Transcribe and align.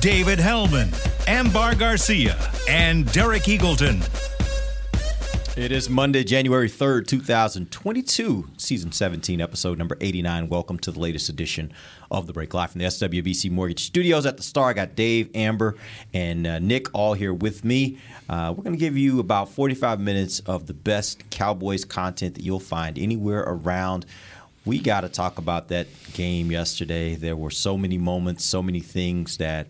David 0.00 0.38
Helman, 0.38 0.90
Ambar 1.26 1.74
Garcia, 1.74 2.36
and 2.68 3.10
Derek 3.12 3.44
Eagleton. 3.44 4.02
It 5.56 5.72
is 5.72 5.88
Monday, 5.88 6.22
January 6.22 6.68
3rd, 6.68 7.06
2022, 7.06 8.46
season 8.58 8.92
17, 8.92 9.40
episode 9.40 9.78
number 9.78 9.96
89. 10.00 10.50
Welcome 10.50 10.78
to 10.80 10.90
the 10.90 11.00
latest 11.00 11.30
edition 11.30 11.72
of 12.10 12.26
The 12.26 12.34
Break 12.34 12.52
Live 12.52 12.72
from 12.72 12.80
the 12.80 12.86
SWBC 12.88 13.50
Mortgage 13.50 13.84
Studios 13.84 14.26
at 14.26 14.36
the 14.36 14.42
Star. 14.42 14.68
I 14.68 14.72
got 14.74 14.94
Dave, 14.96 15.30
Amber, 15.34 15.76
and 16.12 16.46
uh, 16.46 16.58
Nick 16.58 16.92
all 16.92 17.14
here 17.14 17.32
with 17.32 17.64
me. 17.64 17.98
Uh, 18.28 18.52
we're 18.54 18.64
going 18.64 18.76
to 18.76 18.80
give 18.80 18.98
you 18.98 19.18
about 19.18 19.48
45 19.48 19.98
minutes 19.98 20.40
of 20.40 20.66
the 20.66 20.74
best 20.74 21.28
Cowboys 21.30 21.86
content 21.86 22.34
that 22.34 22.42
you'll 22.42 22.60
find 22.60 22.98
anywhere 22.98 23.40
around. 23.46 24.04
We 24.66 24.80
got 24.80 25.02
to 25.02 25.08
talk 25.08 25.38
about 25.38 25.68
that 25.68 25.86
game 26.12 26.50
yesterday. 26.50 27.14
There 27.14 27.36
were 27.36 27.52
so 27.52 27.78
many 27.78 27.98
moments, 27.98 28.44
so 28.44 28.60
many 28.60 28.80
things 28.80 29.36
that 29.36 29.68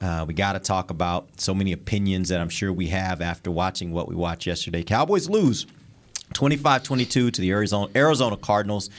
uh, 0.00 0.24
we 0.26 0.34
got 0.34 0.54
to 0.54 0.58
talk 0.58 0.90
about 0.90 1.40
so 1.40 1.54
many 1.54 1.70
opinions 1.70 2.28
that 2.30 2.40
I'm 2.40 2.48
sure 2.48 2.72
we 2.72 2.88
have 2.88 3.20
after 3.20 3.52
watching 3.52 3.92
what 3.92 4.08
we 4.08 4.16
watched 4.16 4.48
yesterday. 4.48 4.82
Cowboys 4.82 5.28
lose 5.28 5.66
25-22 6.32 7.08
to 7.08 7.30
the 7.30 7.50
Arizona 7.50 7.88
Arizona 7.94 8.36
Cardinals. 8.36 8.90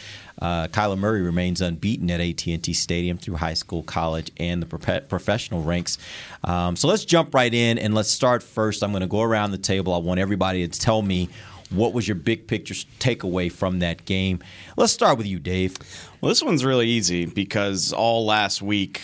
Uh, 0.41 0.67
Kyler 0.67 0.97
Murray 0.97 1.21
remains 1.21 1.61
unbeaten 1.61 2.09
at 2.09 2.21
AT&T 2.21 2.73
Stadium 2.73 3.17
through 3.17 3.35
high 3.35 3.53
school, 3.53 3.83
college, 3.83 4.31
and 4.37 4.61
the 4.61 4.65
pro- 4.65 5.01
professional 5.01 5.61
ranks. 5.61 5.97
Um, 6.43 6.77
so 6.77 6.87
let's 6.87 7.05
jump 7.05 7.35
right 7.35 7.53
in 7.53 7.77
and 7.77 7.93
let's 7.93 8.09
start 8.09 8.41
first. 8.41 8.81
I'm 8.81 8.91
going 8.91 9.01
to 9.01 9.07
go 9.07 9.21
around 9.21 9.51
the 9.51 9.57
table. 9.57 9.93
I 9.93 9.97
want 9.97 10.21
everybody 10.21 10.65
to 10.67 10.79
tell 10.79 11.01
me 11.01 11.29
what 11.73 11.93
was 11.93 12.07
your 12.07 12.15
big 12.15 12.47
picture 12.47 12.73
takeaway 12.99 13.51
from 13.51 13.79
that 13.79 14.05
game. 14.05 14.39
Let's 14.77 14.93
start 14.93 15.17
with 15.17 15.27
you, 15.27 15.39
Dave. 15.39 15.77
Well, 16.21 16.29
this 16.29 16.43
one's 16.43 16.63
really 16.63 16.87
easy 16.87 17.25
because 17.25 17.91
all 17.93 18.25
last 18.25 18.61
week 18.61 19.01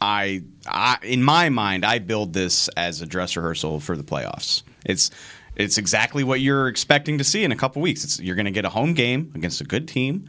I, 0.00 0.42
I, 0.66 0.98
in 1.02 1.22
my 1.22 1.48
mind, 1.48 1.84
I 1.84 2.00
build 2.00 2.32
this 2.32 2.68
as 2.76 3.00
a 3.02 3.06
dress 3.06 3.36
rehearsal 3.36 3.78
for 3.78 3.96
the 3.96 4.02
playoffs. 4.02 4.62
It's 4.84 5.10
it's 5.54 5.78
exactly 5.78 6.24
what 6.24 6.40
you're 6.40 6.66
expecting 6.66 7.18
to 7.18 7.24
see 7.24 7.44
in 7.44 7.52
a 7.52 7.56
couple 7.56 7.82
weeks. 7.82 8.04
It's, 8.04 8.18
you're 8.18 8.34
going 8.34 8.46
to 8.46 8.52
get 8.52 8.64
a 8.64 8.70
home 8.70 8.94
game 8.94 9.30
against 9.34 9.60
a 9.60 9.64
good 9.64 9.86
team, 9.86 10.28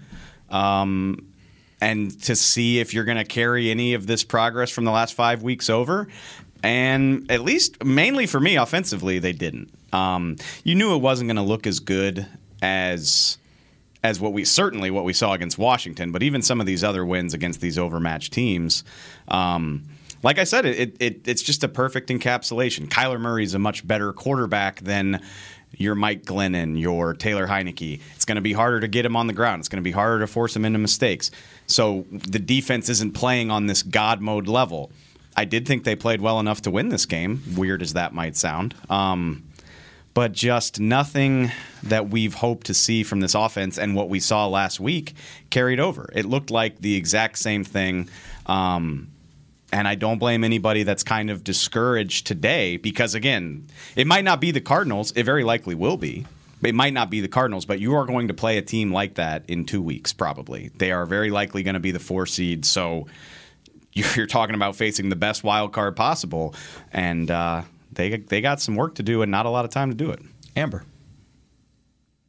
um, 0.50 1.28
and 1.82 2.22
to 2.24 2.36
see 2.36 2.80
if 2.80 2.94
you're 2.94 3.06
going 3.06 3.18
to 3.18 3.24
carry 3.24 3.72
any 3.72 3.94
of 3.94 4.06
this 4.06 4.24
progress 4.24 4.70
from 4.70 4.84
the 4.86 4.92
last 4.92 5.14
five 5.16 5.42
weeks 5.42 5.70
over. 5.70 6.08
And 6.64 7.30
at 7.30 7.42
least, 7.42 7.84
mainly 7.84 8.26
for 8.26 8.40
me, 8.40 8.56
offensively, 8.56 9.20
they 9.20 9.34
didn't. 9.34 9.70
Um, 9.94 10.38
you 10.64 10.76
knew 10.76 10.96
it 10.96 11.00
wasn't 11.02 11.28
going 11.28 11.36
to 11.36 11.44
look 11.44 11.68
as 11.68 11.80
good 11.80 12.26
as 12.62 13.38
as 14.04 14.20
what 14.20 14.34
we 14.34 14.44
certainly 14.44 14.92
what 14.92 15.06
we 15.06 15.14
saw 15.14 15.34
against 15.34 15.58
Washington, 15.58 16.12
but 16.12 16.24
even 16.24 16.42
some 16.42 16.60
of 16.60 16.66
these 16.66 16.84
other 16.84 17.06
wins 17.06 17.34
against 17.34 17.62
these 17.62 17.78
overmatched 17.78 18.34
teams. 18.34 18.84
Um, 19.28 19.84
like 20.24 20.40
I 20.40 20.46
said, 20.46 20.66
it, 20.66 20.96
it, 21.02 21.28
it's 21.28 21.42
just 21.42 21.64
a 21.66 21.68
perfect 21.68 22.10
encapsulation. 22.10 22.88
Kyler 22.88 23.20
Murray 23.20 23.44
is 23.44 23.54
a 23.54 23.60
much 23.60 23.86
better 23.86 24.14
quarterback 24.14 24.80
than 24.80 25.22
your 25.76 25.96
Mike 25.96 26.24
Glennon, 26.24 26.80
your 26.80 27.14
Taylor 27.14 27.48
Heinicke. 27.48 28.00
It's 28.16 28.26
going 28.26 28.36
to 28.38 28.42
be 28.42 28.54
harder 28.54 28.80
to 28.80 28.88
get 28.88 29.06
him 29.06 29.16
on 29.18 29.28
the 29.28 29.34
ground. 29.34 29.60
It's 29.60 29.70
going 29.70 29.82
to 29.82 29.88
be 29.88 29.92
harder 29.92 30.20
to 30.20 30.28
force 30.28 30.56
him 30.56 30.64
into 30.64 30.80
mistakes. 30.80 31.30
So 31.68 32.06
the 32.10 32.40
defense 32.40 32.90
isn't 32.90 33.14
playing 33.14 33.52
on 33.52 33.66
this 33.68 33.84
God 33.84 34.22
mode 34.22 34.48
level. 34.48 34.92
I 35.36 35.46
did 35.46 35.68
think 35.68 35.84
they 35.84 35.96
played 35.96 36.22
well 36.22 36.40
enough 36.40 36.62
to 36.64 36.72
win 36.72 36.90
this 36.90 37.06
game, 37.06 37.42
weird 37.56 37.82
as 37.82 37.94
that 37.94 38.14
might 38.14 38.36
sound. 38.36 38.76
Um, 38.90 39.44
but 40.14 40.32
just 40.32 40.80
nothing 40.80 41.52
that 41.82 42.10
we've 42.10 42.36
hoped 42.36 42.68
to 42.68 42.74
see 42.74 43.04
from 43.04 43.20
this 43.20 43.34
offense 43.34 43.80
and 43.80 43.96
what 43.96 44.10
we 44.10 44.20
saw 44.20 44.48
last 44.48 44.80
week 44.80 45.16
carried 45.50 45.80
over. 45.80 46.10
It 46.14 46.26
looked 46.26 46.52
like 46.52 46.80
the 46.80 46.96
exact 46.96 47.40
same 47.40 47.64
thing. 47.64 48.10
Um, 48.46 49.10
and 49.72 49.88
I 49.88 49.96
don't 49.96 50.20
blame 50.20 50.44
anybody 50.44 50.84
that's 50.84 51.02
kind 51.02 51.32
of 51.32 51.44
discouraged 51.44 52.28
today 52.28 52.78
because, 52.78 53.16
again, 53.16 53.66
it 53.96 54.06
might 54.06 54.24
not 54.24 54.40
be 54.40 54.52
the 54.52 54.62
Cardinals. 54.62 55.12
It 55.14 55.24
very 55.24 55.44
likely 55.44 55.74
will 55.74 55.98
be. 55.98 56.28
It 56.64 56.76
might 56.76 56.94
not 56.94 57.10
be 57.10 57.20
the 57.20 57.28
Cardinals, 57.28 57.66
but 57.66 57.80
you 57.80 57.96
are 57.96 58.06
going 58.06 58.28
to 58.28 58.34
play 58.36 58.58
a 58.58 58.62
team 58.62 58.94
like 58.94 59.16
that 59.16 59.44
in 59.48 59.66
two 59.66 59.82
weeks, 59.82 60.14
probably. 60.14 60.70
They 60.76 60.92
are 60.92 61.08
very 61.08 61.32
likely 61.32 61.64
going 61.64 61.74
to 61.74 61.80
be 61.80 61.92
the 61.92 62.00
four 62.00 62.28
seed. 62.28 62.66
So 62.66 63.08
you're 63.94 64.28
talking 64.28 64.56
about 64.56 64.76
facing 64.76 65.10
the 65.10 65.16
best 65.16 65.44
wild 65.44 65.74
card 65.74 65.96
possible. 65.96 66.56
And, 66.92 67.30
uh, 67.30 67.64
they 67.96 68.18
they 68.18 68.42
got 68.42 68.62
some 68.62 68.76
work 68.76 68.96
to 68.96 69.04
do 69.04 69.22
and 69.22 69.32
not 69.32 69.46
a 69.46 69.50
lot 69.50 69.66
of 69.66 69.72
time 69.72 69.90
to 69.90 69.96
do 69.96 70.12
it. 70.12 70.20
Amber. 70.56 70.84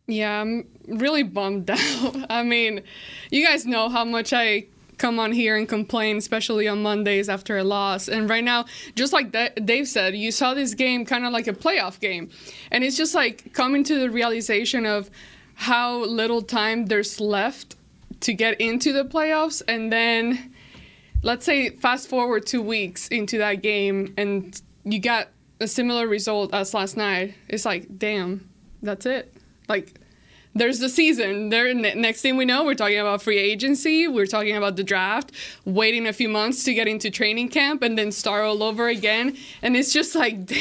Yeah, 0.06 0.40
I'm 0.40 0.66
really 0.86 1.22
bummed 1.22 1.70
out. 1.70 2.26
I 2.28 2.42
mean, 2.42 2.82
you 3.30 3.44
guys 3.44 3.64
know 3.66 3.88
how 3.88 4.04
much 4.04 4.32
I 4.32 4.66
come 4.98 5.18
on 5.18 5.32
here 5.32 5.56
and 5.56 5.68
complain, 5.68 6.18
especially 6.18 6.68
on 6.68 6.82
Mondays 6.82 7.28
after 7.28 7.58
a 7.58 7.64
loss. 7.64 8.08
And 8.08 8.28
right 8.28 8.44
now, 8.44 8.66
just 8.94 9.12
like 9.12 9.34
Dave 9.64 9.88
said, 9.88 10.14
you 10.14 10.30
saw 10.30 10.54
this 10.54 10.74
game 10.74 11.04
kind 11.04 11.24
of 11.24 11.32
like 11.32 11.48
a 11.48 11.52
playoff 11.52 11.98
game. 12.00 12.30
And 12.70 12.84
it's 12.84 12.96
just 12.96 13.14
like 13.14 13.52
coming 13.54 13.82
to 13.84 13.98
the 13.98 14.10
realization 14.10 14.86
of 14.86 15.10
how 15.54 16.04
little 16.04 16.42
time 16.42 16.86
there's 16.86 17.18
left 17.20 17.76
to 18.20 18.34
get 18.34 18.60
into 18.60 18.92
the 18.92 19.04
playoffs. 19.04 19.62
And 19.66 19.92
then, 19.92 20.53
let's 21.24 21.44
say, 21.44 21.70
fast 21.70 22.08
forward 22.08 22.46
two 22.46 22.62
weeks 22.62 23.08
into 23.08 23.38
that 23.38 23.62
game, 23.62 24.14
and 24.16 24.60
you 24.84 25.00
got 25.00 25.28
a 25.58 25.66
similar 25.66 26.06
result 26.06 26.54
as 26.54 26.74
last 26.74 26.96
night, 26.96 27.34
it's 27.48 27.64
like, 27.64 27.98
damn, 27.98 28.48
that's 28.82 29.06
it. 29.06 29.34
Like, 29.68 29.94
there's 30.54 30.78
the 30.78 30.88
season. 30.88 31.48
There, 31.48 31.74
next 31.74 32.20
thing 32.20 32.36
we 32.36 32.44
know, 32.44 32.64
we're 32.64 32.74
talking 32.74 33.00
about 33.00 33.22
free 33.22 33.38
agency. 33.38 34.06
We're 34.06 34.26
talking 34.26 34.56
about 34.56 34.76
the 34.76 34.84
draft. 34.84 35.32
Waiting 35.64 36.06
a 36.06 36.12
few 36.12 36.28
months 36.28 36.62
to 36.64 36.74
get 36.74 36.86
into 36.86 37.10
training 37.10 37.48
camp 37.48 37.82
and 37.82 37.98
then 37.98 38.12
start 38.12 38.44
all 38.44 38.62
over 38.62 38.86
again. 38.86 39.36
And 39.62 39.76
it's 39.76 39.92
just 39.92 40.14
like, 40.14 40.36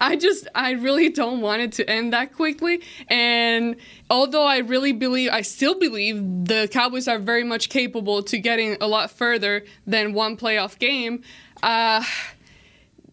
I 0.00 0.16
just, 0.16 0.48
I 0.54 0.72
really 0.72 1.10
don't 1.10 1.40
want 1.40 1.62
it 1.62 1.72
to 1.72 1.88
end 1.88 2.12
that 2.12 2.34
quickly. 2.34 2.82
And 3.08 3.76
although 4.08 4.44
I 4.44 4.58
really 4.58 4.92
believe, 4.92 5.30
I 5.30 5.42
still 5.42 5.78
believe 5.78 6.16
the 6.46 6.68
Cowboys 6.72 7.06
are 7.06 7.18
very 7.18 7.44
much 7.44 7.68
capable 7.68 8.22
to 8.22 8.38
getting 8.38 8.76
a 8.80 8.86
lot 8.86 9.10
further 9.10 9.64
than 9.86 10.14
one 10.14 10.36
playoff 10.36 10.78
game. 10.78 11.22
Uh, 11.62 12.02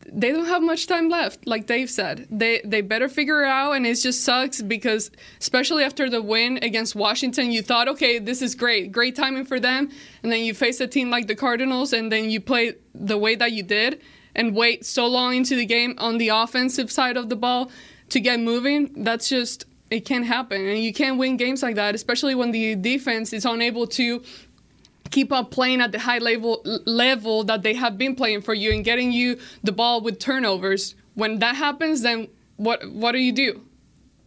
they 0.10 0.32
don't 0.32 0.46
have 0.46 0.62
much 0.62 0.88
time 0.88 1.10
left 1.10 1.46
like 1.46 1.68
dave 1.68 1.90
said 1.90 2.26
they 2.32 2.62
they 2.64 2.80
better 2.80 3.10
figure 3.10 3.44
it 3.44 3.48
out 3.48 3.74
and 3.74 3.86
it 3.86 3.96
just 3.96 4.24
sucks 4.24 4.62
because 4.62 5.12
especially 5.40 5.84
after 5.84 6.10
the 6.10 6.22
win 6.22 6.58
against 6.62 6.96
washington 6.96 7.52
you 7.52 7.62
thought 7.62 7.90
okay 7.90 8.18
this 8.18 8.42
is 8.42 8.56
great 8.56 8.92
great 8.92 9.16
timing 9.16 9.44
for 9.44 9.60
them 9.60 9.90
and 10.24 10.32
then 10.32 10.46
you 10.46 10.54
face 10.54 10.80
a 10.80 10.88
team 10.88 11.10
like 11.10 11.28
the 11.28 11.36
cardinals 11.36 11.92
and 11.92 12.10
then 12.10 12.30
you 12.30 12.40
play 12.40 12.74
the 12.96 13.18
way 13.18 13.36
that 13.36 13.52
you 13.52 13.64
did 13.64 14.02
and 14.38 14.56
wait 14.56 14.86
so 14.86 15.06
long 15.06 15.36
into 15.36 15.56
the 15.56 15.66
game 15.66 15.94
on 15.98 16.18
the 16.18 16.30
offensive 16.30 16.90
side 16.90 17.18
of 17.18 17.28
the 17.28 17.36
ball 17.36 17.70
to 18.10 18.22
get 18.22 18.40
moving 18.40 19.04
that's 19.04 19.28
just 19.28 19.66
it 19.90 20.06
can't 20.06 20.26
happen 20.26 20.66
and 20.66 20.80
you 20.80 20.94
can't 20.94 21.18
win 21.18 21.36
games 21.36 21.62
like 21.62 21.76
that 21.76 21.94
especially 21.94 22.36
when 22.36 22.52
the 22.52 22.76
defense 22.76 23.34
is 23.34 23.46
unable 23.46 23.86
to 23.86 24.22
keep 25.10 25.32
up 25.32 25.52
playing 25.52 25.82
at 25.82 25.92
the 25.92 26.00
high 26.00 26.18
level 26.20 26.62
level 26.86 27.44
that 27.46 27.64
they 27.64 27.74
have 27.74 27.98
been 27.98 28.16
playing 28.16 28.42
for 28.42 28.54
you 28.54 28.72
and 28.72 28.84
getting 28.84 29.12
you 29.12 29.40
the 29.64 29.72
ball 29.72 30.02
with 30.02 30.20
turnovers. 30.20 30.96
When 31.16 31.40
that 31.40 31.56
happens, 31.56 32.02
then 32.02 32.28
what 32.58 32.90
what 32.92 33.14
do 33.14 33.20
you 33.20 33.32
do? 33.32 33.62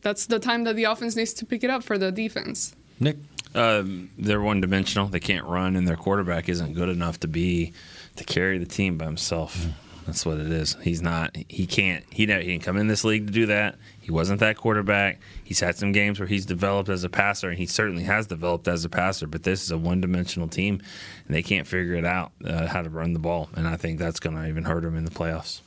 That's 0.02 0.26
the 0.26 0.38
time 0.38 0.64
that 0.64 0.76
the 0.76 0.84
offense 0.84 1.16
needs 1.16 1.34
to 1.34 1.46
pick 1.46 1.62
it 1.62 1.70
up 1.70 1.82
for 1.82 1.98
the 1.98 2.10
defense. 2.10 2.74
Nick, 2.98 3.18
um, 3.54 4.10
they're 4.18 4.40
one 4.40 4.60
dimensional. 4.60 5.08
They 5.08 5.20
can't 5.20 5.46
run, 5.46 5.76
and 5.76 5.86
their 5.86 5.96
quarterback 5.96 6.48
isn't 6.48 6.72
good 6.74 6.88
enough 6.88 7.20
to 7.20 7.28
be 7.28 7.72
to 8.16 8.24
carry 8.24 8.58
the 8.58 8.66
team 8.66 8.96
by 8.96 9.04
himself. 9.04 9.58
Mm. 9.58 9.72
That's 10.10 10.26
what 10.26 10.38
it 10.38 10.50
is. 10.50 10.76
He's 10.82 11.00
not. 11.00 11.36
He 11.48 11.68
can't. 11.68 12.04
He 12.10 12.22
he 12.22 12.26
didn't 12.26 12.62
come 12.62 12.76
in 12.76 12.88
this 12.88 13.04
league 13.04 13.28
to 13.28 13.32
do 13.32 13.46
that. 13.46 13.76
He 14.00 14.10
wasn't 14.10 14.40
that 14.40 14.56
quarterback. 14.56 15.20
He's 15.44 15.60
had 15.60 15.76
some 15.76 15.92
games 15.92 16.18
where 16.18 16.26
he's 16.26 16.44
developed 16.44 16.88
as 16.88 17.04
a 17.04 17.08
passer, 17.08 17.48
and 17.48 17.56
he 17.56 17.66
certainly 17.66 18.02
has 18.02 18.26
developed 18.26 18.66
as 18.66 18.84
a 18.84 18.88
passer. 18.88 19.28
But 19.28 19.44
this 19.44 19.62
is 19.62 19.70
a 19.70 19.78
one-dimensional 19.78 20.48
team, 20.48 20.82
and 21.26 21.36
they 21.36 21.44
can't 21.44 21.64
figure 21.64 21.94
it 21.94 22.04
out 22.04 22.32
uh, 22.44 22.66
how 22.66 22.82
to 22.82 22.90
run 22.90 23.12
the 23.12 23.20
ball. 23.20 23.50
And 23.54 23.68
I 23.68 23.76
think 23.76 24.00
that's 24.00 24.18
going 24.18 24.34
to 24.34 24.48
even 24.48 24.64
hurt 24.64 24.84
him 24.84 24.96
in 24.96 25.04
the 25.04 25.12
playoffs. 25.12 25.60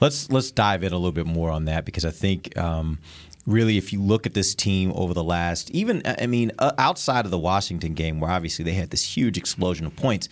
Let's 0.00 0.30
let's 0.30 0.50
dive 0.50 0.82
in 0.84 0.94
a 0.94 0.96
little 0.96 1.12
bit 1.12 1.26
more 1.26 1.50
on 1.50 1.66
that 1.66 1.84
because 1.84 2.06
I 2.06 2.10
think. 2.10 2.56
Um, 2.56 2.98
really, 3.44 3.76
if 3.76 3.92
you 3.92 4.00
look 4.00 4.24
at 4.24 4.34
this 4.34 4.54
team 4.54 4.92
over 4.94 5.12
the 5.12 5.24
last, 5.24 5.70
even 5.72 6.00
I 6.06 6.26
mean, 6.26 6.52
uh, 6.58 6.72
outside 6.78 7.24
of 7.24 7.30
the 7.30 7.38
Washington 7.38 7.92
game, 7.92 8.20
where 8.20 8.30
obviously 8.30 8.64
they 8.64 8.74
had 8.74 8.90
this 8.90 9.16
huge 9.16 9.36
explosion 9.36 9.84
of 9.84 9.96
points, 9.96 10.28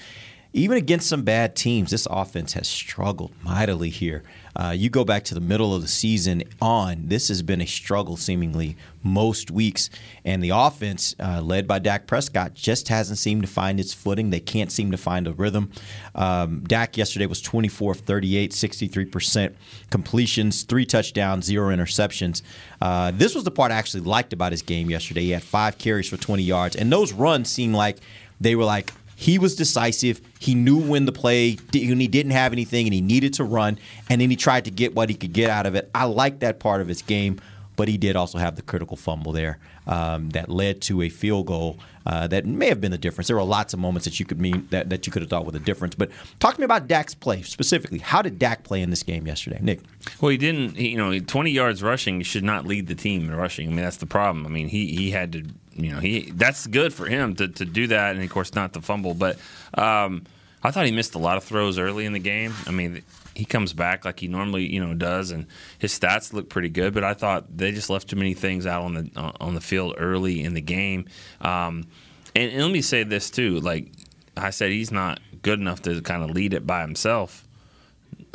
even 0.53 0.77
against 0.77 1.09
some 1.09 1.23
bad 1.23 1.55
teams, 1.55 1.91
this 1.91 2.07
offense 2.11 2.55
has 2.55 2.67
struggled 2.67 3.33
mightily 3.43 3.89
here. 3.89 4.25
Uh, 4.57 4.75
you 4.77 4.91
go 4.91 5.05
back 5.05 5.23
to 5.23 5.35
the 5.35 5.41
middle 5.41 5.75
of 5.75 5.81
the 5.81 5.89
season 5.89 6.43
on, 6.61 7.07
this 7.07 7.29
has 7.29 7.41
been 7.41 7.61
a 7.61 7.67
struggle 7.67 8.17
seemingly 8.17 8.77
most 9.05 9.51
weeks. 9.51 9.91
And 10.25 10.43
the 10.43 10.51
offense, 10.51 11.15
uh, 11.21 11.41
led 11.41 11.69
by 11.69 11.79
Dak 11.79 12.09
Prescott, 12.09 12.55
just 12.55 12.89
hasn't 12.89 13.19
seemed 13.19 13.43
to 13.43 13.49
find 13.49 13.79
its 13.79 13.95
footing. 13.95 14.31
They 14.31 14.41
can't 14.41 14.73
seem 14.73 14.91
to 14.91 14.97
find 14.97 15.29
a 15.29 15.33
rhythm. 15.33 15.71
Um, 16.17 16.65
Dak 16.67 16.97
yesterday 16.97 17.27
was 17.27 17.41
24 17.41 17.93
of 17.93 18.01
38, 18.01 18.51
63% 18.51 19.55
completions, 19.91 20.65
three 20.65 20.85
touchdowns, 20.85 21.45
zero 21.45 21.75
interceptions. 21.75 22.43
Uh, 22.83 23.13
this 23.15 23.37
was 23.37 23.45
the 23.45 23.53
part 23.53 23.71
I 23.71 23.77
actually 23.77 24.03
liked 24.03 24.33
about 24.33 24.51
his 24.51 24.63
game 24.63 24.91
yesterday. 24.91 25.23
He 25.23 25.31
had 25.31 25.45
five 25.45 25.79
carries 25.79 26.09
for 26.09 26.17
20 26.17 26.43
yards, 26.43 26.75
and 26.75 26.93
those 26.93 27.13
runs 27.13 27.49
seemed 27.49 27.77
like 27.77 27.99
they 28.41 28.57
were 28.57 28.65
like 28.65 28.93
he 29.21 29.39
was 29.39 29.55
decisive. 29.55 30.23
He 30.39 30.55
knew 30.55 30.79
when 30.79 31.05
the 31.05 31.13
play, 31.13 31.59
when 31.75 32.01
he 32.01 32.09
didn't 32.09 32.33
have 32.33 32.55
anything 32.55 32.87
and 32.87 32.95
he 32.95 33.03
needed 33.03 33.35
to 33.35 33.45
run, 33.45 33.79
and 34.09 34.19
then 34.19 34.31
he 34.31 34.37
tried 34.37 34.65
to 34.65 34.71
get 34.71 34.95
what 34.95 35.11
he 35.11 35.15
could 35.15 35.35
get 35.35 35.51
out 35.51 35.67
of 35.67 35.75
it. 35.75 35.91
I 35.95 36.07
like 36.07 36.39
that 36.39 36.59
part 36.59 36.81
of 36.81 36.89
his 36.89 37.03
game, 37.03 37.39
but 37.77 37.87
he 37.87 37.99
did 37.99 38.17
also 38.17 38.39
have 38.39 38.57
the 38.57 38.63
critical 38.63 38.97
fumble 38.97 39.33
there 39.33 39.59
um, 39.87 40.31
that 40.31 40.49
led 40.49 40.81
to 40.83 41.03
a 41.03 41.11
field 41.11 41.49
goal 41.49 41.79
uh, 42.07 42.29
that 42.29 42.47
may 42.47 42.69
have 42.69 42.81
been 42.81 42.93
the 42.93 42.99
difference. 42.99 43.29
There 43.29 43.37
were 43.37 43.43
lots 43.43 43.75
of 43.75 43.79
moments 43.79 44.07
that 44.07 44.19
you 44.19 44.25
could 44.25 44.41
mean 44.41 44.67
that, 44.71 44.89
that 44.89 45.07
you 45.07 45.13
could 45.13 45.21
have 45.21 45.29
thought 45.29 45.45
were 45.45 45.53
the 45.53 45.59
difference. 45.59 45.95
But 45.95 46.11
talk 46.39 46.55
to 46.55 46.61
me 46.61 46.65
about 46.65 46.89
Dak's 46.89 47.15
play 47.15 47.43
specifically. 47.43 47.99
How 47.99 48.23
did 48.23 48.39
Dak 48.39 48.65
play 48.65 48.81
in 48.81 48.89
this 48.89 49.03
game 49.03 49.27
yesterday, 49.27 49.59
Nick? 49.61 49.81
Well, 50.23 50.31
he 50.31 50.39
didn't. 50.39 50.77
He, 50.77 50.89
you 50.89 50.97
know, 50.97 51.19
20 51.19 51.51
yards 51.51 51.83
rushing 51.83 52.23
should 52.23 52.45
not 52.45 52.67
lead 52.67 52.87
the 52.87 52.95
team 52.95 53.29
in 53.29 53.35
rushing. 53.35 53.69
I 53.69 53.73
mean, 53.73 53.85
that's 53.85 53.99
the 53.99 54.07
problem. 54.07 54.47
I 54.47 54.49
mean, 54.49 54.69
he 54.69 54.95
he 54.95 55.11
had 55.11 55.33
to. 55.33 55.45
You 55.85 55.93
know, 55.93 56.01
he 56.01 56.31
that's 56.31 56.67
good 56.67 56.93
for 56.93 57.07
him 57.07 57.35
to, 57.37 57.49
to 57.49 57.65
do 57.65 57.87
that, 57.89 58.15
and 58.15 58.25
of 58.25 58.31
course 58.31 58.55
not 58.55 58.73
the 58.73 58.81
fumble. 58.81 59.15
But 59.15 59.39
um, 59.75 60.25
I 60.63 60.71
thought 60.71 60.87
he 60.87 60.93
missed 60.93 61.15
a 61.15 61.19
lot 61.19 61.37
of 61.37 61.45
throws 61.45 61.79
early 61.79 62.05
in 62.05 62.13
the 62.13 62.19
game. 62.19 62.55
I 62.67 62.71
mean, 62.71 63.03
he 63.35 63.45
comes 63.45 63.73
back 63.73 64.05
like 64.05 64.21
he 64.21 64.29
normally 64.29 64.67
you 64.67 64.85
know 64.85 64.95
does, 64.95 65.31
and 65.31 65.47
his 65.79 65.99
stats 65.99 66.33
look 66.33 66.49
pretty 66.49 66.69
good. 66.69 66.95
But 66.95 67.05
I 67.05 67.15
thought 67.15 67.57
they 67.57 67.73
just 67.73 67.91
left 67.91 68.09
too 68.09 68.17
many 68.17 68.35
things 68.35 68.67
out 68.67 68.83
on 68.83 68.95
the 68.95 69.35
on 69.41 69.55
the 69.55 69.61
field 69.61 69.95
early 69.99 70.43
in 70.43 70.55
the 70.55 70.61
game. 70.61 71.07
Um, 71.41 71.87
and, 72.35 72.53
and 72.53 72.63
let 72.63 72.73
me 72.73 72.83
say 72.83 73.03
this 73.03 73.31
too, 73.31 73.61
like 73.61 73.91
I 74.37 74.51
said, 74.51 74.71
he's 74.71 74.93
not 74.93 75.21
good 75.43 75.59
enough 75.59 75.83
to 75.83 76.01
kind 76.03 76.23
of 76.23 76.31
lead 76.31 76.55
it 76.55 76.67
by 76.67 76.83
himself. 76.83 77.47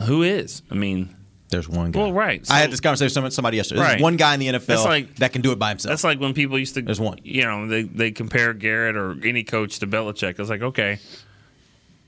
Who 0.05 0.23
is? 0.23 0.61
I 0.69 0.75
mean, 0.75 1.15
there's 1.55 1.69
one 1.69 1.91
guy. 1.91 1.99
Well, 1.99 2.13
right. 2.13 2.45
I 2.51 2.59
had 2.59 2.71
this 2.71 2.79
conversation 2.81 3.23
with 3.23 3.33
somebody 3.33 3.57
yesterday. 3.57 3.79
There's 3.81 3.93
Right. 3.93 4.01
one 4.01 4.17
guy 4.17 4.33
in 4.33 4.39
the 4.39 4.47
NFL 4.47 4.83
like- 4.85 5.15
that 5.15 5.31
can 5.33 5.41
do 5.41 5.51
it 5.51 5.59
by 5.59 5.69
himself. 5.69 5.91
That's 5.91 6.03
like 6.03 6.19
when 6.19 6.33
people 6.33 6.59
used 6.59 6.73
to. 6.75 6.81
There's 6.81 6.99
one. 6.99 7.19
You 7.23 7.43
know, 7.43 7.67
they 7.67 7.83
they 7.83 8.11
compare 8.11 8.53
Garrett 8.53 8.95
or 8.95 9.17
any 9.23 9.43
coach 9.43 9.79
to 9.79 9.87
Belichick. 9.87 10.37
I 10.37 10.41
was 10.41 10.49
like, 10.49 10.61
okay, 10.61 10.99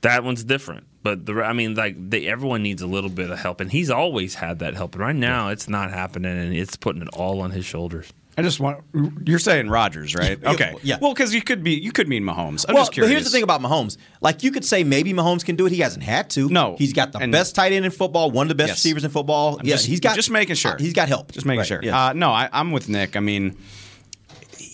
that 0.02 0.22
one's 0.24 0.44
different. 0.44 0.84
But 1.02 1.26
the 1.26 1.42
I 1.42 1.52
mean, 1.52 1.74
like 1.74 1.96
they, 2.10 2.26
everyone 2.26 2.62
needs 2.62 2.82
a 2.82 2.86
little 2.86 3.10
bit 3.10 3.30
of 3.30 3.38
help, 3.38 3.60
and 3.60 3.70
he's 3.70 3.90
always 3.90 4.34
had 4.34 4.58
that 4.58 4.74
help. 4.74 4.94
And 4.94 5.00
right 5.02 5.16
now, 5.16 5.48
it's 5.48 5.68
not 5.68 5.90
happening, 5.90 6.36
and 6.38 6.54
it's 6.54 6.76
putting 6.76 7.02
it 7.02 7.08
all 7.08 7.40
on 7.40 7.50
his 7.52 7.64
shoulders. 7.64 8.12
I 8.38 8.42
just 8.42 8.60
want 8.60 8.82
you're 9.26 9.38
saying 9.40 9.68
Rodgers, 9.68 10.14
right? 10.14 10.38
Okay. 10.48 10.74
Yeah. 10.82 10.98
Well, 11.00 11.12
because 11.12 11.34
you 11.34 11.42
could 11.42 11.62
be 11.64 11.72
you 11.72 11.92
could 11.92 12.08
mean 12.08 12.22
Mahomes. 12.22 12.64
I'm 12.68 12.74
well, 12.74 12.84
just 12.84 12.96
but 12.96 13.08
here's 13.08 13.24
the 13.24 13.30
thing 13.30 13.42
about 13.42 13.60
Mahomes. 13.60 13.96
Like 14.20 14.42
you 14.42 14.50
could 14.52 14.64
say 14.64 14.84
maybe 14.84 15.12
Mahomes 15.12 15.44
can 15.44 15.56
do 15.56 15.66
it. 15.66 15.72
He 15.72 15.80
hasn't 15.80 16.04
had 16.04 16.30
to. 16.30 16.48
No. 16.48 16.76
he's 16.78 16.92
got 16.92 17.12
the 17.12 17.18
And- 17.18 17.32
best 17.32 17.54
tight 17.54 17.72
end 17.72 17.84
in 17.84 17.90
football, 17.90 18.30
one 18.30 18.44
of 18.46 18.48
the 18.48 18.54
best 18.54 18.68
Yes. 18.68 18.76
receivers 18.78 19.04
in 19.04 19.10
football. 19.10 19.58
I'm 19.58 19.66
just, 19.66 19.86
he's 19.86 20.00
got 20.00 20.14
just 20.14 20.30
making 20.30 20.54
sure. 20.54 20.72
uh, 20.74 20.78
he's 20.78 20.92
got 20.94 21.08
help. 21.08 21.32
Just 21.32 21.44
making 21.46 21.58
Right, 21.58 21.66
sure. 21.66 21.80
yes. 21.82 21.92
Uh, 21.94 22.12
no, 22.12 22.30
I, 22.30 22.48
I'm 22.52 22.70
with 22.72 22.88
Nick. 22.88 23.16
I 23.16 23.20
mean, 23.20 23.56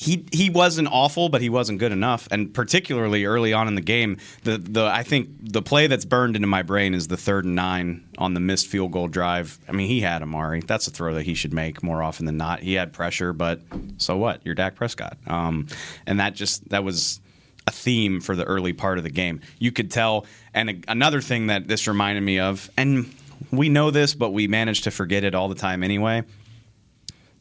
he 0.05 0.27
he 0.33 0.51
wasn't 0.51 0.89
awful, 0.91 1.31
but 1.31 1.41
he 1.41 1.49
wasn't 1.49 1.79
good 1.79 1.91
enough. 1.91 2.29
And 2.31 2.53
particularly 2.53 3.25
early 3.25 3.55
on 3.55 3.69
in 3.69 3.75
the 3.75 3.81
game, 3.81 4.19
the 4.43 4.59
the 4.59 4.85
I 4.85 5.03
think 5.03 5.31
the 5.41 5.63
play 5.63 5.87
that's 5.87 6.05
burned 6.05 6.37
into 6.37 6.47
my 6.47 6.63
brain 6.63 6.93
is 6.93 7.09
the 7.09 7.17
third 7.17 7.47
and 7.47 7.55
nine 7.55 8.05
on 8.19 8.35
the 8.35 8.41
missed 8.41 8.67
field 8.67 8.93
goal 8.93 9.09
drive. 9.09 9.59
I 9.67 9.73
mean, 9.73 9.89
he 9.89 10.01
had 10.01 10.23
Amari. 10.23 10.61
That's 10.61 10.87
a 10.87 10.91
throw 10.91 11.15
that 11.15 11.23
he 11.23 11.35
should 11.35 11.55
make 11.55 11.83
more 11.83 12.03
often 12.03 12.27
than 12.27 12.37
not. 12.37 12.61
He 12.61 12.75
had 12.75 12.93
pressure, 12.93 13.33
but 13.33 13.61
so 13.97 14.19
what? 14.19 14.43
You're 14.45 14.55
Dak 14.55 14.75
Prescott. 14.75 15.17
Um, 15.27 15.69
and 16.07 16.21
that 16.21 16.35
just 16.35 16.69
that 16.69 16.85
was 16.85 17.21
a 17.67 17.71
theme 17.71 18.21
for 18.21 18.37
the 18.37 18.45
early 18.45 18.75
part 18.75 18.99
of 18.99 19.05
the 19.05 19.11
game. 19.11 19.41
You 19.59 19.73
could 19.73 19.91
tell. 19.91 20.27
And 20.53 20.69
a, 20.69 20.81
another 20.87 21.23
thing 21.23 21.47
that 21.47 21.67
this 21.67 21.89
reminded 21.89 22.21
me 22.21 22.41
of, 22.41 22.69
and 22.77 23.11
we 23.51 23.71
know 23.71 23.91
this, 23.91 24.15
but 24.15 24.31
we 24.31 24.49
manage 24.49 24.83
to 24.83 24.91
forget 24.91 25.25
it 25.25 25.35
all 25.35 25.49
the 25.49 25.55
time 25.55 25.83
anyway. 25.83 26.25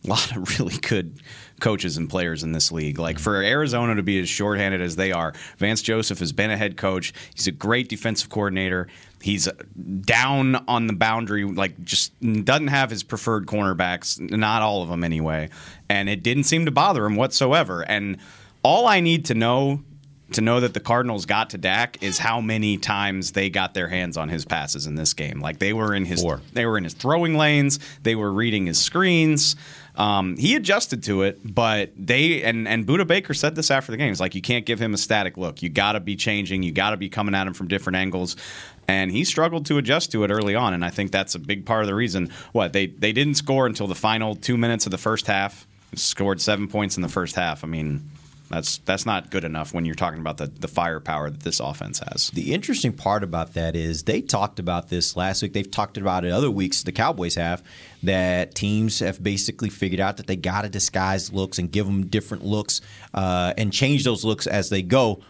A 0.06 0.08
lot 0.10 0.36
of 0.36 0.60
really 0.60 0.78
good 0.78 1.20
coaches 1.60 1.96
and 1.98 2.10
players 2.10 2.44
in 2.44 2.52
this 2.52 2.72
league. 2.72 3.00
Like 3.00 3.20
for 3.20 3.42
Arizona 3.42 3.96
to 3.96 4.04
be 4.04 4.20
as 4.20 4.28
shorthanded 4.28 4.82
as 4.82 4.96
they 4.96 5.12
are, 5.12 5.34
Vance 5.58 5.82
Joseph 5.82 6.20
has 6.20 6.34
been 6.34 6.52
a 6.52 6.58
head 6.58 6.76
coach. 6.78 7.14
He's 7.34 7.48
a 7.48 7.52
great 7.52 7.90
defensive 7.90 8.30
coordinator. 8.30 8.88
He's 9.22 9.48
down 10.02 10.66
on 10.68 10.88
the 10.88 10.94
boundary, 10.94 11.46
like 11.46 11.82
just 11.84 12.12
doesn't 12.22 12.68
have 12.68 12.90
his 12.90 13.04
preferred 13.04 13.46
cornerbacks, 13.46 14.20
not 14.20 14.62
all 14.62 14.82
of 14.84 14.90
them 14.90 15.04
anyway. 15.04 15.50
And 15.88 16.10
it 16.10 16.24
didn't 16.24 16.44
seem 16.44 16.66
to 16.66 16.72
bother 16.72 17.06
him 17.06 17.16
whatsoever. 17.16 17.84
And 17.84 18.18
all 18.64 18.86
I 18.88 19.00
need 19.00 19.26
to 19.26 19.34
know 19.34 19.82
to 20.34 20.42
know 20.42 20.60
that 20.60 20.74
the 20.74 20.80
Cardinals 20.80 21.26
got 21.26 21.52
to 21.52 21.58
Dak 21.58 22.02
is 22.02 22.18
how 22.18 22.42
many 22.42 22.78
times 22.78 23.34
they 23.34 23.50
got 23.50 23.74
their 23.74 23.88
hands 23.88 24.18
on 24.18 24.30
his 24.30 24.46
passes 24.46 24.88
in 24.88 24.96
this 24.96 25.14
game. 25.14 25.40
Like 25.40 25.60
they 25.60 25.74
were 25.74 25.94
in 25.94 26.06
his 26.06 26.22
Four. 26.22 26.42
they 26.54 26.66
were 26.66 26.78
in 26.78 26.84
his 26.84 26.94
throwing 26.94 27.36
lanes, 27.36 27.80
they 28.02 28.16
were 28.16 28.32
reading 28.32 28.66
his 28.66 28.80
screens. 28.80 29.56
Um, 29.96 30.38
he 30.38 30.56
adjusted 30.56 31.04
to 31.04 31.22
it, 31.22 31.40
but 31.44 31.92
they 31.96 32.42
and 32.44 32.68
and 32.68 32.88
Budda 32.88 33.06
Baker 33.06 33.34
said 33.34 33.56
this 33.56 33.70
after 33.70 33.92
the 33.92 33.98
game. 33.98 34.10
He's 34.10 34.20
like, 34.20 34.34
you 34.34 34.42
can't 34.42 34.66
give 34.66 34.80
him 34.80 34.94
a 34.94 34.98
static 34.98 35.38
look. 35.38 35.62
You 35.62 35.70
got 35.70 35.92
to 35.92 36.00
be 36.00 36.16
changing. 36.16 36.64
You 36.64 36.72
got 36.72 36.92
to 36.92 36.98
be 36.98 37.10
coming 37.10 37.36
at 37.36 37.46
him 37.46 37.54
from 37.54 37.68
different 37.68 37.98
angles. 37.98 38.36
And 38.88 39.12
he 39.12 39.24
struggled 39.24 39.66
to 39.68 39.78
adjust 39.78 40.12
to 40.12 40.24
it 40.24 40.32
early 40.32 40.56
on, 40.56 40.74
and 40.74 40.84
I 40.84 40.90
think 40.90 41.12
that's 41.12 41.36
a 41.36 41.40
big 41.40 41.66
part 41.66 41.84
of 41.84 41.88
the 41.88 41.96
reason. 41.96 42.32
What 42.52 42.74
they 42.74 42.88
they 42.88 43.14
didn't 43.14 43.36
score 43.36 43.68
until 43.68 43.88
the 43.88 43.96
final 43.96 44.36
two 44.36 44.58
minutes 44.58 44.86
of 44.86 44.92
the 44.92 44.98
first 44.98 45.28
half. 45.28 45.68
Scored 45.96 46.42
seven 46.42 46.68
points 46.68 46.98
in 46.98 47.04
the 47.04 47.10
first 47.10 47.36
half. 47.36 47.64
I 47.64 47.68
mean, 47.68 48.10
that's 48.54 48.78
that's 48.80 49.06
not 49.06 49.32
good 49.32 49.44
enough 49.44 49.74
when 49.74 49.84
you're 49.86 49.96
talking 49.96 50.20
about 50.20 50.38
the 50.38 50.48
the 50.48 50.68
firepower 50.68 51.30
that 51.30 51.42
this 51.42 51.60
offense 51.60 52.00
has. 52.00 52.30
The 52.32 52.54
interesting 52.54 52.94
part 52.94 53.24
about 53.24 53.54
that 53.56 53.76
is 53.76 54.04
they 54.04 54.22
talked 54.22 54.60
about 54.60 54.90
this 54.90 55.16
last 55.16 55.42
week. 55.42 55.54
They've 55.54 55.70
talked 55.70 55.98
about 55.98 56.24
it 56.24 56.32
other 56.32 56.52
weeks. 56.52 56.84
The 56.84 56.92
Cowboys 56.92 57.36
have 57.36 57.64
that 58.04 58.54
teams 58.54 59.00
have 59.00 59.24
basically 59.24 59.70
figured 59.70 60.00
out 60.00 60.18
that 60.18 60.28
they 60.28 60.36
got 60.36 60.62
to 60.62 60.70
disguise 60.70 61.34
looks 61.34 61.58
and 61.58 61.72
give 61.72 61.86
them 61.86 62.08
different 62.08 62.46
looks 62.46 62.82
uh, 63.14 63.54
and 63.58 63.74
change 63.74 64.04
those 64.04 64.24
looks 64.24 64.46
as 64.46 64.70
they 64.70 64.84
go. 64.84 65.22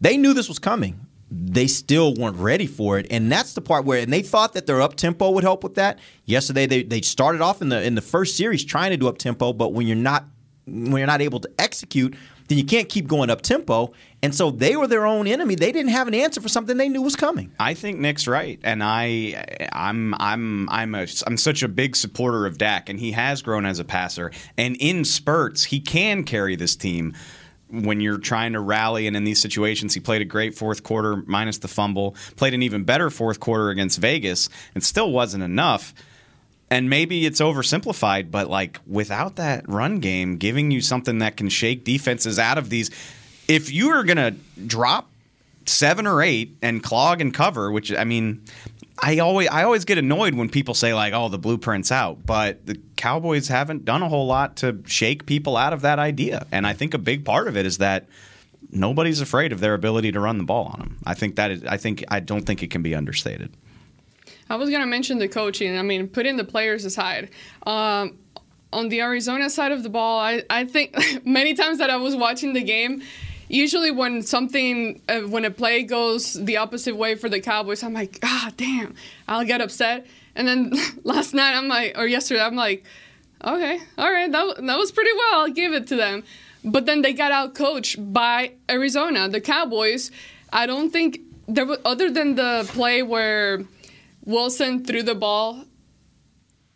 They 0.00 0.16
knew 0.16 0.32
this 0.32 0.48
was 0.48 0.58
coming. 0.58 1.06
They 1.30 1.66
still 1.66 2.14
weren't 2.14 2.36
ready 2.36 2.66
for 2.66 2.98
it, 2.98 3.06
and 3.10 3.32
that's 3.32 3.54
the 3.54 3.62
part 3.62 3.86
where 3.86 4.02
and 4.02 4.12
they 4.12 4.22
thought 4.22 4.52
that 4.52 4.66
their 4.66 4.82
up 4.82 4.96
tempo 4.96 5.30
would 5.30 5.44
help 5.44 5.64
with 5.64 5.76
that. 5.76 5.98
Yesterday, 6.26 6.66
they 6.66 6.82
they 6.82 7.00
started 7.00 7.40
off 7.40 7.60
in 7.60 7.70
the 7.70 7.82
in 7.82 7.94
the 7.94 8.02
first 8.02 8.36
series 8.36 8.64
trying 8.64 8.90
to 8.90 8.96
do 8.96 9.08
up 9.08 9.18
tempo, 9.18 9.52
but 9.52 9.72
when 9.72 9.86
you're 9.86 9.96
not 9.96 10.26
when 10.66 10.98
you're 10.98 11.06
not 11.06 11.22
able 11.22 11.40
to 11.40 11.50
execute, 11.58 12.14
then 12.48 12.58
you 12.58 12.64
can't 12.64 12.88
keep 12.88 13.06
going 13.06 13.30
up 13.30 13.42
tempo. 13.42 13.92
And 14.22 14.34
so 14.34 14.50
they 14.52 14.76
were 14.76 14.86
their 14.86 15.04
own 15.04 15.26
enemy. 15.26 15.56
They 15.56 15.72
didn't 15.72 15.90
have 15.90 16.06
an 16.06 16.14
answer 16.14 16.40
for 16.40 16.48
something 16.48 16.76
they 16.76 16.88
knew 16.88 17.02
was 17.02 17.16
coming. 17.16 17.52
I 17.58 17.74
think 17.74 17.98
Nick's 17.98 18.28
right, 18.28 18.60
and 18.62 18.82
I, 18.82 19.68
I'm, 19.72 20.14
I'm, 20.14 20.68
I'm 20.68 20.94
a, 20.94 21.06
I'm 21.26 21.36
such 21.36 21.64
a 21.64 21.68
big 21.68 21.96
supporter 21.96 22.46
of 22.46 22.56
Dak, 22.56 22.88
and 22.88 23.00
he 23.00 23.12
has 23.12 23.42
grown 23.42 23.66
as 23.66 23.80
a 23.80 23.84
passer, 23.84 24.30
and 24.56 24.76
in 24.78 25.04
spurts 25.04 25.64
he 25.64 25.80
can 25.80 26.22
carry 26.22 26.54
this 26.54 26.76
team. 26.76 27.14
When 27.68 28.00
you're 28.00 28.18
trying 28.18 28.52
to 28.52 28.60
rally, 28.60 29.06
and 29.06 29.16
in 29.16 29.24
these 29.24 29.40
situations, 29.40 29.94
he 29.94 30.00
played 30.00 30.20
a 30.20 30.26
great 30.26 30.54
fourth 30.54 30.82
quarter, 30.82 31.16
minus 31.26 31.56
the 31.56 31.68
fumble. 31.68 32.14
Played 32.36 32.52
an 32.52 32.62
even 32.62 32.84
better 32.84 33.08
fourth 33.08 33.40
quarter 33.40 33.70
against 33.70 33.98
Vegas, 33.98 34.50
and 34.74 34.84
still 34.84 35.10
wasn't 35.10 35.42
enough. 35.42 35.94
And 36.72 36.88
maybe 36.88 37.26
it's 37.26 37.38
oversimplified, 37.38 38.30
but 38.30 38.48
like 38.48 38.80
without 38.86 39.36
that 39.36 39.68
run 39.68 40.00
game 40.00 40.38
giving 40.38 40.70
you 40.70 40.80
something 40.80 41.18
that 41.18 41.36
can 41.36 41.50
shake 41.50 41.84
defenses 41.84 42.38
out 42.38 42.56
of 42.56 42.70
these, 42.70 42.90
if 43.46 43.70
you 43.70 43.90
are 43.90 44.04
gonna 44.04 44.30
drop 44.66 45.10
seven 45.66 46.06
or 46.06 46.22
eight 46.22 46.56
and 46.62 46.82
clog 46.82 47.20
and 47.20 47.34
cover, 47.34 47.70
which 47.70 47.92
I 47.92 48.04
mean, 48.04 48.40
I 48.98 49.18
always 49.18 49.48
I 49.48 49.64
always 49.64 49.84
get 49.84 49.98
annoyed 49.98 50.34
when 50.34 50.48
people 50.48 50.72
say 50.72 50.94
like, 50.94 51.12
"Oh, 51.12 51.28
the 51.28 51.38
blueprint's 51.38 51.92
out," 51.92 52.24
but 52.24 52.64
the 52.64 52.80
Cowboys 52.96 53.48
haven't 53.48 53.84
done 53.84 54.02
a 54.02 54.08
whole 54.08 54.26
lot 54.26 54.56
to 54.56 54.78
shake 54.86 55.26
people 55.26 55.58
out 55.58 55.74
of 55.74 55.82
that 55.82 55.98
idea, 55.98 56.46
and 56.50 56.66
I 56.66 56.72
think 56.72 56.94
a 56.94 56.98
big 56.98 57.22
part 57.26 57.48
of 57.48 57.56
it 57.58 57.66
is 57.66 57.78
that 57.78 58.06
nobody's 58.70 59.20
afraid 59.20 59.52
of 59.52 59.60
their 59.60 59.74
ability 59.74 60.10
to 60.12 60.20
run 60.20 60.38
the 60.38 60.44
ball 60.44 60.70
on 60.72 60.78
them. 60.78 60.98
I 61.04 61.12
think 61.12 61.36
that 61.36 61.50
is, 61.50 61.64
I 61.64 61.76
think 61.76 62.02
I 62.08 62.20
don't 62.20 62.46
think 62.46 62.62
it 62.62 62.70
can 62.70 62.80
be 62.80 62.94
understated. 62.94 63.52
I 64.48 64.56
was 64.56 64.70
gonna 64.70 64.86
mention 64.86 65.18
the 65.18 65.28
coaching. 65.28 65.78
I 65.78 65.82
mean, 65.82 66.08
putting 66.08 66.36
the 66.36 66.44
players 66.44 66.84
aside. 66.84 67.30
Um, 67.66 68.18
on 68.72 68.88
the 68.88 69.00
Arizona 69.00 69.50
side 69.50 69.72
of 69.72 69.82
the 69.82 69.88
ball, 69.88 70.18
I, 70.18 70.42
I 70.48 70.64
think 70.64 70.96
many 71.26 71.54
times 71.54 71.78
that 71.78 71.90
I 71.90 71.96
was 71.96 72.16
watching 72.16 72.52
the 72.52 72.62
game, 72.62 73.02
usually 73.48 73.90
when 73.90 74.22
something, 74.22 75.00
uh, 75.08 75.20
when 75.20 75.44
a 75.44 75.50
play 75.50 75.82
goes 75.82 76.34
the 76.34 76.56
opposite 76.56 76.96
way 76.96 77.14
for 77.14 77.28
the 77.28 77.40
Cowboys, 77.40 77.82
I'm 77.82 77.92
like, 77.92 78.18
ah, 78.22 78.50
damn, 78.56 78.94
I'll 79.28 79.44
get 79.44 79.60
upset. 79.60 80.06
And 80.34 80.48
then 80.48 80.72
last 81.04 81.34
night, 81.34 81.54
I'm 81.54 81.68
like, 81.68 81.96
or 81.96 82.06
yesterday, 82.06 82.40
I'm 82.40 82.56
like, 82.56 82.84
okay, 83.44 83.78
all 83.98 84.10
right, 84.10 84.30
that, 84.30 84.56
that 84.56 84.78
was 84.78 84.92
pretty 84.92 85.12
well. 85.12 85.40
I'll 85.40 85.52
give 85.52 85.72
it 85.72 85.86
to 85.88 85.96
them. 85.96 86.24
But 86.64 86.86
then 86.86 87.02
they 87.02 87.12
got 87.12 87.32
out 87.32 87.54
coached 87.54 88.12
by 88.12 88.52
Arizona. 88.70 89.28
The 89.28 89.40
Cowboys, 89.40 90.10
I 90.52 90.66
don't 90.66 90.90
think 90.90 91.20
there 91.48 91.66
was 91.66 91.78
other 91.84 92.08
than 92.08 92.36
the 92.36 92.64
play 92.72 93.02
where 93.02 93.64
Wilson 94.24 94.84
threw 94.84 95.02
the 95.02 95.14
ball. 95.14 95.64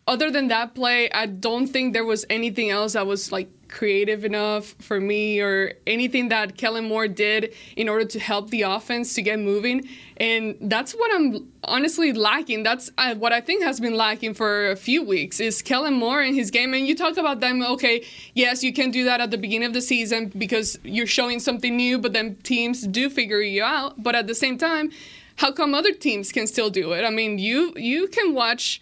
Other 0.05 0.31
than 0.31 0.47
that 0.47 0.73
play, 0.73 1.11
I 1.11 1.25
don't 1.25 1.67
think 1.67 1.93
there 1.93 2.05
was 2.05 2.25
anything 2.29 2.69
else 2.69 2.93
that 2.93 3.05
was 3.05 3.31
like 3.31 3.49
creative 3.67 4.23
enough 4.23 4.75
for 4.79 4.99
me 4.99 5.41
or 5.41 5.73
anything 5.85 6.29
that 6.29 6.57
Kellen 6.57 6.85
Moore 6.85 7.07
did 7.07 7.53
in 7.75 7.89
order 7.89 8.05
to 8.05 8.19
help 8.19 8.49
the 8.49 8.61
offense 8.63 9.13
to 9.15 9.21
get 9.21 9.39
moving. 9.39 9.87
And 10.17 10.55
that's 10.61 10.93
what 10.93 11.13
I'm 11.13 11.51
honestly 11.63 12.13
lacking. 12.13 12.63
That's 12.63 12.89
uh, 12.97 13.15
what 13.15 13.33
I 13.33 13.41
think 13.41 13.63
has 13.63 13.79
been 13.79 13.95
lacking 13.95 14.33
for 14.33 14.71
a 14.71 14.75
few 14.75 15.03
weeks 15.03 15.39
is 15.39 15.61
Kellen 15.61 15.93
Moore 15.93 16.21
and 16.21 16.35
his 16.35 16.49
game. 16.49 16.73
And 16.73 16.87
you 16.87 16.95
talk 16.95 17.17
about 17.17 17.39
them, 17.39 17.61
okay, 17.61 18.05
yes, 18.33 18.63
you 18.63 18.73
can 18.73 18.89
do 18.89 19.03
that 19.05 19.21
at 19.21 19.31
the 19.31 19.37
beginning 19.37 19.67
of 19.67 19.73
the 19.73 19.81
season 19.81 20.31
because 20.37 20.79
you're 20.83 21.05
showing 21.05 21.39
something 21.39 21.75
new, 21.75 21.99
but 21.99 22.13
then 22.13 22.35
teams 22.37 22.81
do 22.87 23.09
figure 23.09 23.41
you 23.41 23.63
out. 23.63 24.01
But 24.01 24.15
at 24.15 24.27
the 24.27 24.35
same 24.35 24.57
time, 24.57 24.91
how 25.37 25.51
come 25.51 25.73
other 25.73 25.93
teams 25.93 26.31
can 26.31 26.47
still 26.47 26.69
do 26.69 26.91
it? 26.91 27.03
I 27.03 27.09
mean, 27.09 27.39
you 27.39 27.73
you 27.75 28.07
can 28.07 28.33
watch 28.33 28.81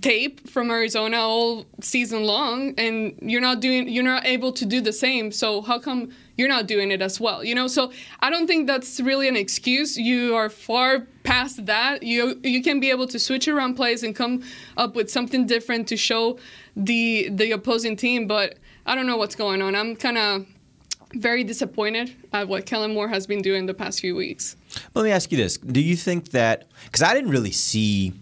tape 0.00 0.48
from 0.48 0.70
Arizona 0.70 1.18
all 1.18 1.66
season 1.80 2.24
long 2.24 2.72
and 2.78 3.18
you're 3.20 3.40
not 3.40 3.60
doing 3.60 3.88
you're 3.88 4.04
not 4.04 4.24
able 4.24 4.52
to 4.52 4.64
do 4.64 4.80
the 4.80 4.92
same. 4.92 5.32
So 5.32 5.60
how 5.62 5.78
come 5.78 6.10
you're 6.36 6.48
not 6.48 6.66
doing 6.66 6.90
it 6.90 7.02
as 7.02 7.20
well? 7.20 7.44
You 7.44 7.54
know 7.54 7.66
so 7.66 7.92
I 8.20 8.30
don't 8.30 8.46
think 8.46 8.66
that's 8.66 9.00
really 9.00 9.28
an 9.28 9.36
excuse. 9.36 9.96
You 9.96 10.34
are 10.34 10.48
far 10.48 11.06
past 11.24 11.66
that. 11.66 12.02
You 12.02 12.40
you 12.42 12.62
can 12.62 12.80
be 12.80 12.90
able 12.90 13.06
to 13.08 13.18
switch 13.18 13.48
around 13.48 13.74
plays 13.74 14.02
and 14.02 14.14
come 14.14 14.42
up 14.76 14.94
with 14.94 15.10
something 15.10 15.46
different 15.46 15.88
to 15.88 15.96
show 15.96 16.38
the 16.76 17.28
the 17.30 17.52
opposing 17.52 17.96
team 17.96 18.26
but 18.26 18.58
I 18.86 18.94
don't 18.94 19.06
know 19.06 19.16
what's 19.16 19.36
going 19.36 19.62
on. 19.62 19.74
I'm 19.74 19.94
kind 19.94 20.18
of 20.18 20.46
very 21.14 21.44
disappointed 21.44 22.14
at 22.32 22.48
what 22.48 22.66
Kellen 22.66 22.94
Moore 22.94 23.08
has 23.08 23.26
been 23.26 23.42
doing 23.42 23.66
the 23.66 23.74
past 23.74 24.00
few 24.00 24.14
weeks. 24.14 24.56
Let 24.94 25.04
me 25.04 25.10
ask 25.10 25.30
you 25.32 25.38
this: 25.38 25.56
Do 25.56 25.80
you 25.80 25.96
think 25.96 26.30
that 26.30 26.68
because 26.84 27.02
I 27.02 27.14
didn't 27.14 27.30
really 27.30 27.52
see 27.52 28.12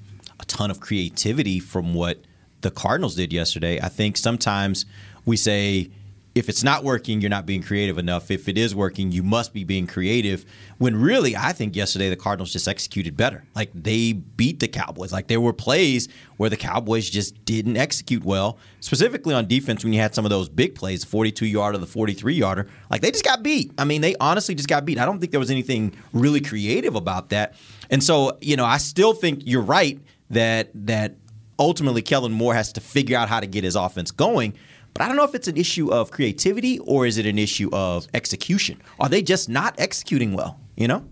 a 0.40 0.44
ton 0.44 0.70
of 0.70 0.80
creativity 0.80 1.58
from 1.60 1.94
what 1.94 2.18
the 2.60 2.70
Cardinals 2.70 3.14
did 3.14 3.32
yesterday. 3.32 3.80
I 3.80 3.88
think 3.88 4.16
sometimes 4.16 4.86
we 5.24 5.36
say 5.36 5.90
if 6.38 6.48
it's 6.48 6.62
not 6.62 6.84
working, 6.84 7.20
you're 7.20 7.30
not 7.30 7.46
being 7.46 7.62
creative 7.64 7.98
enough. 7.98 8.30
If 8.30 8.48
it 8.48 8.56
is 8.56 8.72
working, 8.72 9.10
you 9.10 9.24
must 9.24 9.52
be 9.52 9.64
being 9.64 9.88
creative. 9.88 10.44
When 10.78 10.94
really, 10.94 11.34
I 11.34 11.52
think 11.52 11.74
yesterday 11.74 12.08
the 12.08 12.16
Cardinals 12.16 12.52
just 12.52 12.68
executed 12.68 13.16
better. 13.16 13.42
Like 13.56 13.70
they 13.74 14.12
beat 14.12 14.60
the 14.60 14.68
Cowboys. 14.68 15.12
Like 15.12 15.26
there 15.26 15.40
were 15.40 15.52
plays 15.52 16.08
where 16.36 16.48
the 16.48 16.56
Cowboys 16.56 17.10
just 17.10 17.44
didn't 17.44 17.76
execute 17.76 18.24
well, 18.24 18.58
specifically 18.78 19.34
on 19.34 19.48
defense 19.48 19.82
when 19.82 19.92
you 19.92 20.00
had 20.00 20.14
some 20.14 20.24
of 20.24 20.30
those 20.30 20.48
big 20.48 20.76
plays, 20.76 21.02
42 21.02 21.44
yarder, 21.44 21.76
the 21.76 21.86
43 21.86 22.34
yarder. 22.34 22.68
Like 22.88 23.02
they 23.02 23.10
just 23.10 23.24
got 23.24 23.42
beat. 23.42 23.72
I 23.76 23.84
mean, 23.84 24.00
they 24.00 24.14
honestly 24.20 24.54
just 24.54 24.68
got 24.68 24.84
beat. 24.84 24.98
I 24.98 25.04
don't 25.04 25.18
think 25.18 25.32
there 25.32 25.40
was 25.40 25.50
anything 25.50 25.92
really 26.12 26.40
creative 26.40 26.94
about 26.94 27.30
that. 27.30 27.54
And 27.90 28.02
so, 28.02 28.38
you 28.40 28.56
know, 28.56 28.64
I 28.64 28.78
still 28.78 29.12
think 29.12 29.42
you're 29.44 29.60
right 29.60 29.98
that 30.30 30.70
that 30.74 31.16
ultimately 31.58 32.02
Kellen 32.02 32.32
Moore 32.32 32.54
has 32.54 32.72
to 32.74 32.80
figure 32.80 33.18
out 33.18 33.28
how 33.28 33.40
to 33.40 33.46
get 33.46 33.64
his 33.64 33.74
offense 33.74 34.12
going. 34.12 34.54
But 34.98 35.04
I 35.04 35.08
don't 35.08 35.16
know 35.16 35.22
if 35.22 35.36
it's 35.36 35.46
an 35.46 35.56
issue 35.56 35.92
of 35.92 36.10
creativity 36.10 36.80
or 36.80 37.06
is 37.06 37.18
it 37.18 37.26
an 37.26 37.38
issue 37.38 37.70
of 37.72 38.08
execution. 38.14 38.82
Are 38.98 39.08
they 39.08 39.22
just 39.22 39.48
not 39.48 39.76
executing 39.78 40.32
well? 40.32 40.58
You 40.76 40.88
know. 40.88 41.04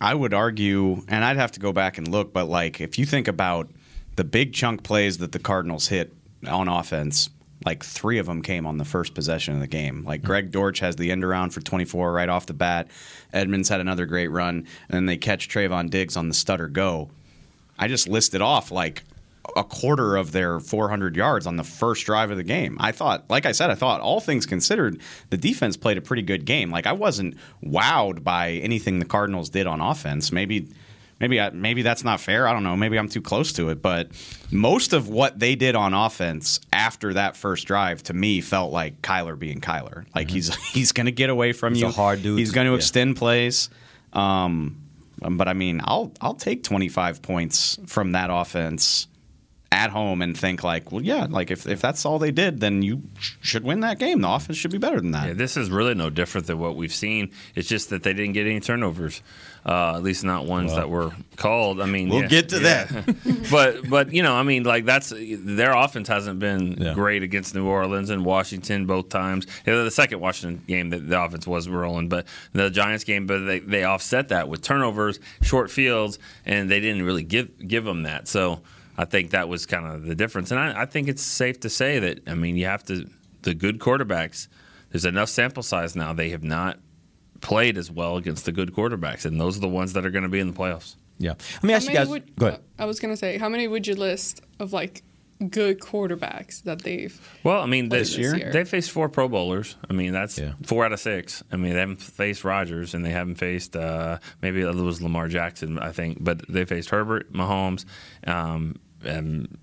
I 0.00 0.14
would 0.14 0.32
argue, 0.32 1.02
and 1.08 1.24
I'd 1.24 1.36
have 1.36 1.50
to 1.52 1.60
go 1.60 1.72
back 1.72 1.98
and 1.98 2.06
look, 2.06 2.32
but 2.32 2.48
like 2.48 2.80
if 2.80 3.00
you 3.00 3.04
think 3.04 3.26
about 3.26 3.68
the 4.14 4.22
big 4.22 4.52
chunk 4.52 4.84
plays 4.84 5.18
that 5.18 5.32
the 5.32 5.40
Cardinals 5.40 5.88
hit 5.88 6.12
on 6.46 6.68
offense, 6.68 7.30
like 7.64 7.82
three 7.82 8.18
of 8.18 8.26
them 8.26 8.42
came 8.42 8.64
on 8.64 8.78
the 8.78 8.84
first 8.84 9.12
possession 9.12 9.54
of 9.54 9.60
the 9.60 9.66
game. 9.66 10.04
Like 10.04 10.20
mm-hmm. 10.20 10.28
Greg 10.28 10.50
Dortch 10.52 10.78
has 10.78 10.94
the 10.94 11.10
end 11.10 11.24
around 11.24 11.50
for 11.50 11.60
24 11.60 12.12
right 12.12 12.28
off 12.28 12.46
the 12.46 12.54
bat. 12.54 12.86
Edmonds 13.32 13.68
had 13.68 13.80
another 13.80 14.06
great 14.06 14.28
run, 14.28 14.54
and 14.56 14.66
then 14.90 15.06
they 15.06 15.16
catch 15.16 15.48
Trevon 15.48 15.90
Diggs 15.90 16.16
on 16.16 16.28
the 16.28 16.34
stutter 16.34 16.68
go. 16.68 17.10
I 17.76 17.88
just 17.88 18.06
listed 18.06 18.40
off 18.40 18.70
like 18.70 19.02
a 19.56 19.64
quarter 19.64 20.16
of 20.16 20.32
their 20.32 20.60
400 20.60 21.16
yards 21.16 21.46
on 21.46 21.56
the 21.56 21.64
first 21.64 22.06
drive 22.06 22.30
of 22.30 22.36
the 22.36 22.44
game. 22.44 22.76
I 22.80 22.92
thought, 22.92 23.28
like 23.28 23.44
I 23.44 23.52
said, 23.52 23.70
I 23.70 23.74
thought 23.74 24.00
all 24.00 24.20
things 24.20 24.46
considered, 24.46 25.00
the 25.30 25.36
defense 25.36 25.76
played 25.76 25.98
a 25.98 26.00
pretty 26.00 26.22
good 26.22 26.44
game. 26.44 26.70
Like 26.70 26.86
I 26.86 26.92
wasn't 26.92 27.36
wowed 27.62 28.22
by 28.22 28.52
anything 28.52 28.98
the 28.98 29.04
Cardinals 29.04 29.50
did 29.50 29.66
on 29.66 29.80
offense. 29.80 30.30
Maybe, 30.30 30.68
maybe, 31.20 31.40
I, 31.40 31.50
maybe 31.50 31.82
that's 31.82 32.04
not 32.04 32.20
fair. 32.20 32.46
I 32.46 32.52
don't 32.52 32.62
know. 32.62 32.76
Maybe 32.76 32.98
I'm 32.98 33.08
too 33.08 33.20
close 33.20 33.52
to 33.54 33.70
it. 33.70 33.82
But 33.82 34.10
most 34.52 34.92
of 34.92 35.08
what 35.08 35.38
they 35.38 35.56
did 35.56 35.74
on 35.74 35.92
offense 35.92 36.60
after 36.72 37.14
that 37.14 37.36
first 37.36 37.66
drive, 37.66 38.02
to 38.04 38.14
me, 38.14 38.40
felt 38.40 38.72
like 38.72 39.02
Kyler 39.02 39.36
being 39.36 39.60
Kyler. 39.60 40.06
Like 40.14 40.28
mm-hmm. 40.28 40.34
he's 40.36 40.54
he's 40.72 40.92
going 40.92 41.06
to 41.06 41.12
get 41.12 41.30
away 41.30 41.52
from 41.52 41.74
he's 41.74 41.82
you. 41.82 41.88
A 41.88 41.92
hard 41.92 42.22
dude. 42.22 42.38
He's 42.38 42.52
going 42.52 42.66
to 42.66 42.72
yeah. 42.72 42.78
extend 42.78 43.16
plays. 43.16 43.70
Um, 44.12 44.78
but 45.20 45.48
I 45.48 45.52
mean, 45.52 45.80
I'll 45.82 46.12
I'll 46.20 46.34
take 46.34 46.62
25 46.62 47.22
points 47.22 47.78
from 47.86 48.12
that 48.12 48.30
offense 48.30 49.08
at 49.72 49.90
home 49.90 50.20
and 50.20 50.36
think 50.36 50.62
like, 50.62 50.92
well, 50.92 51.02
yeah, 51.02 51.26
like 51.30 51.50
if, 51.50 51.66
if 51.66 51.80
that's 51.80 52.04
all 52.04 52.18
they 52.18 52.30
did, 52.30 52.60
then 52.60 52.82
you 52.82 53.02
sh- 53.18 53.32
should 53.40 53.64
win 53.64 53.80
that 53.80 53.98
game. 53.98 54.20
The 54.20 54.28
offense 54.28 54.58
should 54.58 54.70
be 54.70 54.76
better 54.76 55.00
than 55.00 55.12
that. 55.12 55.28
Yeah, 55.28 55.32
this 55.32 55.56
is 55.56 55.70
really 55.70 55.94
no 55.94 56.10
different 56.10 56.46
than 56.46 56.58
what 56.58 56.76
we've 56.76 56.92
seen. 56.92 57.30
It's 57.54 57.68
just 57.68 57.88
that 57.88 58.02
they 58.02 58.12
didn't 58.12 58.34
get 58.34 58.46
any 58.46 58.60
turnovers, 58.60 59.22
uh, 59.64 59.96
at 59.96 60.02
least 60.02 60.24
not 60.24 60.44
ones 60.44 60.72
well, 60.72 60.76
that 60.76 60.90
were 60.90 61.12
called. 61.36 61.80
I 61.80 61.86
mean, 61.86 62.10
we'll 62.10 62.20
yeah, 62.20 62.28
get 62.28 62.50
to 62.50 62.60
yeah. 62.60 62.84
that. 62.84 63.48
but 63.50 63.88
but 63.88 64.12
you 64.12 64.22
know, 64.22 64.34
I 64.34 64.42
mean, 64.42 64.64
like 64.64 64.84
that's 64.84 65.10
their 65.16 65.74
offense 65.74 66.06
hasn't 66.06 66.38
been 66.38 66.74
great 66.92 67.22
against 67.22 67.54
New 67.54 67.66
Orleans 67.66 68.10
and 68.10 68.26
Washington 68.26 68.84
both 68.84 69.08
times. 69.08 69.46
the 69.64 69.90
second 69.90 70.20
Washington 70.20 70.62
game, 70.68 70.90
that 70.90 71.08
the 71.08 71.18
offense 71.18 71.46
was 71.46 71.66
rolling, 71.66 72.10
but 72.10 72.26
the 72.52 72.68
Giants 72.68 73.04
game, 73.04 73.26
but 73.26 73.38
they, 73.38 73.60
they 73.60 73.84
offset 73.84 74.28
that 74.28 74.50
with 74.50 74.60
turnovers, 74.60 75.18
short 75.40 75.70
fields, 75.70 76.18
and 76.44 76.70
they 76.70 76.80
didn't 76.80 77.04
really 77.04 77.24
give 77.24 77.66
give 77.66 77.84
them 77.84 78.02
that. 78.02 78.28
So. 78.28 78.60
I 78.96 79.04
think 79.04 79.30
that 79.30 79.48
was 79.48 79.66
kind 79.66 79.86
of 79.86 80.04
the 80.04 80.14
difference. 80.14 80.50
And 80.50 80.60
I, 80.60 80.82
I, 80.82 80.86
think 80.86 81.08
it's 81.08 81.22
safe 81.22 81.60
to 81.60 81.70
say 81.70 81.98
that, 81.98 82.20
I 82.26 82.34
mean, 82.34 82.56
you 82.56 82.66
have 82.66 82.84
to, 82.84 83.08
the 83.42 83.54
good 83.54 83.78
quarterbacks, 83.78 84.48
there's 84.90 85.04
enough 85.04 85.30
sample 85.30 85.62
size 85.62 85.96
now. 85.96 86.12
They 86.12 86.30
have 86.30 86.44
not 86.44 86.78
played 87.40 87.78
as 87.78 87.90
well 87.90 88.16
against 88.16 88.44
the 88.44 88.52
good 88.52 88.72
quarterbacks, 88.72 89.24
and 89.24 89.40
those 89.40 89.56
are 89.56 89.60
the 89.60 89.68
ones 89.68 89.94
that 89.94 90.04
are 90.04 90.10
going 90.10 90.24
to 90.24 90.28
be 90.28 90.40
in 90.40 90.48
the 90.48 90.52
playoffs. 90.52 90.96
Yeah. 91.18 91.34
Let 91.54 91.64
me 91.64 91.72
ask 91.72 91.88
you 91.88 91.94
guys. 91.94 92.08
Would, 92.08 92.36
go 92.36 92.48
ahead. 92.48 92.60
I 92.78 92.84
was 92.84 93.00
going 93.00 93.12
to 93.12 93.16
say, 93.16 93.38
how 93.38 93.48
many 93.48 93.68
would 93.68 93.86
you 93.86 93.94
list 93.94 94.42
of 94.58 94.72
like 94.72 95.02
good 95.48 95.80
quarterbacks 95.80 96.62
that 96.62 96.82
they've 96.82 97.20
well 97.42 97.60
i 97.60 97.66
mean 97.66 97.88
this 97.88 98.16
year? 98.16 98.36
year? 98.36 98.52
they 98.52 98.64
faced 98.64 98.90
four 98.90 99.08
pro 99.08 99.28
bowlers 99.28 99.76
i 99.88 99.92
mean 99.92 100.12
that's 100.12 100.38
yeah. 100.38 100.52
four 100.64 100.84
out 100.84 100.92
of 100.92 101.00
six 101.00 101.42
i 101.52 101.56
mean 101.56 101.72
they 101.72 101.80
haven't 101.80 102.00
faced 102.00 102.44
Rodgers 102.44 102.94
and 102.94 103.04
they 103.04 103.10
haven't 103.10 103.36
faced 103.36 103.76
uh, 103.76 104.18
maybe 104.40 104.60
it 104.60 104.74
was 104.74 105.02
lamar 105.02 105.28
jackson 105.28 105.78
i 105.78 105.92
think 105.92 106.18
but 106.20 106.46
they 106.48 106.64
faced 106.64 106.90
herbert 106.90 107.32
mahomes 107.32 107.84
um, 108.26 108.76
and 109.04 109.58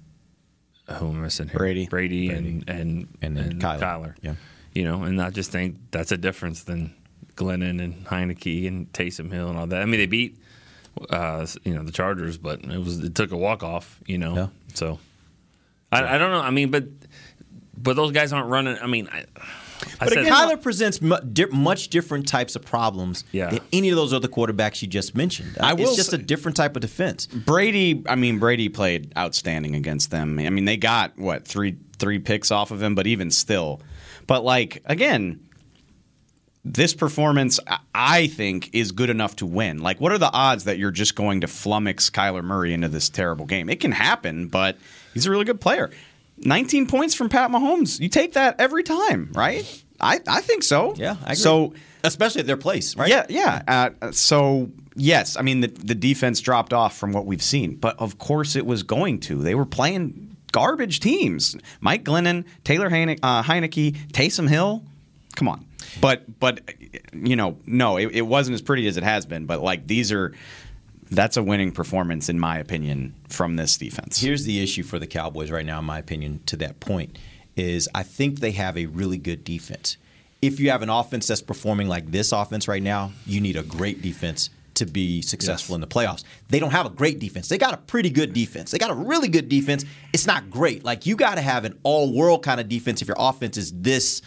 who 0.97 1.09
am 1.09 1.19
I 1.19 1.23
missing 1.23 1.47
here? 1.47 1.57
Brady, 1.57 1.87
Brady, 1.87 2.27
Brady. 2.29 2.47
and 2.49 2.69
and 2.69 3.07
and, 3.21 3.37
and 3.37 3.61
Kyler. 3.61 3.79
Kyler. 3.79 4.15
Yeah, 4.21 4.35
you 4.73 4.83
know, 4.83 5.03
and 5.03 5.21
I 5.21 5.29
just 5.29 5.51
think 5.51 5.77
that's 5.91 6.11
a 6.11 6.17
difference 6.17 6.63
than 6.63 6.93
Glennon 7.35 7.81
and 7.81 8.05
Heinicke 8.05 8.67
and 8.67 8.91
Taysom 8.91 9.31
Hill 9.31 9.49
and 9.49 9.57
all 9.57 9.67
that. 9.67 9.81
I 9.81 9.85
mean, 9.85 9.99
they 9.99 10.07
beat 10.07 10.37
uh, 11.09 11.45
you 11.63 11.75
know 11.75 11.83
the 11.83 11.91
Chargers, 11.91 12.37
but 12.37 12.63
it 12.63 12.77
was 12.77 12.99
it 12.99 13.15
took 13.15 13.31
a 13.31 13.37
walk 13.37 13.63
off. 13.63 13.99
You 14.05 14.17
know, 14.17 14.35
yeah. 14.35 14.47
so 14.73 14.99
I, 15.91 16.15
I 16.15 16.17
don't 16.17 16.31
know. 16.31 16.41
I 16.41 16.51
mean, 16.51 16.71
but 16.71 16.85
but 17.77 17.95
those 17.95 18.11
guys 18.11 18.33
aren't 18.33 18.49
running. 18.49 18.77
I 18.81 18.87
mean. 18.87 19.07
I, 19.11 19.25
but 19.97 20.11
again, 20.11 20.31
Kyler 20.31 20.61
presents 20.61 21.01
much 21.01 21.87
different 21.87 22.27
types 22.27 22.55
of 22.55 22.63
problems 22.63 23.23
yeah. 23.31 23.49
than 23.49 23.59
any 23.71 23.89
of 23.89 23.95
those 23.95 24.13
other 24.13 24.27
quarterbacks 24.27 24.81
you 24.81 24.87
just 24.87 25.15
mentioned. 25.15 25.57
I 25.59 25.71
it's 25.71 25.81
will 25.81 25.95
just 25.95 26.11
say, 26.11 26.17
a 26.17 26.19
different 26.19 26.57
type 26.57 26.75
of 26.75 26.81
defense. 26.81 27.27
Brady, 27.27 28.03
I 28.07 28.15
mean, 28.15 28.39
Brady 28.39 28.69
played 28.69 29.13
outstanding 29.17 29.75
against 29.75 30.11
them. 30.11 30.37
I 30.39 30.49
mean, 30.49 30.65
they 30.65 30.77
got 30.77 31.17
what 31.17 31.45
three 31.45 31.77
three 31.97 32.19
picks 32.19 32.51
off 32.51 32.71
of 32.71 32.81
him, 32.81 32.95
but 32.95 33.07
even 33.07 33.31
still, 33.31 33.81
but 34.27 34.43
like 34.43 34.81
again, 34.85 35.39
this 36.65 36.93
performance, 36.93 37.59
I 37.95 38.27
think, 38.27 38.69
is 38.73 38.91
good 38.91 39.09
enough 39.09 39.37
to 39.37 39.45
win. 39.45 39.79
Like, 39.79 40.01
what 40.01 40.11
are 40.11 40.17
the 40.17 40.31
odds 40.31 40.65
that 40.65 40.77
you're 40.77 40.91
just 40.91 41.15
going 41.15 41.41
to 41.41 41.47
flummox 41.47 42.11
Kyler 42.11 42.43
Murray 42.43 42.73
into 42.73 42.89
this 42.89 43.09
terrible 43.09 43.45
game? 43.45 43.69
It 43.69 43.79
can 43.79 43.91
happen, 43.91 44.47
but 44.47 44.77
he's 45.13 45.25
a 45.25 45.31
really 45.31 45.45
good 45.45 45.61
player. 45.61 45.89
19 46.37 46.87
points 46.87 47.15
from 47.15 47.29
Pat 47.29 47.49
Mahomes. 47.51 47.99
You 47.99 48.09
take 48.09 48.33
that 48.33 48.59
every 48.59 48.83
time, 48.83 49.31
right? 49.33 49.83
I, 49.99 50.19
I 50.27 50.41
think 50.41 50.63
so. 50.63 50.93
Yeah, 50.95 51.15
I 51.21 51.31
agree. 51.31 51.35
So, 51.35 51.73
especially 52.03 52.41
at 52.41 52.47
their 52.47 52.57
place, 52.57 52.95
right? 52.95 53.09
Yeah, 53.09 53.25
yeah. 53.29 53.91
Uh, 54.01 54.11
so, 54.11 54.69
yes, 54.95 55.35
I 55.37 55.41
mean, 55.41 55.61
the, 55.61 55.67
the 55.67 55.95
defense 55.95 56.39
dropped 56.41 56.73
off 56.73 56.97
from 56.97 57.11
what 57.11 57.25
we've 57.25 57.41
seen, 57.41 57.75
but 57.75 57.97
of 57.99 58.17
course 58.17 58.55
it 58.55 58.65
was 58.65 58.83
going 58.83 59.19
to. 59.21 59.41
They 59.41 59.55
were 59.55 59.65
playing 59.65 60.35
garbage 60.51 60.99
teams. 60.99 61.55
Mike 61.81 62.03
Glennon, 62.03 62.45
Taylor 62.63 62.89
Heine- 62.89 63.19
uh, 63.21 63.43
Heinicke, 63.43 63.95
Taysom 64.11 64.47
Hill. 64.47 64.83
Come 65.35 65.47
on. 65.47 65.65
But, 66.01 66.39
but 66.39 66.61
you 67.13 67.35
know, 67.35 67.57
no, 67.65 67.97
it, 67.97 68.11
it 68.13 68.21
wasn't 68.21 68.55
as 68.55 68.61
pretty 68.61 68.87
as 68.87 68.97
it 68.97 69.03
has 69.03 69.25
been, 69.25 69.45
but 69.45 69.61
like 69.61 69.87
these 69.87 70.11
are 70.11 70.33
that's 71.11 71.37
a 71.37 71.43
winning 71.43 71.71
performance, 71.71 72.29
in 72.29 72.39
my 72.39 72.59
opinion, 72.59 73.15
from 73.29 73.55
this 73.55 73.77
defense. 73.77 74.19
Here's 74.19 74.43
the 74.45 74.61
issue 74.61 74.83
for 74.83 74.99
the 74.99 75.07
Cowboys 75.07 75.49
right 75.49 75.65
now, 75.65 75.79
in 75.79 75.85
my 75.85 75.97
opinion, 75.97 76.41
to 76.45 76.55
that 76.57 76.79
point, 76.79 77.17
is 77.55 77.89
I 77.95 78.03
think 78.03 78.39
they 78.39 78.51
have 78.51 78.77
a 78.77 78.85
really 78.85 79.17
good 79.17 79.43
defense. 79.43 79.97
If 80.41 80.59
you 80.59 80.69
have 80.69 80.81
an 80.81 80.89
offense 80.89 81.27
that's 81.27 81.41
performing 81.41 81.87
like 81.87 82.11
this 82.11 82.31
offense 82.31 82.67
right 82.67 82.83
now, 82.83 83.11
you 83.25 83.41
need 83.41 83.57
a 83.57 83.63
great 83.63 84.01
defense 84.01 84.51
to 84.75 84.85
be 84.85 85.21
successful 85.21 85.75
in 85.75 85.81
the 85.81 85.87
playoffs. 85.87 86.23
They 86.47 86.59
don't 86.59 86.71
have 86.71 86.85
a 86.85 86.89
great 86.89 87.19
defense. 87.19 87.49
They 87.49 87.57
got 87.57 87.73
a 87.73 87.77
pretty 87.77 88.09
good 88.09 88.31
defense. 88.31 88.71
They 88.71 88.77
got 88.77 88.91
a 88.91 88.95
really 88.95 89.27
good 89.27 89.49
defense. 89.49 89.83
It's 90.13 90.25
not 90.25 90.49
great. 90.49 90.85
Like 90.85 91.05
you 91.05 91.17
got 91.17 91.35
to 91.35 91.41
have 91.41 91.65
an 91.65 91.77
all-world 91.83 92.43
kind 92.43 92.61
of 92.61 92.69
defense 92.69 93.01
if 93.01 93.07
your 93.07 93.17
offense 93.19 93.57
is 93.57 93.73
this. 93.73 94.21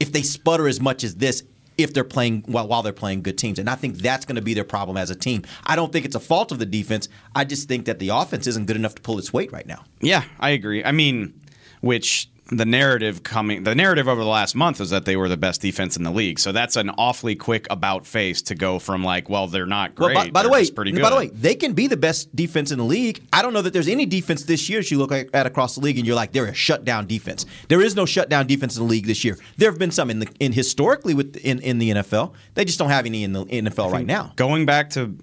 If 0.00 0.12
they 0.12 0.22
sputter 0.22 0.66
as 0.66 0.80
much 0.80 1.04
as 1.04 1.14
this, 1.16 1.44
if 1.78 1.94
they're 1.94 2.04
playing 2.04 2.42
while, 2.46 2.66
while 2.66 2.82
they're 2.82 2.92
playing 2.92 3.22
good 3.22 3.38
teams. 3.38 3.58
And 3.58 3.68
I 3.70 3.74
think 3.74 3.98
that's 3.98 4.24
going 4.24 4.36
to 4.36 4.42
be 4.42 4.54
their 4.54 4.64
problem 4.64 4.96
as 4.96 5.10
a 5.10 5.14
team. 5.14 5.44
I 5.64 5.76
don't 5.76 5.92
think 5.92 6.04
it's 6.04 6.14
a 6.14 6.20
fault 6.20 6.52
of 6.52 6.58
the 6.58 6.66
defense. 6.66 7.08
I 7.34 7.44
just 7.44 7.68
think 7.68 7.86
that 7.86 7.98
the 7.98 8.08
offense 8.08 8.46
isn't 8.46 8.66
good 8.66 8.76
enough 8.76 8.94
to 8.96 9.02
pull 9.02 9.18
its 9.18 9.32
weight 9.32 9.52
right 9.52 9.66
now. 9.66 9.84
Yeah, 10.00 10.24
I 10.38 10.50
agree. 10.50 10.84
I 10.84 10.92
mean, 10.92 11.40
which 11.80 12.28
the 12.50 12.64
narrative 12.64 13.22
coming 13.22 13.62
the 13.62 13.74
narrative 13.74 14.08
over 14.08 14.20
the 14.20 14.28
last 14.28 14.54
month 14.54 14.80
is 14.80 14.90
that 14.90 15.04
they 15.04 15.16
were 15.16 15.28
the 15.28 15.36
best 15.36 15.60
defense 15.60 15.96
in 15.96 16.02
the 16.02 16.10
league. 16.10 16.38
So 16.38 16.50
that's 16.52 16.76
an 16.76 16.90
awfully 16.90 17.36
quick 17.36 17.66
about 17.70 18.06
face 18.06 18.42
to 18.42 18.54
go 18.54 18.78
from 18.78 19.04
like, 19.04 19.28
well, 19.28 19.46
they're 19.46 19.66
not 19.66 19.94
great. 19.94 20.14
Well, 20.14 20.24
by, 20.26 20.30
by 20.30 20.42
the 20.42 20.48
way, 20.48 20.68
pretty 20.68 20.92
good. 20.92 21.02
by 21.02 21.10
the 21.10 21.16
way, 21.16 21.28
they 21.28 21.54
can 21.54 21.74
be 21.74 21.86
the 21.86 21.96
best 21.96 22.34
defense 22.34 22.72
in 22.72 22.78
the 22.78 22.84
league. 22.84 23.22
I 23.32 23.42
don't 23.42 23.52
know 23.52 23.62
that 23.62 23.72
there's 23.72 23.88
any 23.88 24.04
defense 24.04 24.44
this 24.44 24.68
year 24.68 24.80
that 24.80 24.90
you 24.90 24.98
look 24.98 25.12
at 25.12 25.46
across 25.46 25.76
the 25.76 25.80
league 25.80 25.98
and 25.98 26.06
you're 26.06 26.16
like 26.16 26.32
they're 26.32 26.46
a 26.46 26.54
shutdown 26.54 27.06
defense. 27.06 27.46
There 27.68 27.80
is 27.80 27.94
no 27.94 28.04
shutdown 28.04 28.46
defense 28.46 28.76
in 28.76 28.82
the 28.82 28.88
league 28.88 29.06
this 29.06 29.24
year. 29.24 29.38
There 29.56 29.70
have 29.70 29.78
been 29.78 29.92
some 29.92 30.10
in 30.10 30.18
the 30.18 30.28
in 30.40 30.52
historically 30.52 31.14
with 31.14 31.36
in, 31.36 31.60
in 31.60 31.78
the 31.78 31.90
NFL. 31.90 32.34
They 32.54 32.64
just 32.64 32.78
don't 32.78 32.90
have 32.90 33.06
any 33.06 33.22
in 33.22 33.32
the 33.32 33.44
NFL 33.44 33.92
right 33.92 34.06
now. 34.06 34.32
going 34.36 34.66
back 34.66 34.90
to 34.90 35.16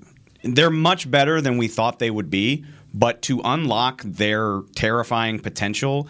they're 0.44 0.70
much 0.70 1.10
better 1.10 1.42
than 1.42 1.58
we 1.58 1.68
thought 1.68 2.00
they 2.00 2.12
would 2.12 2.30
be, 2.30 2.64
but 2.94 3.22
to 3.24 3.42
unlock 3.44 4.02
their 4.04 4.62
terrifying 4.76 5.40
potential, 5.40 6.08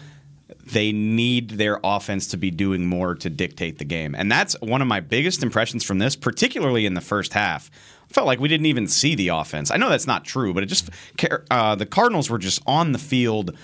they 0.72 0.92
need 0.92 1.50
their 1.50 1.80
offense 1.82 2.26
to 2.28 2.36
be 2.36 2.50
doing 2.50 2.86
more 2.86 3.14
to 3.16 3.30
dictate 3.30 3.78
the 3.78 3.84
game. 3.84 4.14
And 4.14 4.30
that's 4.30 4.58
one 4.60 4.82
of 4.82 4.88
my 4.88 5.00
biggest 5.00 5.42
impressions 5.42 5.84
from 5.84 5.98
this, 5.98 6.16
particularly 6.16 6.86
in 6.86 6.94
the 6.94 7.00
first 7.00 7.32
half. 7.32 7.70
I 8.10 8.12
felt 8.12 8.26
like 8.26 8.40
we 8.40 8.48
didn't 8.48 8.66
even 8.66 8.86
see 8.86 9.14
the 9.14 9.28
offense. 9.28 9.70
I 9.70 9.76
know 9.76 9.90
that's 9.90 10.06
not 10.06 10.24
true, 10.24 10.54
but 10.54 10.62
it 10.62 10.66
just 10.66 10.88
uh, 11.50 11.74
the 11.74 11.86
Cardinals 11.86 12.30
were 12.30 12.38
just 12.38 12.60
on 12.66 12.92
the 12.92 12.98
field 12.98 13.56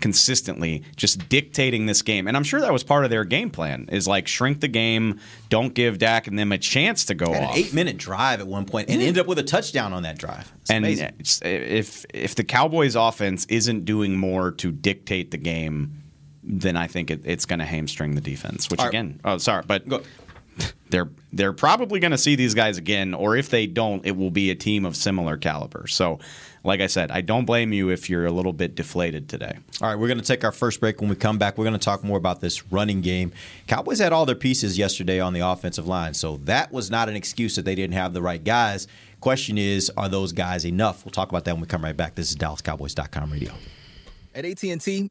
consistently 0.00 0.84
just 0.96 1.28
dictating 1.28 1.86
this 1.86 2.02
game. 2.02 2.26
And 2.26 2.36
I'm 2.36 2.44
sure 2.44 2.60
that 2.60 2.72
was 2.72 2.84
part 2.84 3.04
of 3.04 3.10
their 3.10 3.24
game 3.24 3.50
plan 3.50 3.88
is 3.90 4.06
like 4.06 4.28
shrink 4.28 4.60
the 4.60 4.68
game, 4.68 5.20
don't 5.48 5.74
give 5.74 5.98
Dak 5.98 6.26
and 6.26 6.38
them 6.38 6.52
a 6.52 6.58
chance 6.58 7.04
to 7.06 7.14
go 7.14 7.32
Had 7.32 7.44
off. 7.44 7.52
an 7.52 7.58
eight 7.58 7.74
minute 7.74 7.96
drive 7.96 8.40
at 8.40 8.46
one 8.46 8.64
point 8.64 8.88
and 8.88 9.00
ended 9.00 9.18
up 9.18 9.26
with 9.26 9.38
a 9.38 9.42
touchdown 9.42 9.92
on 9.92 10.02
that 10.04 10.18
drive. 10.18 10.52
It's 10.62 10.70
and 10.70 10.84
amazing. 10.84 11.14
if 11.42 12.04
if 12.14 12.34
the 12.34 12.44
Cowboys 12.44 12.94
offense 12.96 13.44
isn't 13.46 13.84
doing 13.84 14.16
more 14.16 14.50
to 14.52 14.70
dictate 14.70 15.30
the 15.30 15.38
game, 15.38 16.02
then 16.42 16.76
I 16.76 16.86
think 16.86 17.10
it, 17.10 17.20
it's 17.24 17.44
going 17.44 17.58
to 17.58 17.64
hamstring 17.64 18.14
the 18.14 18.20
defense. 18.20 18.70
Which 18.70 18.80
All 18.80 18.86
right. 18.86 18.90
again, 18.90 19.20
oh 19.24 19.38
sorry, 19.38 19.64
but 19.66 19.88
Go- 19.88 20.02
they're 20.90 21.08
they're 21.32 21.52
probably 21.52 22.00
going 22.00 22.10
to 22.10 22.18
see 22.18 22.36
these 22.36 22.54
guys 22.54 22.78
again, 22.78 23.14
or 23.14 23.36
if 23.36 23.50
they 23.50 23.66
don't, 23.66 24.04
it 24.06 24.16
will 24.16 24.30
be 24.30 24.50
a 24.50 24.54
team 24.54 24.84
of 24.84 24.96
similar 24.96 25.36
caliber. 25.36 25.86
So, 25.86 26.18
like 26.64 26.80
I 26.80 26.86
said, 26.86 27.10
I 27.10 27.20
don't 27.20 27.44
blame 27.44 27.72
you 27.72 27.90
if 27.90 28.08
you're 28.10 28.26
a 28.26 28.32
little 28.32 28.52
bit 28.52 28.74
deflated 28.74 29.28
today. 29.28 29.56
All 29.80 29.88
right, 29.88 29.98
we're 29.98 30.08
going 30.08 30.18
to 30.20 30.24
take 30.24 30.44
our 30.44 30.52
first 30.52 30.80
break. 30.80 31.00
When 31.00 31.10
we 31.10 31.16
come 31.16 31.38
back, 31.38 31.58
we're 31.58 31.64
going 31.64 31.78
to 31.78 31.84
talk 31.84 32.02
more 32.02 32.18
about 32.18 32.40
this 32.40 32.72
running 32.72 33.00
game. 33.00 33.32
Cowboys 33.66 33.98
had 33.98 34.12
all 34.12 34.26
their 34.26 34.34
pieces 34.34 34.78
yesterday 34.78 35.20
on 35.20 35.32
the 35.32 35.40
offensive 35.40 35.86
line, 35.86 36.14
so 36.14 36.38
that 36.38 36.72
was 36.72 36.90
not 36.90 37.08
an 37.08 37.16
excuse 37.16 37.56
that 37.56 37.64
they 37.64 37.74
didn't 37.74 37.94
have 37.94 38.12
the 38.12 38.22
right 38.22 38.42
guys. 38.42 38.88
Question 39.20 39.58
is, 39.58 39.90
are 39.96 40.08
those 40.08 40.32
guys 40.32 40.64
enough? 40.64 41.04
We'll 41.04 41.12
talk 41.12 41.28
about 41.28 41.44
that 41.44 41.52
when 41.54 41.60
we 41.60 41.66
come 41.66 41.82
right 41.84 41.96
back. 41.96 42.14
This 42.14 42.30
is 42.30 42.36
DallasCowboys.com 42.36 43.32
radio. 43.32 43.52
At 44.34 44.44
AT&T, 44.44 45.10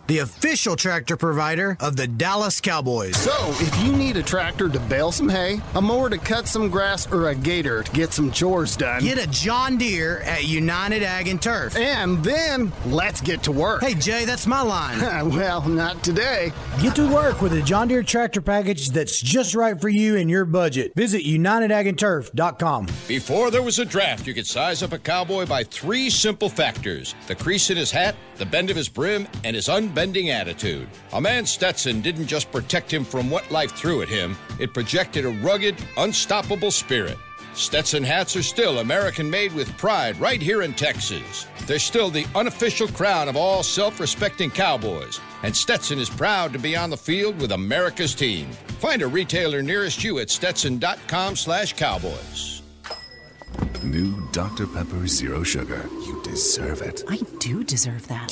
the 0.11 0.19
official 0.19 0.75
tractor 0.75 1.15
provider 1.15 1.77
of 1.79 1.95
the 1.95 2.05
Dallas 2.05 2.59
Cowboys. 2.59 3.15
So, 3.15 3.31
if 3.61 3.81
you 3.81 3.93
need 3.93 4.17
a 4.17 4.23
tractor 4.23 4.67
to 4.67 4.79
bale 4.81 5.13
some 5.13 5.29
hay, 5.29 5.61
a 5.73 5.81
mower 5.81 6.09
to 6.09 6.17
cut 6.17 6.49
some 6.49 6.69
grass, 6.69 7.09
or 7.13 7.29
a 7.29 7.35
gator 7.35 7.81
to 7.81 7.91
get 7.93 8.11
some 8.11 8.29
chores 8.29 8.75
done, 8.75 9.01
Get 9.01 9.17
a 9.17 9.29
John 9.29 9.77
Deere 9.77 10.19
at 10.23 10.43
United 10.43 11.01
Ag 11.01 11.29
and 11.29 11.41
Turf. 11.41 11.77
and 11.77 12.21
then 12.25 12.73
let's 12.87 13.21
get 13.21 13.41
to 13.43 13.53
work. 13.53 13.83
Hey, 13.83 13.93
Jay, 13.93 14.25
that's 14.25 14.45
my 14.45 14.61
line. 14.61 14.99
well, 15.29 15.65
not 15.69 16.03
today. 16.03 16.51
Get 16.81 16.93
to 16.97 17.09
work 17.09 17.41
with 17.41 17.53
a 17.53 17.61
John 17.61 17.87
Deere 17.87 18.03
tractor 18.03 18.41
package 18.41 18.89
that's 18.89 19.17
just 19.17 19.55
right 19.55 19.79
for 19.79 19.87
you 19.87 20.17
and 20.17 20.29
your 20.29 20.43
budget. 20.43 20.91
Visit 20.93 21.23
UnitedAgAndTurf.com. 21.23 22.87
Before 23.07 23.49
there 23.49 23.63
was 23.63 23.79
a 23.79 23.85
draft, 23.85 24.27
you 24.27 24.33
could 24.33 24.45
size 24.45 24.83
up 24.83 24.91
a 24.91 24.99
cowboy 24.99 25.45
by 25.45 25.63
three 25.63 26.09
simple 26.09 26.49
factors 26.49 27.15
the 27.27 27.35
crease 27.35 27.69
in 27.69 27.77
his 27.77 27.91
hat, 27.91 28.17
the 28.35 28.45
bend 28.45 28.69
of 28.69 28.75
his 28.75 28.89
brim, 28.89 29.25
and 29.45 29.55
his 29.55 29.69
unbending 30.01 30.31
attitude. 30.31 30.87
A 31.13 31.21
man 31.21 31.45
Stetson 31.45 32.01
didn't 32.01 32.25
just 32.25 32.51
protect 32.51 32.91
him 32.91 33.03
from 33.03 33.29
what 33.29 33.51
life 33.51 33.71
threw 33.73 34.01
at 34.01 34.09
him, 34.09 34.35
it 34.59 34.73
projected 34.73 35.25
a 35.25 35.29
rugged, 35.29 35.75
unstoppable 35.95 36.71
spirit. 36.71 37.17
Stetson 37.53 38.01
hats 38.03 38.35
are 38.35 38.41
still 38.41 38.79
American 38.79 39.29
made 39.29 39.53
with 39.53 39.77
pride 39.77 40.19
right 40.19 40.41
here 40.41 40.63
in 40.63 40.73
Texas. 40.73 41.45
They're 41.67 41.77
still 41.77 42.09
the 42.09 42.25
unofficial 42.33 42.87
crown 42.87 43.29
of 43.29 43.35
all 43.35 43.61
self 43.61 43.99
respecting 43.99 44.49
cowboys, 44.49 45.19
and 45.43 45.55
Stetson 45.55 45.99
is 45.99 46.09
proud 46.09 46.51
to 46.53 46.59
be 46.59 46.75
on 46.75 46.89
the 46.89 46.97
field 46.97 47.39
with 47.39 47.51
America's 47.51 48.15
team. 48.15 48.49
Find 48.79 49.03
a 49.03 49.07
retailer 49.07 49.61
nearest 49.61 50.03
you 50.03 50.17
at 50.17 50.31
stetson.com 50.31 51.35
slash 51.35 51.73
cowboys. 51.73 52.63
New 53.83 54.27
Dr. 54.31 54.65
Pepper 54.65 55.05
Zero 55.05 55.43
Sugar. 55.43 55.87
You 56.07 56.21
deserve 56.23 56.81
it. 56.81 57.03
I 57.07 57.17
do 57.39 57.63
deserve 57.63 58.07
that. 58.07 58.31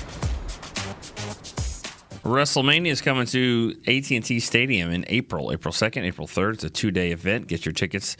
WrestleMania 2.23 2.91
is 2.91 3.01
coming 3.01 3.25
to 3.27 3.75
AT&T 3.87 4.39
Stadium 4.41 4.91
in 4.91 5.05
April, 5.07 5.51
April 5.51 5.73
2nd, 5.73 6.03
April 6.03 6.27
3rd. 6.27 6.53
It's 6.53 6.63
a 6.63 6.69
two-day 6.69 7.11
event. 7.11 7.47
Get 7.47 7.65
your 7.65 7.73
tickets 7.73 8.15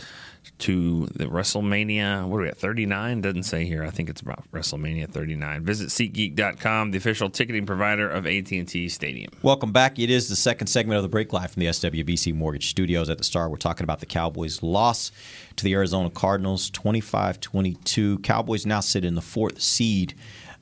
to 0.58 1.06
the 1.08 1.26
WrestleMania. 1.26 2.28
What 2.28 2.38
are 2.38 2.42
we 2.42 2.48
at? 2.48 2.58
39? 2.58 3.22
Doesn't 3.22 3.44
say 3.44 3.64
here. 3.66 3.84
I 3.84 3.92
think 3.92 4.10
it's 4.10 4.22
about 4.22 4.44
WrestleMania 4.52 5.08
39. 5.08 5.64
Visit 5.64 5.90
SeatGeek.com, 5.90 6.90
the 6.90 6.98
official 6.98 7.30
ticketing 7.30 7.68
provider 7.68 8.10
of 8.10 8.26
AT&T 8.26 8.90
Stadium. 8.90 9.32
Welcome 9.44 9.72
back. 9.72 10.00
It 10.00 10.10
is 10.10 10.30
the 10.30 10.36
second 10.36 10.66
segment 10.66 10.98
of 10.98 11.04
the 11.04 11.10
break 11.10 11.32
live 11.32 11.52
from 11.52 11.60
the 11.60 11.68
SWBC 11.68 12.34
Mortgage 12.34 12.72
Studios 12.72 13.08
at 13.08 13.20
the 13.20 13.24
Star. 13.24 13.52
We're 13.52 13.58
talking 13.58 13.84
about 13.84 14.00
the 14.00 14.08
Cowboys' 14.08 14.64
loss 14.64 15.12
to 15.58 15.64
the 15.64 15.74
Arizona 15.74 16.10
Cardinals, 16.10 16.72
25-22. 16.72 18.24
Cowboys 18.24 18.66
now 18.66 18.80
sit 18.80 19.06
in 19.06 19.14
the 19.14 19.22
fourth 19.22 19.62
seed 19.62 20.16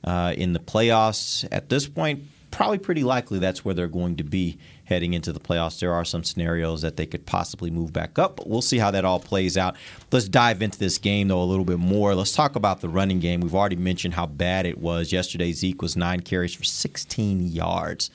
uh, 0.04 0.34
in 0.36 0.52
the 0.52 0.60
playoffs. 0.60 1.48
At 1.50 1.70
this 1.70 1.88
point, 1.88 2.24
probably 2.50 2.78
pretty 2.78 3.04
likely 3.04 3.38
that's 3.38 3.64
where 3.64 3.74
they're 3.74 3.88
going 3.88 4.16
to 4.16 4.24
be 4.24 4.58
heading 4.84 5.14
into 5.14 5.32
the 5.32 5.40
playoffs. 5.40 5.78
There 5.78 5.92
are 5.92 6.04
some 6.04 6.24
scenarios 6.24 6.82
that 6.82 6.96
they 6.96 7.06
could 7.06 7.24
possibly 7.24 7.70
move 7.70 7.92
back 7.92 8.18
up, 8.18 8.36
but 8.36 8.48
we'll 8.48 8.62
see 8.62 8.78
how 8.78 8.90
that 8.90 9.04
all 9.04 9.20
plays 9.20 9.56
out. 9.56 9.76
Let's 10.10 10.28
dive 10.28 10.62
into 10.62 10.78
this 10.78 10.98
game, 10.98 11.28
though, 11.28 11.42
a 11.42 11.44
little 11.44 11.64
bit 11.64 11.78
more. 11.78 12.14
Let's 12.14 12.32
talk 12.32 12.56
about 12.56 12.80
the 12.80 12.88
running 12.88 13.20
game. 13.20 13.40
We've 13.40 13.54
already 13.54 13.76
mentioned 13.76 14.14
how 14.14 14.26
bad 14.26 14.66
it 14.66 14.78
was. 14.78 15.12
Yesterday, 15.12 15.52
Zeke 15.52 15.80
was 15.80 15.96
nine 15.96 16.20
carries 16.20 16.54
for 16.54 16.64
16 16.64 17.48
yards. 17.48 18.10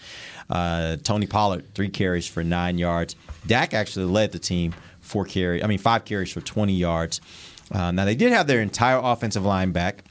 Uh, 0.49 0.97
Tony 0.97 1.27
Pollard, 1.27 1.73
three 1.73 1.89
carries 1.89 2.27
for 2.27 2.43
nine 2.43 2.77
yards. 2.77 3.15
Dak 3.47 3.73
actually 3.73 4.05
led 4.05 4.31
the 4.31 4.39
team, 4.39 4.75
four 4.99 5.25
carry, 5.25 5.63
I 5.63 5.67
mean, 5.67 5.79
five 5.79 6.05
carries 6.05 6.31
for 6.31 6.41
20 6.41 6.73
yards. 6.73 7.21
Uh, 7.71 7.91
now, 7.91 8.05
they 8.05 8.15
did 8.15 8.31
have 8.31 8.47
their 8.47 8.61
entire 8.61 8.99
offensive 9.01 9.45
line 9.45 9.71
back. 9.71 10.03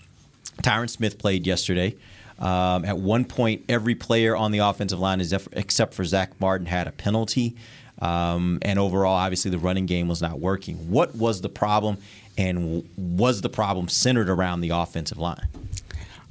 Tyron 0.62 0.88
Smith 0.88 1.18
played 1.18 1.46
yesterday. 1.46 1.94
Um, 2.38 2.84
at 2.84 2.98
one 2.98 3.24
point, 3.24 3.64
every 3.68 3.94
player 3.94 4.36
on 4.36 4.50
the 4.50 4.58
offensive 4.58 4.98
line, 4.98 5.22
except 5.52 5.94
for 5.94 6.04
Zack 6.04 6.40
Martin, 6.40 6.66
had 6.66 6.88
a 6.88 6.92
penalty. 6.92 7.56
Um, 8.00 8.58
and 8.62 8.78
overall, 8.78 9.14
obviously, 9.14 9.50
the 9.50 9.58
running 9.58 9.86
game 9.86 10.08
was 10.08 10.20
not 10.20 10.40
working. 10.40 10.90
What 10.90 11.14
was 11.14 11.40
the 11.40 11.48
problem, 11.48 11.98
and 12.36 12.88
was 12.96 13.40
the 13.40 13.48
problem 13.48 13.88
centered 13.88 14.28
around 14.28 14.60
the 14.60 14.70
offensive 14.70 15.18
line? 15.18 15.48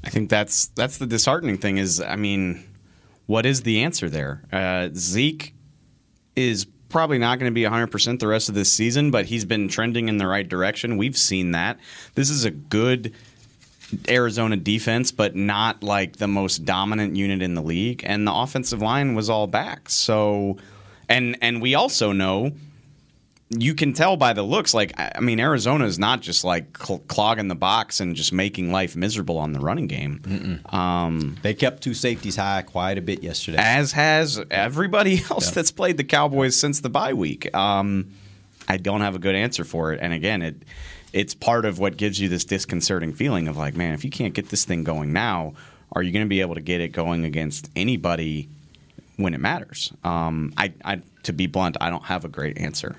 I 0.04 0.10
think 0.10 0.30
that's 0.30 0.68
that's 0.68 0.98
the 0.98 1.08
disheartening 1.08 1.58
thing. 1.58 1.78
Is 1.78 2.02
I 2.02 2.18
mean, 2.18 2.64
what 3.26 3.46
is 3.46 3.62
the 3.62 3.84
answer 3.84 4.10
there? 4.10 4.44
Uh, 4.52 4.90
Zeke 4.94 5.54
is 6.36 6.68
probably 6.90 7.18
not 7.18 7.40
going 7.40 7.50
to 7.50 7.54
be 7.54 7.64
100% 7.64 8.20
the 8.20 8.28
rest 8.28 8.50
of 8.50 8.56
this 8.56 8.72
season, 8.72 9.10
but 9.10 9.26
he's 9.26 9.46
been 9.46 9.68
trending 9.68 10.10
in 10.10 10.18
the 10.18 10.28
right 10.28 10.48
direction. 10.48 10.96
We've 10.96 11.18
seen 11.18 11.52
that. 11.52 11.80
This 12.14 12.30
is 12.30 12.46
a 12.46 12.52
good 12.52 13.14
Arizona 14.10 14.58
defense, 14.58 15.12
but 15.12 15.36
not 15.36 15.84
like 15.84 16.18
the 16.18 16.28
most 16.28 16.66
dominant 16.66 17.16
unit 17.16 17.42
in 17.42 17.54
the 17.56 17.62
league. 17.62 18.02
And 18.06 18.28
the 18.28 18.34
offensive 18.34 18.82
line 18.82 19.16
was 19.16 19.30
all 19.30 19.48
back. 19.48 19.90
So, 19.90 20.58
and 21.10 21.38
and 21.42 21.62
we 21.62 21.76
also 21.76 22.12
know 22.12 22.52
you 23.56 23.76
can 23.76 23.94
tell 23.94 24.18
by 24.18 24.34
the 24.34 24.42
looks. 24.42 24.74
Like 24.74 24.94
I 24.98 25.20
mean, 25.20 25.40
Arizona 25.40 25.86
is 25.86 26.00
not 26.00 26.22
just 26.22 26.44
like 26.44 26.76
cl- 26.78 27.00
clogging 27.08 27.50
the 27.50 27.56
box 27.56 28.00
and 28.00 28.16
just 28.16 28.34
making 28.34 28.72
life 28.72 28.96
miserable 28.96 29.38
on 29.38 29.52
the 29.54 29.60
running 29.60 29.86
game. 29.88 30.62
Um, 30.72 31.38
they 31.44 31.54
kept 31.54 31.84
two 31.84 31.94
safeties 31.94 32.36
high 32.36 32.64
quite 32.64 32.98
a 32.98 33.02
bit 33.02 33.22
yesterday, 33.22 33.58
as 33.60 33.92
has 33.92 34.42
everybody 34.50 35.22
else 35.30 35.48
Yeah. 35.48 35.54
that's 35.56 35.72
played 35.72 35.98
the 35.98 36.04
Cowboys 36.04 36.56
since 36.56 36.80
the 36.80 36.90
bye 36.90 37.14
week. 37.14 37.54
Um, 37.56 38.12
I 38.68 38.78
don't 38.78 39.02
have 39.02 39.14
a 39.16 39.20
good 39.20 39.36
answer 39.36 39.66
for 39.66 39.92
it, 39.94 40.00
and 40.02 40.14
again, 40.14 40.42
it 40.42 40.56
it's 41.14 41.36
part 41.36 41.66
of 41.66 41.80
what 41.80 41.96
gives 41.96 42.20
you 42.20 42.28
this 42.28 42.44
disconcerting 42.44 43.14
feeling 43.14 43.48
of 43.48 43.56
like, 43.56 43.76
man, 43.76 43.94
if 43.94 44.04
you 44.04 44.10
can't 44.10 44.34
get 44.34 44.50
this 44.50 44.66
thing 44.66 44.84
going 44.84 45.14
now, 45.14 45.54
are 45.94 46.02
you 46.02 46.12
going 46.12 46.26
to 46.26 46.30
be 46.30 46.42
able 46.42 46.56
to 46.56 46.62
get 46.62 46.82
it 46.82 46.90
going 46.90 47.24
against 47.24 47.70
anybody 47.76 48.50
when 49.16 49.36
it 49.36 49.40
matters? 49.40 49.94
Um, 50.04 50.54
I, 50.58 50.74
I, 50.84 51.02
to 51.24 51.34
be 51.34 51.46
blunt, 51.46 51.78
I 51.80 51.92
don't 51.92 52.06
have 52.06 52.26
a 52.26 52.28
great 52.28 52.58
answer. 52.58 52.98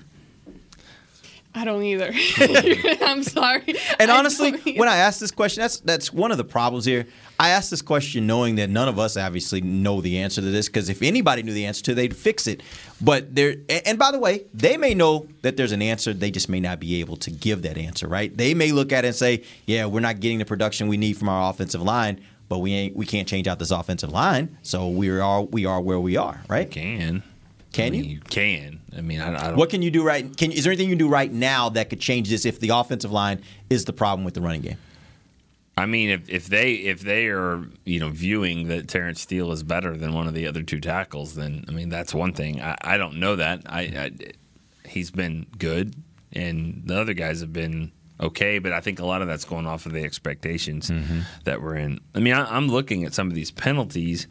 I 1.55 1.63
don't 1.63 1.83
either. 1.83 2.11
I'm 3.01 3.23
sorry. 3.23 3.75
And 3.99 4.11
honestly, 4.11 4.51
don't 4.51 4.77
when 4.77 4.89
I 4.89 4.97
ask 4.97 5.19
this 5.19 5.31
question, 5.31 5.61
that's 5.61 5.79
that's 5.79 6.11
one 6.11 6.31
of 6.31 6.37
the 6.37 6.43
problems 6.43 6.83
here. 6.83 7.07
I 7.39 7.49
ask 7.49 7.69
this 7.69 7.81
question 7.81 8.27
knowing 8.27 8.55
that 8.55 8.69
none 8.69 8.87
of 8.89 8.99
us 8.99 9.15
obviously 9.15 9.61
know 9.61 10.01
the 10.01 10.19
answer 10.19 10.41
to 10.41 10.47
this 10.47 10.67
because 10.67 10.89
if 10.89 11.01
anybody 11.01 11.43
knew 11.43 11.53
the 11.53 11.65
answer 11.65 11.81
to, 11.83 11.91
it, 11.93 11.95
they'd 11.95 12.15
fix 12.15 12.47
it. 12.47 12.61
But 13.01 13.33
there, 13.33 13.55
and 13.69 13.81
and 13.87 13.99
by 13.99 14.11
the 14.11 14.19
way, 14.19 14.45
they 14.53 14.75
may 14.75 14.93
know 14.93 15.27
that 15.43 15.55
there's 15.55 15.71
an 15.71 15.81
answer. 15.81 16.13
They 16.13 16.31
just 16.31 16.49
may 16.49 16.59
not 16.59 16.79
be 16.79 16.99
able 16.99 17.15
to 17.17 17.31
give 17.31 17.61
that 17.61 17.77
answer. 17.77 18.07
Right? 18.07 18.35
They 18.35 18.53
may 18.53 18.73
look 18.73 18.91
at 18.91 19.05
it 19.05 19.07
and 19.07 19.15
say, 19.15 19.43
"Yeah, 19.65 19.85
we're 19.85 20.01
not 20.01 20.19
getting 20.19 20.39
the 20.39 20.45
production 20.45 20.87
we 20.89 20.97
need 20.97 21.17
from 21.17 21.29
our 21.29 21.49
offensive 21.49 21.81
line." 21.81 22.21
But 22.47 22.59
we 22.59 22.73
ain't 22.73 22.95
we 22.95 23.05
can't 23.05 23.27
change 23.27 23.47
out 23.47 23.59
this 23.59 23.71
offensive 23.71 24.11
line, 24.11 24.57
so 24.61 24.89
we 24.89 25.09
are 25.09 25.41
we 25.41 25.65
are 25.65 25.81
where 25.81 25.99
we 25.99 26.15
are, 26.17 26.41
right? 26.47 26.69
Can 26.69 27.23
can 27.75 27.87
I 27.87 27.89
mean, 27.89 28.03
you? 28.05 28.09
You 28.11 28.19
can. 28.21 28.79
I 28.95 29.01
mean, 29.01 29.19
I, 29.19 29.35
I 29.35 29.47
don't. 29.49 29.57
What 29.57 29.69
can 29.69 29.81
you 29.81 29.91
do 29.91 30.01
right? 30.01 30.35
Can 30.37 30.53
is 30.53 30.63
there 30.63 30.71
anything 30.71 30.87
you 30.87 30.95
can 30.95 31.05
do 31.05 31.09
right 31.09 31.31
now 31.31 31.67
that 31.69 31.89
could 31.89 31.99
change 31.99 32.29
this 32.29 32.45
if 32.45 32.59
the 32.61 32.69
offensive 32.69 33.11
line 33.11 33.41
is 33.69 33.83
the 33.83 33.91
problem 33.91 34.23
with 34.23 34.33
the 34.33 34.41
running 34.41 34.61
game? 34.61 34.77
I 35.77 35.85
mean, 35.85 36.09
if, 36.09 36.29
if 36.29 36.47
they 36.47 36.75
if 36.75 37.01
they 37.01 37.27
are 37.27 37.65
you 37.83 37.99
know 37.99 38.09
viewing 38.09 38.69
that 38.69 38.87
Terence 38.87 39.19
Steele 39.19 39.51
is 39.51 39.61
better 39.61 39.97
than 39.97 40.13
one 40.13 40.25
of 40.25 40.33
the 40.33 40.47
other 40.47 40.63
two 40.63 40.79
tackles, 40.79 41.35
then 41.35 41.65
I 41.67 41.71
mean 41.71 41.89
that's 41.89 42.13
one 42.13 42.31
thing. 42.31 42.61
I, 42.61 42.77
I 42.81 42.97
don't 42.97 43.19
know 43.19 43.35
that. 43.35 43.63
I, 43.65 43.81
I 43.81 44.11
he's 44.87 45.11
been 45.11 45.45
good, 45.57 45.95
and 46.31 46.81
the 46.85 46.97
other 46.97 47.13
guys 47.13 47.41
have 47.41 47.51
been 47.51 47.91
okay, 48.21 48.57
but 48.59 48.71
I 48.71 48.79
think 48.79 48.99
a 48.99 49.05
lot 49.05 49.21
of 49.21 49.27
that's 49.27 49.43
going 49.43 49.67
off 49.67 49.85
of 49.85 49.91
the 49.91 50.03
expectations 50.05 50.89
mm-hmm. 50.89 51.19
that 51.43 51.61
we're 51.61 51.75
in. 51.75 51.99
I 52.15 52.19
mean, 52.19 52.35
I, 52.35 52.55
I'm 52.55 52.69
looking 52.69 53.03
at 53.03 53.13
some 53.13 53.27
of 53.27 53.33
these 53.33 53.51
penalties. 53.51 54.27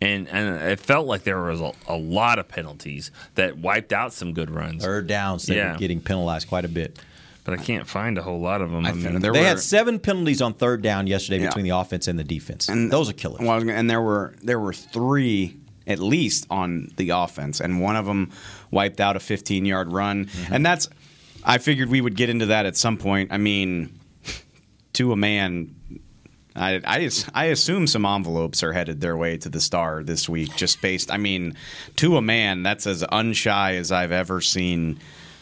And, 0.00 0.28
and 0.28 0.56
it 0.70 0.80
felt 0.80 1.06
like 1.06 1.22
there 1.22 1.40
was 1.40 1.60
a, 1.60 1.72
a 1.88 1.96
lot 1.96 2.38
of 2.38 2.48
penalties 2.48 3.10
that 3.36 3.56
wiped 3.58 3.92
out 3.92 4.12
some 4.12 4.32
good 4.34 4.50
runs. 4.50 4.84
Third 4.84 5.06
downs, 5.06 5.46
they 5.46 5.56
yeah. 5.56 5.72
were 5.72 5.78
getting 5.78 6.00
penalized 6.00 6.48
quite 6.48 6.64
a 6.64 6.68
bit. 6.68 6.98
But 7.44 7.58
I 7.58 7.62
can't 7.62 7.86
find 7.86 8.16
a 8.18 8.22
whole 8.22 8.40
lot 8.40 8.60
of 8.62 8.70
them. 8.70 8.86
I, 8.86 8.92
mean, 8.92 9.20
they 9.20 9.44
had 9.44 9.60
seven 9.60 9.98
penalties 9.98 10.40
on 10.40 10.54
third 10.54 10.80
down 10.82 11.06
yesterday 11.06 11.40
Yeah. 11.42 11.48
between 11.48 11.64
the 11.64 11.76
offense 11.76 12.08
and 12.08 12.18
the 12.18 12.24
defense. 12.24 12.68
And 12.68 12.90
Those 12.90 13.10
are 13.10 13.12
killers. 13.12 13.40
Well, 13.40 13.58
gonna- 13.58 13.74
and 13.74 13.88
there 13.88 14.00
were 14.00 14.34
there 14.42 14.58
were 14.58 14.72
three 14.72 15.56
at 15.86 15.98
least 15.98 16.46
on 16.50 16.90
the 16.96 17.10
offense, 17.10 17.60
and 17.60 17.82
one 17.82 17.96
of 17.96 18.06
them 18.06 18.30
wiped 18.70 18.98
out 19.00 19.16
a 19.16 19.20
15 19.20 19.66
yard 19.66 19.92
run, 19.92 20.24
Mm-hmm. 20.24 20.54
and 20.54 20.64
that's. 20.66 20.88
I 21.44 21.58
figured 21.58 21.90
we 21.90 22.00
would 22.00 22.16
get 22.16 22.30
into 22.30 22.46
that 22.46 22.64
at 22.64 22.74
some 22.78 22.96
point. 22.96 23.30
I 23.30 23.36
mean, 23.36 23.98
to 24.94 25.12
a 25.12 25.16
man. 25.16 25.74
I, 26.56 26.80
I, 26.84 27.10
I 27.34 27.44
assume 27.46 27.86
some 27.86 28.06
envelopes 28.06 28.62
are 28.62 28.72
headed 28.72 29.00
their 29.00 29.16
way 29.16 29.36
to 29.38 29.48
the 29.48 29.60
star 29.60 30.02
this 30.04 30.28
week, 30.28 30.54
just 30.56 30.80
based. 30.80 31.10
I 31.10 31.16
mean, 31.16 31.56
to 31.96 32.16
a 32.16 32.22
man, 32.22 32.62
that's 32.62 32.86
as 32.86 33.02
unshy 33.02 33.74
as 33.78 33.90
I've 33.90 34.12
ever 34.12 34.40
seen 34.40 35.00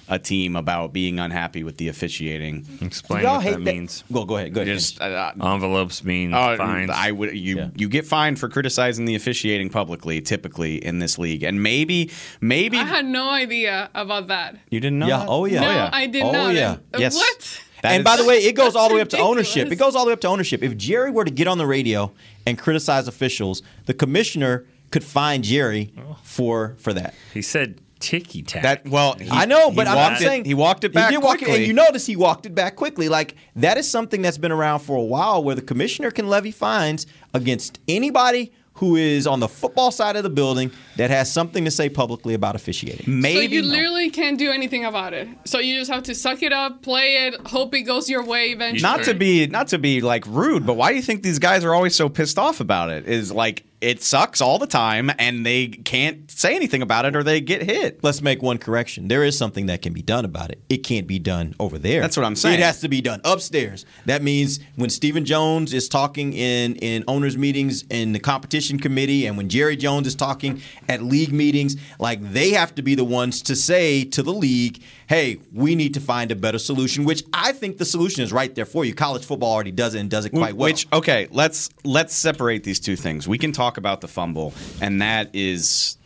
a 0.08 0.18
team 0.18 0.56
about 0.56 0.92
being 0.92 1.18
unhappy 1.18 1.62
with 1.62 1.76
the 1.76 1.88
officiating. 1.88 2.66
Explain 2.80 3.24
what 3.24 3.44
that 3.44 3.60
means. 3.60 4.04
Go 4.12 4.24
go 4.24 4.36
ahead. 4.36 4.52
Go 4.52 4.60
ahead. 4.62 4.74
Just 4.74 5.00
uh, 5.00 5.32
Envelopes 5.40 6.04
mean 6.04 6.34
Oh, 6.34 6.56
fines. 6.56 6.90
I 6.90 7.12
would 7.12 7.36
you 7.36 7.70
you 7.76 7.88
get 7.88 8.06
fined 8.06 8.38
for 8.38 8.48
criticizing 8.48 9.04
the 9.04 9.14
officiating 9.14 9.70
publicly, 9.70 10.20
typically 10.20 10.84
in 10.84 10.98
this 10.98 11.18
league, 11.18 11.42
and 11.42 11.62
maybe 11.62 12.10
maybe 12.40 12.78
I 12.78 12.84
had 12.84 13.06
no 13.06 13.30
idea 13.30 13.90
about 13.94 14.28
that. 14.28 14.56
you 14.70 14.80
didn't 14.80 14.98
know. 14.98 15.06
Yeah. 15.06 15.18
that? 15.18 15.28
Oh 15.28 15.44
yeah. 15.46 15.60
No, 15.60 15.88
I 15.92 16.06
did 16.06 16.24
oh, 16.24 16.32
not. 16.32 16.46
Oh 16.46 16.50
yeah. 16.50 16.76
Uh, 16.92 16.98
Yes. 16.98 17.14
What? 17.14 17.62
That 17.82 17.92
and 17.92 18.00
is- 18.00 18.04
by 18.04 18.16
the 18.16 18.24
way, 18.24 18.38
it 18.38 18.54
goes 18.54 18.74
all 18.74 18.88
the 18.88 18.94
way 18.94 19.00
up 19.00 19.08
to 19.10 19.18
ownership. 19.18 19.70
It 19.70 19.76
goes 19.76 19.94
all 19.94 20.04
the 20.04 20.08
way 20.08 20.12
up 20.14 20.20
to 20.22 20.28
ownership. 20.28 20.62
If 20.62 20.76
Jerry 20.76 21.10
were 21.10 21.24
to 21.24 21.30
get 21.30 21.46
on 21.48 21.58
the 21.58 21.66
radio 21.66 22.12
and 22.46 22.56
criticize 22.58 23.06
officials, 23.08 23.62
the 23.86 23.94
commissioner 23.94 24.64
could 24.90 25.04
fine 25.04 25.42
Jerry 25.42 25.92
for 26.22 26.74
for 26.78 26.92
that. 26.92 27.14
He 27.34 27.42
said 27.42 27.80
ticky 27.98 28.42
tack. 28.42 28.62
that 28.64 28.86
well, 28.88 29.14
he- 29.14 29.28
I 29.30 29.44
know, 29.44 29.70
but 29.70 29.86
I'm, 29.86 29.94
walked 29.96 30.16
I'm 30.16 30.22
it- 30.22 30.26
saying 30.26 30.44
he 30.44 30.54
walked 30.54 30.82
it 30.84 30.92
back 30.92 31.10
did 31.12 31.22
walk 31.22 31.38
quickly. 31.38 31.58
and 31.58 31.66
you 31.66 31.72
notice 31.72 32.04
he 32.06 32.16
walked 32.16 32.46
it 32.46 32.54
back 32.54 32.74
quickly. 32.76 33.08
Like 33.08 33.34
that 33.56 33.78
is 33.78 33.88
something 33.90 34.22
that's 34.22 34.38
been 34.38 34.50
around 34.52 34.80
for 34.80 34.96
a 34.96 35.02
while, 35.02 35.42
where 35.42 35.54
the 35.54 35.62
commissioner 35.62 36.10
can 36.10 36.28
levy 36.28 36.50
fines 36.50 37.06
against 37.34 37.78
anybody 37.88 38.52
who 38.74 38.96
is 38.96 39.26
on 39.26 39.40
the 39.40 39.48
football 39.48 39.90
side 39.90 40.16
of 40.16 40.22
the 40.22 40.30
building 40.30 40.70
that 40.96 41.10
has 41.10 41.30
something 41.30 41.64
to 41.64 41.70
say 41.70 41.88
publicly 41.88 42.34
about 42.34 42.54
officiating. 42.54 43.20
maybe 43.20 43.46
so 43.46 43.52
you 43.54 43.62
no. 43.62 43.68
literally 43.68 44.10
can't 44.10 44.38
do 44.38 44.50
anything 44.50 44.84
about 44.84 45.12
it. 45.12 45.28
So 45.44 45.58
you 45.58 45.78
just 45.78 45.90
have 45.90 46.02
to 46.04 46.14
suck 46.14 46.42
it 46.42 46.52
up, 46.52 46.82
play 46.82 47.26
it, 47.26 47.34
hope 47.46 47.74
it 47.74 47.82
goes 47.82 48.08
your 48.08 48.24
way 48.24 48.50
eventually. 48.50 48.82
not 48.82 49.04
to 49.04 49.14
be 49.14 49.46
not 49.46 49.68
to 49.68 49.78
be 49.78 50.00
like 50.00 50.26
rude, 50.26 50.66
but 50.66 50.74
why 50.74 50.90
do 50.90 50.96
you 50.96 51.02
think 51.02 51.22
these 51.22 51.38
guys 51.38 51.64
are 51.64 51.74
always 51.74 51.94
so 51.94 52.08
pissed 52.08 52.38
off 52.38 52.60
about 52.60 52.90
it? 52.90 53.06
Is 53.06 53.30
like 53.32 53.64
it 53.82 54.00
sucks 54.00 54.40
all 54.40 54.58
the 54.58 54.66
time, 54.66 55.10
and 55.18 55.44
they 55.44 55.66
can't 55.66 56.30
say 56.30 56.54
anything 56.54 56.82
about 56.82 57.04
it, 57.04 57.16
or 57.16 57.24
they 57.24 57.40
get 57.40 57.62
hit. 57.62 58.02
Let's 58.02 58.22
make 58.22 58.40
one 58.40 58.58
correction. 58.58 59.08
There 59.08 59.24
is 59.24 59.36
something 59.36 59.66
that 59.66 59.82
can 59.82 59.92
be 59.92 60.02
done 60.02 60.24
about 60.24 60.50
it. 60.50 60.62
It 60.68 60.78
can't 60.78 61.06
be 61.06 61.18
done 61.18 61.54
over 61.58 61.78
there. 61.78 62.00
That's 62.00 62.16
what 62.16 62.24
I'm 62.24 62.36
saying. 62.36 62.60
It 62.60 62.62
has 62.62 62.80
to 62.80 62.88
be 62.88 63.00
done 63.00 63.20
upstairs. 63.24 63.84
That 64.06 64.22
means 64.22 64.60
when 64.76 64.88
Stephen 64.88 65.24
Jones 65.24 65.74
is 65.74 65.88
talking 65.88 66.32
in 66.32 66.76
in 66.76 67.02
owners 67.08 67.36
meetings 67.36 67.84
in 67.90 68.12
the 68.12 68.20
competition 68.20 68.78
committee 68.78 69.26
and 69.26 69.36
when 69.36 69.48
Jerry 69.48 69.76
Jones 69.76 70.06
is 70.06 70.14
talking 70.14 70.62
at 70.88 71.02
league 71.02 71.32
meetings, 71.32 71.76
like 71.98 72.20
they 72.32 72.50
have 72.50 72.74
to 72.76 72.82
be 72.82 72.94
the 72.94 73.04
ones 73.04 73.42
to 73.42 73.56
say 73.56 74.04
to 74.04 74.22
the 74.22 74.32
league, 74.32 74.80
"Hey, 75.12 75.38
we 75.52 75.74
need 75.74 75.94
to 75.94 76.00
find 76.00 76.30
a 76.30 76.36
better 76.36 76.58
solution," 76.58 77.04
which 77.04 77.22
I 77.32 77.52
think 77.52 77.78
the 77.78 77.84
solution 77.84 78.22
is 78.22 78.32
right 78.32 78.54
there 78.54 78.64
for 78.64 78.84
you. 78.84 78.94
College 78.94 79.24
football 79.24 79.52
already 79.52 79.70
does 79.70 79.94
it 79.94 80.00
and 80.00 80.08
does 80.10 80.24
it 80.24 80.30
quite 80.30 80.56
well. 80.56 80.68
Which 80.70 80.86
okay, 80.92 81.28
let's 81.30 81.68
let's 81.84 82.14
separate 82.14 82.64
these 82.64 82.80
two 82.80 82.96
things. 82.96 83.28
We 83.28 83.38
can 83.38 83.52
talk 83.52 83.76
about 83.76 84.00
the 84.00 84.08
fumble, 84.08 84.54
and 84.80 85.02
that 85.02 85.30
is 85.34 85.98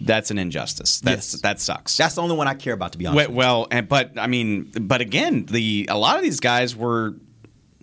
that's 0.00 0.30
an 0.30 0.38
injustice. 0.38 1.00
That's 1.00 1.34
Yes. 1.34 1.42
that 1.42 1.60
sucks. 1.60 1.96
That's 1.96 2.14
the 2.14 2.22
only 2.22 2.36
one 2.36 2.48
I 2.48 2.54
care 2.54 2.74
about 2.74 2.92
to 2.92 2.98
be 2.98 3.06
honest. 3.06 3.30
Well, 3.30 3.36
well, 3.36 3.68
and, 3.70 3.88
but 3.88 4.12
I 4.16 4.26
mean, 4.26 4.70
but 4.80 5.00
again, 5.00 5.46
the 5.46 5.88
a 5.90 5.96
lot 5.96 6.16
of 6.16 6.22
these 6.22 6.40
guys 6.40 6.76
were 6.76 7.14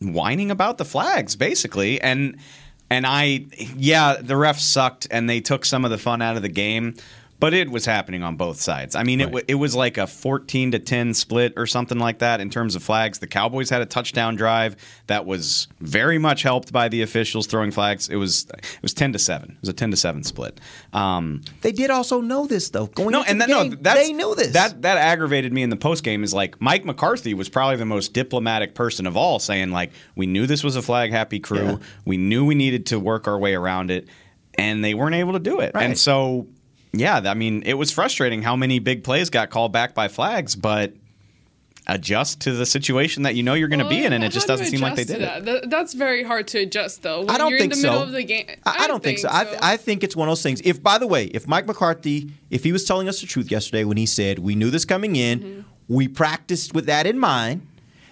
whining 0.02 0.52
about 0.52 0.78
the 0.78 0.86
flags 0.86 1.36
basically, 1.36 2.00
and 2.02 2.38
and 2.90 3.06
I 3.06 3.46
yeah, 3.76 4.16
the 4.22 4.36
refs 4.36 4.62
sucked 4.62 5.08
and 5.12 5.30
they 5.30 5.42
took 5.42 5.66
some 5.66 5.86
of 5.86 5.92
the 5.92 5.98
fun 5.98 6.22
out 6.22 6.36
of 6.36 6.42
the 6.42 6.50
game. 6.50 6.96
But 7.40 7.54
it 7.54 7.70
was 7.70 7.86
happening 7.86 8.22
on 8.22 8.36
both 8.36 8.60
sides. 8.60 8.96
I 8.96 9.04
mean, 9.04 9.22
it, 9.22 9.26
w- 9.26 9.46
it 9.48 9.56
was 9.56 9.74
like 9.74 9.98
a 9.98 10.08
14 10.08 10.72
to 10.72 10.80
10 10.80 11.14
split 11.14 11.54
or 11.56 11.66
something 11.66 11.98
like 11.98 12.20
that 12.20 12.42
in 12.42 12.50
terms 12.50 12.76
of 12.76 12.84
flags. 12.84 13.20
The 13.20 13.28
Cowboys 13.28 13.70
had 13.70 13.82
a 13.82 13.86
touchdown 13.86 14.36
drive 14.36 14.76
that 15.08 15.26
was 15.26 15.70
very 15.80 16.18
much 16.18 16.44
helped 16.44 16.74
by 16.74 16.90
the 16.90 17.02
officials 17.02 17.48
throwing 17.48 17.72
flags. 17.72 18.10
It 18.10 18.18
was 18.18 18.46
it 18.54 18.82
was 18.82 18.94
10 18.94 19.14
to 19.14 19.20
7. 19.20 19.52
It 19.52 19.62
was 19.62 19.70
a 19.70 19.74
10 19.74 19.92
to 19.92 19.98
7 19.98 20.24
split. 20.24 20.60
Um, 20.92 21.42
they 21.62 21.72
did 21.72 21.90
also 21.90 22.20
know 22.20 22.46
this 22.46 22.70
though. 22.72 22.88
Going 22.88 23.12
no, 23.12 23.20
into 23.20 23.32
and 23.32 23.42
the 23.42 23.46
that, 23.46 23.52
no, 23.52 23.64
game, 23.64 23.78
that's, 23.82 24.00
they 24.00 24.12
knew 24.12 24.36
this. 24.36 24.52
That 24.52 24.82
that 24.82 24.98
aggravated 24.98 25.54
me 25.54 25.64
in 25.64 25.70
the 25.70 25.78
post 25.78 26.04
game. 26.04 26.24
Is 26.24 26.34
like 26.34 26.60
Mike 26.60 26.84
McCarthy 26.84 27.34
was 27.34 27.48
probably 27.48 27.78
the 27.78 27.86
most 27.86 28.14
diplomatic 28.14 28.76
person 28.76 29.08
of 29.08 29.16
all, 29.16 29.40
saying 29.40 29.72
like 29.72 29.92
we 30.16 30.26
knew 30.26 30.46
this 30.46 30.64
was 30.64 30.76
a 30.76 30.82
flag 30.82 31.12
happy 31.12 31.40
crew. 31.40 31.58
Yeah. 31.58 31.78
We 32.06 32.18
knew 32.18 32.46
we 32.46 32.56
needed 32.56 32.88
to 32.88 33.00
work 33.00 33.28
our 33.28 33.38
way 33.38 33.56
around 33.56 33.92
it, 33.92 34.08
and 34.56 34.84
they 34.84 34.94
weren't 34.94 35.16
able 35.16 35.34
to 35.34 35.40
do 35.40 35.60
it. 35.62 35.72
Right. 35.74 35.86
And 35.86 35.98
so, 35.98 36.48
yeah, 36.92 37.22
I 37.26 37.34
mean, 37.34 37.64
it 37.66 37.76
was 37.76 37.92
frustrating 37.92 38.42
how 38.42 38.56
many 38.56 38.80
big 38.80 39.04
plays 39.04 39.30
got 39.30 39.50
called 39.50 39.72
back 39.72 39.94
by 39.94 40.08
flags, 40.08 40.56
but. 40.56 40.94
adjust 41.88 42.42
to 42.42 42.52
the 42.52 42.68
situation 42.68 43.24
that 43.24 43.34
you 43.34 43.42
know 43.42 43.56
you're 43.56 43.68
going 43.68 43.80
to 43.80 43.90
be 43.90 44.06
in, 44.06 44.14
and 44.14 44.24
it 44.24 44.32
just 44.32 44.46
doesn't 44.46 44.68
seem 44.68 44.80
like 44.80 44.94
they 44.96 45.04
did 45.04 45.18
to 45.20 45.58
it. 45.64 45.70
That's 45.72 45.96
very 45.96 46.24
hard 46.24 46.48
to 46.50 46.60
adjust, 46.60 47.02
though. 47.02 47.22
When 47.22 47.32
I 47.32 47.38
don't 47.40 47.50
you're 47.50 47.58
think 47.58 47.74
in 47.74 47.80
the 47.82 47.88
middle 47.88 48.02
so. 48.02 48.06
of 48.06 48.12
the 48.12 48.24
game. 48.24 48.46
I, 48.64 48.84
I 48.84 48.88
don't 48.88 49.02
think, 49.02 49.18
so. 49.18 49.28
I, 49.28 49.58
I 49.74 49.78
think 49.78 50.04
it's 50.04 50.16
one 50.16 50.28
of 50.28 50.32
those 50.32 50.44
things. 50.44 50.62
If, 50.64 50.84
by 50.84 51.00
the 51.00 51.08
way, 51.08 51.26
if 51.26 51.48
Mike 51.48 51.66
McCarthy, 51.66 52.32
if 52.52 52.64
he 52.64 52.72
was 52.72 52.86
telling 52.86 53.10
us 53.10 53.22
the 53.22 53.26
truth 53.28 53.50
yesterday 53.50 53.86
when 53.86 53.98
he 53.98 54.06
said 54.06 54.38
we 54.38 54.54
knew 54.54 54.70
this 54.70 54.86
coming 54.86 55.16
in, 55.16 55.40
Mm-hmm. 55.40 55.62
we 55.88 56.08
practiced 56.08 56.76
with 56.76 56.86
that 56.86 57.08
in 57.08 57.18
mind, 57.18 57.66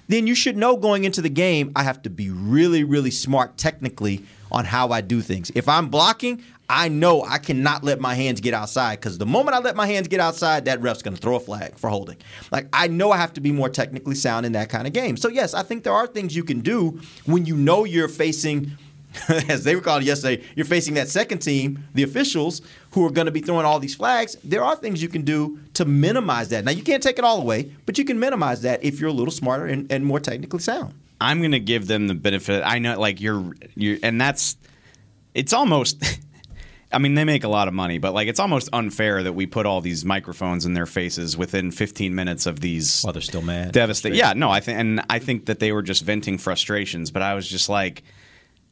then 0.07 0.27
you 0.27 0.35
should 0.35 0.57
know 0.57 0.77
going 0.77 1.03
into 1.03 1.21
the 1.21 1.29
game 1.29 1.71
I 1.75 1.83
have 1.83 2.01
to 2.03 2.09
be 2.09 2.29
really, 2.29 2.83
really 2.83 3.11
smart 3.11 3.57
technically 3.57 4.23
on 4.51 4.65
how 4.65 4.89
I 4.89 5.01
do 5.01 5.21
things. 5.21 5.51
If 5.55 5.67
I'm 5.67 5.89
blocking, 5.89 6.41
I 6.69 6.89
know 6.89 7.23
I 7.23 7.37
cannot 7.37 7.83
let 7.83 7.99
my 7.99 8.13
hands 8.13 8.41
get 8.41 8.53
outside 8.53 8.99
because 8.99 9.17
the 9.17 9.25
moment 9.25 9.55
I 9.55 9.59
let 9.59 9.75
my 9.75 9.87
hands 9.87 10.07
get 10.07 10.19
outside, 10.19 10.65
that 10.65 10.81
ref's 10.81 11.01
going 11.01 11.15
to 11.15 11.21
throw 11.21 11.35
a 11.35 11.39
flag 11.39 11.77
for 11.77 11.89
holding. 11.89 12.17
Like 12.51 12.67
I 12.73 12.87
know 12.87 13.11
I 13.11 13.17
have 13.17 13.33
to 13.33 13.41
be 13.41 13.51
more 13.51 13.69
technically 13.69 14.15
sound 14.15 14.45
in 14.45 14.51
that 14.53 14.69
kind 14.69 14.85
of 14.85 14.93
game. 14.93 15.15
So 15.15 15.29
yes, 15.29 15.53
I 15.53 15.63
think 15.63 15.83
there 15.83 15.93
are 15.93 16.07
things 16.07 16.35
you 16.35 16.43
can 16.43 16.59
do 16.59 16.99
when 17.25 17.45
you 17.45 17.55
know 17.55 17.85
you're 17.85 18.09
facing 18.09 18.77
as 19.49 19.63
they 19.63 19.75
were 19.75 19.81
called 19.81 20.03
yesterday, 20.03 20.43
you're 20.55 20.65
facing 20.65 20.93
that 20.95 21.07
second 21.07 21.39
team, 21.39 21.83
the 21.93 22.03
officials, 22.03 22.61
who 22.91 23.05
are 23.05 23.09
going 23.09 23.25
to 23.25 23.31
be 23.31 23.41
throwing 23.41 23.65
all 23.65 23.79
these 23.79 23.95
flags. 23.95 24.35
There 24.43 24.63
are 24.63 24.75
things 24.75 25.01
you 25.01 25.09
can 25.09 25.23
do 25.23 25.59
to 25.73 25.85
minimize 25.85 26.49
that. 26.49 26.65
Now, 26.65 26.71
you 26.71 26.83
can't 26.83 27.03
take 27.03 27.19
it 27.19 27.25
all 27.25 27.41
away, 27.41 27.71
but 27.85 27.97
you 27.97 28.05
can 28.05 28.19
minimize 28.19 28.61
that 28.61 28.83
if 28.83 28.99
you're 28.99 29.09
a 29.09 29.13
little 29.13 29.31
smarter 29.31 29.65
and, 29.65 29.91
and 29.91 30.05
more 30.05 30.19
technically 30.19 30.59
sound. 30.59 30.93
I'm 31.19 31.39
going 31.39 31.51
to 31.51 31.59
give 31.59 31.87
them 31.87 32.07
the 32.07 32.13
benefit. 32.13 32.63
I 32.63 32.79
know, 32.79 32.99
like 32.99 33.21
you're, 33.21 33.55
you're, 33.75 33.97
and 34.03 34.19
that's, 34.19 34.57
it's 35.33 35.53
almost. 35.53 36.03
I 36.89 36.99
mean, 36.99 37.15
they 37.15 37.25
make 37.25 37.43
a 37.43 37.49
lot 37.49 37.67
of 37.67 37.73
money, 37.73 37.97
but 37.97 38.13
like 38.13 38.29
it's 38.29 38.39
almost 38.39 38.69
unfair 38.71 39.21
that 39.23 39.33
we 39.33 39.45
put 39.45 39.65
all 39.65 39.81
these 39.81 40.05
microphones 40.05 40.65
in 40.65 40.73
their 40.73 40.85
faces 40.85 41.35
within 41.35 41.69
15 41.71 42.15
minutes 42.15 42.45
of 42.45 42.61
these. 42.61 43.01
While 43.01 43.11
they're 43.11 43.21
still 43.21 43.41
mad, 43.41 43.73
devastated. 43.73 44.15
Yeah, 44.15 44.31
no, 44.33 44.49
I 44.49 44.61
think, 44.61 44.79
and 44.79 45.01
I 45.09 45.19
think 45.19 45.47
that 45.47 45.59
they 45.59 45.73
were 45.73 45.81
just 45.81 46.03
venting 46.03 46.37
frustrations. 46.37 47.11
But 47.11 47.23
I 47.23 47.33
was 47.33 47.45
just 47.45 47.67
like, 47.67 48.03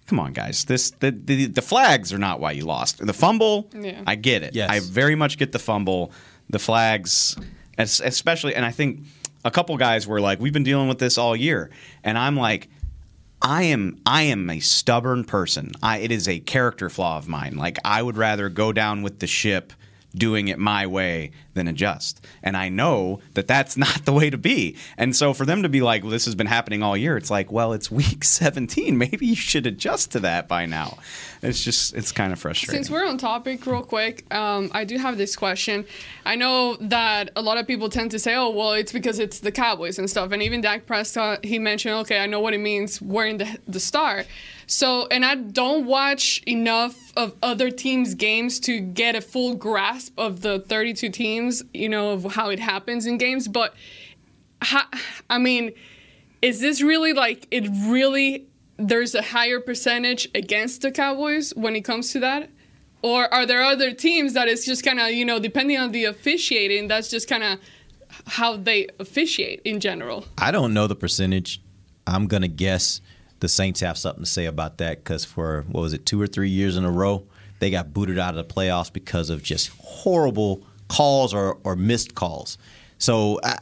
come 0.08 0.20
on, 0.20 0.34
guys, 0.34 0.66
this 0.66 0.92
the 0.92 1.12
the, 1.12 1.46
the 1.48 1.62
flags 1.62 2.14
are 2.14 2.18
not 2.18 2.40
why 2.40 2.52
you 2.52 2.66
lost. 2.66 3.06
The 3.06 3.14
fumble, 3.14 3.70
Yeah. 3.74 4.02
I 4.06 4.16
get 4.16 4.44
it. 4.44 4.54
Yes. 4.56 4.70
I 4.70 4.80
very 4.80 5.16
much 5.16 5.38
get 5.38 5.52
the 5.52 5.60
fumble. 5.60 6.12
The 6.50 6.60
flags, 6.60 7.36
especially, 7.78 8.54
and 8.56 8.64
I 8.64 8.72
think 8.72 9.02
a 9.44 9.50
couple 9.52 9.76
guys 9.78 10.06
were 10.08 10.22
like, 10.22 10.40
"We've 10.40 10.54
been 10.54 10.64
dealing 10.64 10.88
with 10.88 11.00
this 11.00 11.18
all 11.18 11.36
year," 11.36 11.70
and 12.04 12.18
I'm 12.18 12.36
like. 12.38 12.70
I 13.42 13.64
am 13.64 14.00
I 14.06 14.24
am 14.24 14.50
a 14.50 14.60
stubborn 14.60 15.24
person. 15.26 15.74
I, 15.84 15.98
it 15.98 16.10
is 16.10 16.28
a 16.28 16.40
character 16.40 16.90
flaw 16.90 17.18
of 17.18 17.28
mine. 17.28 17.58
Like 17.58 17.78
I 17.84 18.02
would 18.02 18.18
rather 18.18 18.50
go 18.50 18.72
down 18.72 19.04
with 19.04 19.20
the 19.20 19.28
ship 19.28 19.74
doing 20.16 20.48
it 20.48 20.58
my 20.58 20.88
way 20.88 21.32
than 21.54 21.68
adjust. 21.68 22.26
And 22.42 22.56
I 22.56 22.70
know 22.70 23.20
that 23.34 23.48
that's 23.48 23.78
not 23.86 24.06
the 24.06 24.14
way 24.14 24.30
to 24.30 24.38
be. 24.38 24.78
And 24.98 25.16
so 25.16 25.34
for 25.34 25.46
them 25.46 25.64
to 25.64 25.70
be 25.70 25.82
like, 25.82 26.04
well, 26.04 26.12
this 26.12 26.26
has 26.26 26.36
been 26.36 26.48
happening 26.48 26.84
all 26.84 26.98
year, 26.98 27.18
it's 27.18 27.32
like, 27.32 27.52
well, 27.52 27.74
it's 27.74 27.92
week 27.92 28.24
17. 28.24 28.98
Maybe 28.98 29.26
you 29.26 29.36
should 29.36 29.68
adjust 29.68 30.12
to 30.12 30.20
that 30.22 30.48
by 30.48 30.66
now. 30.66 30.98
It's 31.46 31.64
just, 31.64 31.94
it's 31.94 32.12
kind 32.12 32.34
of 32.34 32.40
frustrating. 32.40 32.84
Since 32.84 32.90
we're 32.90 33.06
on 33.06 33.18
topic, 33.18 33.66
real 33.66 33.84
quick, 33.84 34.32
um, 34.34 34.70
I 34.74 34.84
do 34.84 34.98
have 34.98 35.18
this 35.18 35.36
question. 35.36 35.86
I 36.26 36.36
know 36.36 36.76
that 36.82 37.32
a 37.36 37.42
lot 37.42 37.58
of 37.58 37.68
people 37.68 37.90
tend 37.90 38.12
to 38.12 38.20
say, 38.20 38.36
"Oh, 38.36 38.50
well, 38.50 38.74
it's 38.74 38.92
because 38.92 39.20
it's 39.20 39.40
the 39.40 39.52
Cowboys 39.52 40.00
and 40.00 40.10
stuff." 40.10 40.32
And 40.32 40.42
even 40.42 40.62
Dak 40.62 40.86
Prescott, 40.86 41.46
he 41.46 41.60
mentioned, 41.60 41.96
"Okay, 41.96 42.20
I 42.20 42.26
know 42.26 42.40
what 42.40 42.54
it 42.54 42.60
means 42.60 43.02
wearing 43.02 43.38
the 43.38 43.58
the 43.68 43.80
star." 43.80 44.26
So, 44.68 45.08
and 45.12 45.24
I 45.24 45.36
don't 45.36 45.86
watch 45.86 46.42
enough 46.48 47.14
of 47.16 47.36
other 47.44 47.70
teams' 47.70 48.16
games 48.16 48.60
to 48.62 48.80
get 48.80 49.16
a 49.16 49.22
full 49.22 49.56
grasp 49.56 50.14
of 50.18 50.42
the 50.42 50.60
32 50.60 51.10
teams, 51.10 51.64
you 51.74 51.88
know, 51.88 52.12
of 52.12 52.34
how 52.34 52.50
it 52.50 52.60
happens 52.60 53.06
in 53.06 53.18
games. 53.18 53.48
But, 53.48 53.76
I 55.30 55.38
mean, 55.38 55.72
is 56.42 56.62
this 56.62 56.82
really 56.82 57.14
like 57.14 57.48
it? 57.52 57.68
Really, 57.86 58.48
there's 58.78 59.16
a 59.16 59.22
higher 59.22 59.60
percentage 59.60 60.28
against 60.36 60.82
the 60.82 60.92
Cowboys 60.92 61.54
when 61.56 61.76
it 61.76 61.82
comes 61.82 62.12
to 62.12 62.20
that. 62.20 62.50
Or 63.02 63.32
are 63.34 63.46
there 63.46 63.64
other 63.64 63.94
teams 63.94 64.34
that 64.34 64.48
is 64.48 64.66
just 64.66 64.84
kind 64.84 65.00
of, 65.00 65.12
you 65.12 65.26
know, 65.26 65.40
depending 65.40 65.78
on 65.78 65.92
the 65.92 66.06
officiating, 66.06 66.88
that's 66.88 67.10
just 67.10 67.28
kind 67.28 67.44
of 67.44 67.60
how 68.26 68.58
they 68.58 68.88
officiate 69.00 69.62
in 69.64 69.80
general? 69.80 70.26
I 70.38 70.52
don't 70.52 70.74
know 70.74 70.88
the 70.88 70.96
percentage. 70.96 71.62
I'm 72.08 72.28
going 72.28 72.42
to 72.42 72.48
guess 72.48 73.02
the 73.42 73.48
Saints 73.48 73.82
have 73.82 73.98
something 73.98 74.24
to 74.24 74.30
say 74.30 74.46
about 74.46 74.80
that 74.80 75.04
because 75.04 75.24
for, 75.24 75.66
what 75.70 75.82
was 75.82 75.94
it, 75.94 76.06
two 76.06 76.20
or 76.20 76.28
three 76.28 76.50
years 76.50 76.78
in 76.78 76.86
a 76.86 76.92
row, 76.92 77.28
they 77.60 77.70
got 77.70 77.94
booted 77.94 78.18
out 78.18 78.36
of 78.36 78.48
the 78.48 78.54
playoffs 78.54 78.92
because 78.92 79.30
of 79.30 79.44
just 79.44 79.70
horrible 79.80 80.66
calls 80.88 81.34
or, 81.34 81.60
or 81.64 81.76
missed 81.76 82.16
calls. 82.16 82.58
So 82.98 83.40
I, 83.44 83.58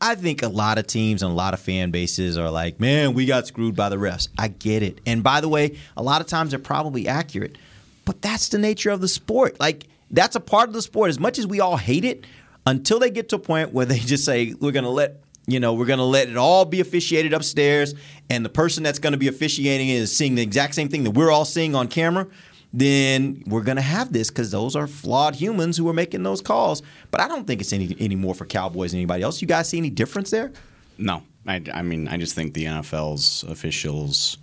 I, 0.00 0.14
think 0.14 0.42
a 0.42 0.48
lot 0.48 0.78
of 0.78 0.86
teams 0.86 1.22
and 1.22 1.32
a 1.32 1.34
lot 1.34 1.54
of 1.54 1.60
fan 1.60 1.90
bases 1.90 2.36
are 2.36 2.50
like, 2.50 2.78
man, 2.78 3.14
we 3.14 3.26
got 3.26 3.46
screwed 3.46 3.74
by 3.74 3.88
the 3.88 3.96
refs. 3.96 4.28
I 4.38 4.48
get 4.48 4.82
it. 4.82 5.00
And 5.06 5.22
by 5.22 5.40
the 5.40 5.48
way, 5.48 5.78
a 5.96 6.02
lot 6.02 6.20
of 6.20 6.26
times 6.26 6.50
they're 6.50 6.58
probably 6.58 7.08
accurate, 7.08 7.56
but 8.04 8.20
that's 8.22 8.48
the 8.48 8.58
nature 8.58 8.90
of 8.90 9.00
the 9.00 9.08
sport. 9.08 9.58
Like, 9.60 9.84
that's 10.10 10.36
a 10.36 10.40
part 10.40 10.68
of 10.68 10.74
the 10.74 10.82
sport. 10.82 11.08
As 11.08 11.18
much 11.18 11.38
as 11.38 11.46
we 11.46 11.60
all 11.60 11.76
hate 11.76 12.04
it, 12.04 12.24
until 12.66 12.98
they 12.98 13.10
get 13.10 13.28
to 13.30 13.36
a 13.36 13.38
point 13.38 13.72
where 13.72 13.86
they 13.86 13.98
just 14.12 14.24
say, 14.24 14.54
we're 14.60 14.72
going 14.72 14.84
to 14.84 14.90
let 14.90 15.22
you 15.46 15.58
know, 15.58 15.74
we're 15.74 15.86
going 15.86 15.98
to 15.98 16.04
let 16.04 16.28
it 16.28 16.36
all 16.36 16.64
be 16.64 16.80
officiated 16.80 17.32
upstairs, 17.32 17.94
and 18.30 18.44
the 18.44 18.48
person 18.48 18.84
that's 18.84 19.00
going 19.00 19.12
to 19.12 19.18
be 19.18 19.26
officiating 19.26 19.88
is 19.88 20.16
seeing 20.16 20.36
the 20.36 20.42
exact 20.42 20.74
same 20.74 20.88
thing 20.88 21.02
that 21.02 21.10
we're 21.10 21.32
all 21.32 21.44
seeing 21.44 21.74
on 21.74 21.88
camera. 21.88 22.28
Then 22.72 23.42
we're 23.46 23.62
going 23.62 23.76
to 23.76 23.82
have 23.82 24.12
this 24.12 24.30
because 24.30 24.50
those 24.50 24.74
are 24.74 24.86
flawed 24.86 25.34
humans 25.34 25.76
who 25.76 25.88
are 25.88 25.92
making 25.92 26.22
those 26.22 26.40
calls. 26.40 26.82
But 27.10 27.20
I 27.20 27.28
don't 27.28 27.46
think 27.46 27.60
it's 27.60 27.72
any 27.72 27.94
any 27.98 28.16
more 28.16 28.34
for 28.34 28.46
Cowboys 28.46 28.92
than 28.92 28.98
anybody 28.98 29.22
else. 29.22 29.42
You 29.42 29.48
guys 29.48 29.68
see 29.68 29.78
any 29.78 29.90
difference 29.90 30.30
there? 30.30 30.52
No, 30.98 31.22
I, 31.46 31.62
I 31.72 31.82
mean, 31.82 32.08
I 32.08 32.16
just 32.16 32.34
think 32.34 32.54
the 32.54 32.64
NFL's 32.64 33.44
officials 33.44 34.38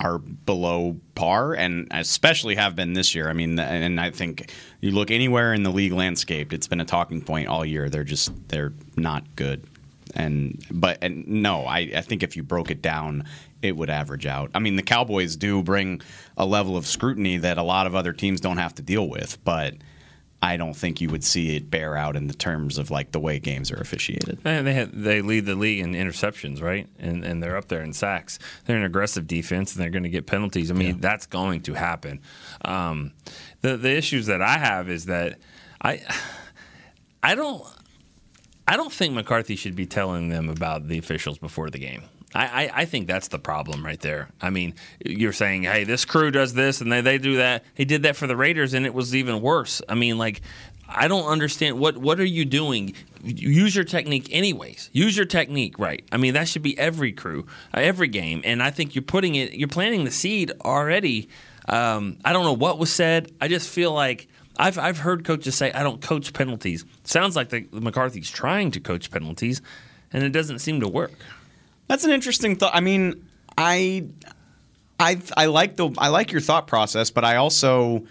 are 0.00 0.18
below 0.18 0.96
par, 1.14 1.54
and 1.54 1.88
especially 1.90 2.54
have 2.54 2.76
been 2.76 2.92
this 2.92 3.14
year. 3.14 3.28
I 3.28 3.32
mean, 3.32 3.58
and 3.58 4.00
I 4.00 4.10
think 4.10 4.52
you 4.80 4.92
look 4.92 5.10
anywhere 5.10 5.52
in 5.52 5.62
the 5.62 5.70
league 5.70 5.92
landscape, 5.92 6.52
it's 6.52 6.68
been 6.68 6.80
a 6.80 6.84
talking 6.84 7.20
point 7.20 7.48
all 7.48 7.64
year. 7.64 7.88
They're 7.88 8.04
just 8.04 8.32
they're 8.48 8.72
not 8.96 9.24
good, 9.36 9.66
and 10.14 10.64
but 10.70 10.98
and 11.02 11.26
no, 11.26 11.66
I, 11.66 11.90
I 11.96 12.00
think 12.02 12.22
if 12.22 12.36
you 12.36 12.42
broke 12.42 12.70
it 12.70 12.82
down, 12.82 13.24
it 13.64 13.76
would 13.76 13.90
average 13.90 14.26
out. 14.26 14.50
I 14.54 14.58
mean, 14.58 14.76
the 14.76 14.82
Cowboys 14.82 15.36
do 15.36 15.62
bring 15.62 16.02
a 16.36 16.44
level 16.44 16.76
of 16.76 16.86
scrutiny 16.86 17.38
that 17.38 17.58
a 17.58 17.62
lot 17.62 17.86
of 17.86 17.94
other 17.94 18.12
teams 18.12 18.40
don't 18.40 18.58
have 18.58 18.74
to 18.76 18.82
deal 18.82 19.08
with, 19.08 19.42
but. 19.44 19.74
I 20.42 20.58
don't 20.58 20.74
think 20.74 21.00
you 21.00 21.08
would 21.08 21.24
see 21.24 21.56
it 21.56 21.70
bear 21.70 21.96
out 21.96 22.16
in 22.16 22.26
the 22.26 22.34
terms 22.34 22.76
of 22.76 22.90
like 22.90 23.12
the 23.12 23.18
way 23.18 23.38
games 23.38 23.72
are 23.72 23.80
officiated. 23.80 24.40
And 24.44 24.66
they 24.66 24.74
have, 24.74 24.94
they 24.94 25.22
lead 25.22 25.46
the 25.46 25.54
league 25.54 25.82
in 25.82 25.94
interceptions, 25.94 26.60
right? 26.60 26.86
And 26.98 27.24
and 27.24 27.42
they're 27.42 27.56
up 27.56 27.68
there 27.68 27.80
in 27.80 27.94
sacks. 27.94 28.38
They're 28.66 28.76
an 28.76 28.84
aggressive 28.84 29.26
defense, 29.26 29.74
and 29.74 29.82
they're 29.82 29.88
going 29.88 30.02
to 30.02 30.10
get 30.10 30.26
penalties. 30.26 30.70
I 30.70 30.74
mean, 30.74 31.00
that's 31.00 31.24
going 31.24 31.62
to 31.62 31.72
happen. 31.72 32.20
Um, 32.62 33.12
the 33.62 33.78
the 33.78 33.96
issues 33.96 34.26
that 34.26 34.42
I 34.42 34.58
have 34.58 34.90
is 34.90 35.06
that 35.06 35.38
I 35.80 36.02
I 37.22 37.34
don't 37.34 37.64
I 38.66 38.76
don't 38.76 38.92
think 38.92 39.14
McCarthy 39.14 39.56
should 39.56 39.76
be 39.76 39.86
telling 39.86 40.28
them 40.28 40.48
about 40.48 40.88
the 40.88 40.98
officials 40.98 41.38
before 41.38 41.70
the 41.70 41.78
game. 41.78 42.04
I, 42.34 42.64
I, 42.64 42.70
I 42.80 42.84
think 42.84 43.06
that's 43.06 43.28
the 43.28 43.38
problem 43.38 43.84
right 43.84 44.00
there. 44.00 44.28
I 44.40 44.50
mean, 44.50 44.74
you're 45.04 45.32
saying, 45.32 45.64
hey, 45.64 45.84
this 45.84 46.04
crew 46.04 46.30
does 46.30 46.54
this 46.54 46.80
and 46.80 46.90
they, 46.90 47.00
they 47.00 47.18
do 47.18 47.36
that. 47.36 47.64
He 47.74 47.84
did 47.84 48.02
that 48.02 48.16
for 48.16 48.26
the 48.26 48.36
Raiders 48.36 48.74
and 48.74 48.86
it 48.86 48.94
was 48.94 49.14
even 49.14 49.40
worse. 49.40 49.80
I 49.88 49.94
mean, 49.94 50.18
like, 50.18 50.40
I 50.88 51.08
don't 51.08 51.26
understand 51.26 51.78
what 51.78 51.96
what 51.96 52.20
are 52.20 52.24
you 52.26 52.44
doing? 52.44 52.94
Use 53.22 53.74
your 53.74 53.84
technique 53.84 54.28
anyways. 54.30 54.90
Use 54.92 55.16
your 55.16 55.26
technique 55.26 55.78
right. 55.78 56.04
I 56.12 56.18
mean 56.18 56.34
that 56.34 56.46
should 56.46 56.62
be 56.62 56.78
every 56.78 57.12
crew, 57.12 57.46
uh, 57.74 57.80
every 57.80 58.08
game. 58.08 58.42
And 58.44 58.62
I 58.62 58.70
think 58.70 58.94
you're 58.94 59.02
putting 59.02 59.34
it, 59.34 59.54
you're 59.54 59.68
planting 59.68 60.04
the 60.04 60.10
seed 60.10 60.52
already. 60.62 61.28
Um, 61.66 62.18
I 62.24 62.32
don't 62.34 62.44
know 62.44 62.52
what 62.52 62.78
was 62.78 62.92
said. 62.92 63.32
I 63.40 63.48
just 63.48 63.68
feel 63.70 63.92
like 63.92 64.28
I've 64.56 64.78
I've 64.78 64.98
heard 64.98 65.24
coaches 65.24 65.54
say 65.54 65.72
I 65.72 65.82
don't 65.82 66.00
coach 66.00 66.32
penalties. 66.32 66.84
Sounds 67.04 67.36
like 67.36 67.48
the, 67.48 67.66
McCarthy's 67.72 68.30
trying 68.30 68.70
to 68.72 68.80
coach 68.80 69.10
penalties, 69.10 69.62
and 70.12 70.22
it 70.22 70.30
doesn't 70.30 70.60
seem 70.60 70.80
to 70.80 70.88
work. 70.88 71.12
That's 71.88 72.04
an 72.04 72.10
interesting 72.10 72.56
thought. 72.56 72.74
I 72.74 72.80
mean, 72.80 73.26
I, 73.58 74.06
I, 74.98 75.20
I 75.36 75.46
like 75.46 75.76
the 75.76 75.90
I 75.98 76.08
like 76.08 76.32
your 76.32 76.40
thought 76.40 76.66
process, 76.66 77.10
but 77.10 77.24
I 77.24 77.36
also 77.36 78.04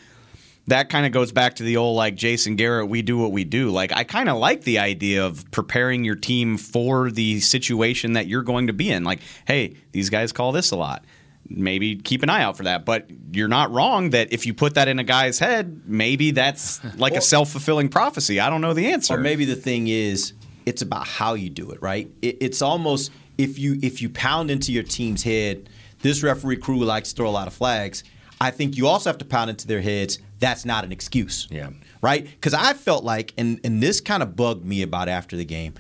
that 0.67 0.89
kind 0.89 1.05
of 1.05 1.11
goes 1.11 1.31
back 1.31 1.55
to 1.55 1.63
the 1.63 1.77
old 1.77 1.97
like 1.97 2.15
Jason 2.15 2.55
Garrett, 2.55 2.87
we 2.87 3.01
do 3.01 3.17
what 3.17 3.31
we 3.31 3.43
do. 3.43 3.69
Like 3.69 3.91
I 3.91 4.03
kind 4.03 4.29
of 4.29 4.37
like 4.37 4.61
the 4.61 4.79
idea 4.79 5.25
of 5.25 5.49
preparing 5.51 6.03
your 6.03 6.15
team 6.15 6.57
for 6.57 7.11
the 7.11 7.41
situation 7.41 8.13
that 8.13 8.27
you're 8.27 8.43
going 8.43 8.67
to 8.67 8.73
be 8.73 8.89
in. 8.89 9.03
Like, 9.03 9.19
hey, 9.45 9.75
these 9.91 10.09
guys 10.09 10.31
call 10.31 10.51
this 10.51 10.71
a 10.71 10.77
lot. 10.77 11.03
Maybe 11.49 11.95
keep 11.97 12.23
an 12.23 12.29
eye 12.29 12.41
out 12.41 12.57
for 12.57 12.63
that. 12.63 12.85
But 12.85 13.09
you're 13.31 13.47
not 13.47 13.71
wrong 13.71 14.11
that 14.11 14.31
if 14.31 14.45
you 14.45 14.53
put 14.53 14.75
that 14.75 14.87
in 14.87 14.97
a 14.99 15.03
guy's 15.03 15.39
head, 15.39 15.81
maybe 15.85 16.31
that's 16.31 16.81
like 16.97 17.13
a 17.15 17.21
self 17.21 17.51
fulfilling 17.51 17.89
prophecy. 17.89 18.39
I 18.39 18.49
don't 18.49 18.61
know 18.61 18.73
the 18.73 18.87
answer. 18.91 19.15
Or 19.15 19.17
maybe 19.17 19.45
the 19.45 19.55
thing 19.55 19.87
is, 19.87 20.33
it's 20.65 20.81
about 20.81 21.05
how 21.05 21.33
you 21.33 21.49
do 21.49 21.71
it, 21.71 21.81
right? 21.81 22.09
It, 22.21 22.37
it's 22.39 22.61
almost 22.61 23.11
if 23.37 23.59
you 23.59 23.77
if 23.81 24.01
you 24.01 24.09
pound 24.09 24.49
into 24.51 24.71
your 24.71 24.83
team's 24.83 25.23
head, 25.23 25.69
this 26.01 26.23
referee 26.23 26.57
crew 26.57 26.83
likes 26.83 27.09
to 27.09 27.17
throw 27.17 27.29
a 27.29 27.31
lot 27.31 27.47
of 27.47 27.53
flags. 27.53 28.03
I 28.41 28.51
think 28.51 28.75
you 28.77 28.87
also 28.87 29.09
have 29.09 29.17
to 29.19 29.25
pound 29.25 29.49
into 29.49 29.67
their 29.67 29.81
heads. 29.81 30.19
That's 30.39 30.65
not 30.65 30.83
an 30.83 30.91
excuse. 30.91 31.47
Yeah. 31.49 31.69
Right? 32.01 32.25
Because 32.25 32.53
I 32.53 32.73
felt 32.73 33.03
like, 33.03 33.33
and 33.37 33.59
and 33.63 33.81
this 33.81 34.01
kind 34.01 34.21
of 34.23 34.35
bugged 34.35 34.65
me 34.65 34.81
about 34.81 35.07
after 35.09 35.35
the 35.37 35.45
game. 35.45 35.73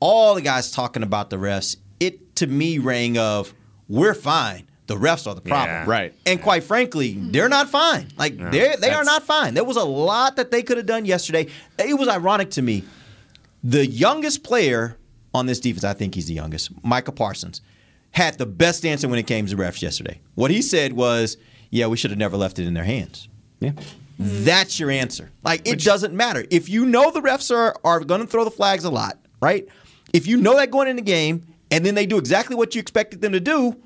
all 0.00 0.34
the 0.34 0.42
guys 0.42 0.70
talking 0.70 1.02
about 1.02 1.30
the 1.30 1.36
refs, 1.36 1.76
it 2.00 2.36
to 2.36 2.46
me 2.46 2.78
rang 2.78 3.16
of 3.18 3.54
we're 3.88 4.14
fine. 4.14 4.66
The 4.86 4.94
refs 4.96 5.26
are 5.26 5.34
the 5.34 5.40
problem. 5.40 5.68
Yeah. 5.68 5.84
Right. 5.86 6.14
And 6.24 6.40
quite 6.40 6.62
frankly, 6.62 7.14
mm-hmm. 7.14 7.32
they're 7.32 7.48
not 7.48 7.68
fine. 7.68 8.08
Like 8.16 8.34
No, 8.34 8.50
they 8.50 8.76
they 8.76 8.90
are 8.90 9.04
not 9.04 9.24
fine. 9.24 9.54
There 9.54 9.64
was 9.64 9.76
a 9.76 9.84
lot 9.84 10.36
that 10.36 10.50
they 10.50 10.62
could 10.62 10.76
have 10.76 10.86
done 10.86 11.04
yesterday. 11.04 11.48
It 11.78 11.98
was 11.98 12.08
ironic 12.08 12.50
to 12.52 12.62
me. 12.62 12.84
The 13.64 13.86
youngest 13.86 14.44
player 14.44 14.96
on 15.34 15.46
this 15.46 15.58
defense, 15.58 15.84
I 15.84 15.92
think 15.92 16.14
he's 16.14 16.26
the 16.26 16.34
youngest, 16.34 16.70
Micah 16.84 17.12
Parsons, 17.12 17.60
had 18.12 18.38
the 18.38 18.46
best 18.46 18.86
answer 18.86 19.08
when 19.08 19.18
it 19.18 19.26
came 19.26 19.46
to 19.46 19.56
refs 19.56 19.82
yesterday. 19.82 20.20
What 20.34 20.50
he 20.50 20.62
said 20.62 20.92
was, 20.92 21.36
"Yeah, 21.70 21.88
we 21.88 21.96
should 21.96 22.10
have 22.10 22.18
never 22.18 22.36
left 22.36 22.58
it 22.58 22.66
in 22.66 22.74
their 22.74 22.84
hands." 22.84 23.28
Yeah. 23.60 23.70
Mm-hmm. 23.70 24.44
That's 24.44 24.80
your 24.80 24.90
answer. 24.90 25.30
Like 25.42 25.66
it 25.68 25.80
doesn't 25.80 26.14
matter. 26.14 26.46
If 26.50 26.68
you 26.68 26.86
know 26.86 27.10
the 27.10 27.20
refs 27.20 27.54
are 27.54 27.76
are 27.84 28.00
going 28.00 28.20
to 28.20 28.26
throw 28.26 28.44
the 28.44 28.50
flags 28.50 28.84
a 28.84 28.90
lot, 28.90 29.18
right? 29.40 29.68
If 30.12 30.26
you 30.26 30.36
know 30.38 30.56
that 30.56 30.70
going 30.70 30.88
in 30.88 30.96
the 30.96 31.02
game 31.02 31.46
and 31.70 31.84
then 31.84 31.94
they 31.94 32.06
do 32.06 32.16
exactly 32.16 32.56
what 32.56 32.74
you 32.74 32.80
expected 32.80 33.20
them 33.20 33.32
to 33.32 33.40
do, 33.40 33.76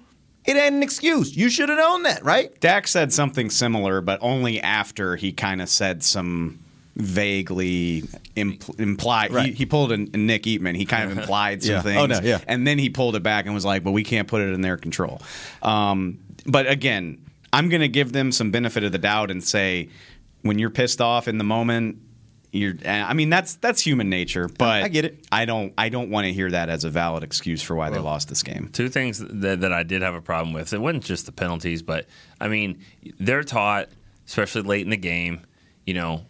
it 0.45 0.57
ain't 0.57 0.75
an 0.77 0.83
excuse. 0.83 1.37
You 1.37 1.49
should 1.51 1.69
have 1.69 1.79
known 1.79 2.03
that, 2.05 2.25
right? 2.25 2.59
Dak 2.61 2.89
said 2.89 3.13
something 3.13 3.51
similar, 3.51 4.01
but 4.01 4.19
only 4.23 4.61
after 4.61 5.17
he 5.17 5.33
kind 5.33 5.61
of 5.63 5.69
said 5.69 6.03
some 6.03 6.59
vaguely 6.97 8.03
impl- 8.37 8.79
implied. 8.81 9.33
Right. 9.33 9.47
He, 9.49 9.53
he 9.53 9.67
pulled 9.67 9.93
a, 9.93 9.95
a 9.95 10.17
Nick 10.17 10.45
Eatman. 10.45 10.77
He 10.77 10.85
kind 10.87 11.11
of 11.11 11.17
implied 11.19 11.63
some 11.63 11.75
Yeah. 11.77 11.83
things. 11.83 11.99
Oh, 12.01 12.07
no, 12.07 12.21
yeah. 12.21 12.41
And 12.47 12.67
then 12.67 12.79
he 12.79 12.89
pulled 12.91 13.17
it 13.17 13.23
back 13.23 13.45
and 13.47 13.55
was 13.55 13.65
like, 13.65 13.85
"But 13.85 13.93
we 13.93 14.03
can't 14.05 14.29
put 14.29 14.41
it 14.43 14.53
in 14.53 14.61
their 14.61 14.77
control." 14.77 15.21
Um, 15.63 16.19
but 16.47 16.67
again, 16.69 17.25
I'm 17.53 17.69
going 17.69 17.81
to 17.83 17.89
give 17.89 18.13
them 18.13 18.33
some 18.33 18.51
benefit 18.51 18.85
of 18.85 18.93
the 18.93 18.99
doubt 18.99 19.31
and 19.31 19.43
say, 19.43 19.89
when 20.43 20.59
you're 20.59 20.71
pissed 20.71 21.01
off 21.01 21.29
in 21.29 21.37
the 21.39 21.45
moment. 21.45 21.99
You're, 22.53 22.75
I 22.85 23.15
mean 23.15 23.31
that's 23.31 23.55
that's 23.57 23.81
human 23.81 24.11
nature, 24.11 24.49
but 24.49 24.83
I 24.83 24.89
get 24.89 25.05
it. 25.05 25.25
I 25.31 25.45
don't 25.45 25.73
I 25.79 25.89
don't 25.89 26.11
want 26.11 26.25
to 26.27 26.33
hear 26.33 26.51
that 26.51 26.69
as 26.69 26.83
a 26.85 26.91
valid 26.91 27.23
excuse 27.23 27.63
for 27.63 27.77
why 27.77 27.91
they 27.91 28.01
lost 28.01 28.29
this 28.29 28.43
game. 28.43 28.71
Two 28.73 28.89
things 28.89 29.19
that, 29.21 29.61
that 29.61 29.73
I 29.73 29.85
did 29.85 30.03
have 30.03 30.15
a 30.15 30.21
problem 30.21 30.53
with. 30.53 30.73
It 30.73 30.81
wasn't 30.81 31.05
just 31.05 31.27
the 31.27 31.33
penalties, 31.33 31.83
but 31.83 32.07
I 32.41 32.49
mean, 32.49 32.81
they're 33.21 33.45
taught, 33.45 33.89
especially 34.27 34.63
late 34.63 34.83
in 34.83 34.91
the 34.91 34.97
game, 34.97 35.43
you 35.87 35.95
know, 35.95 36.23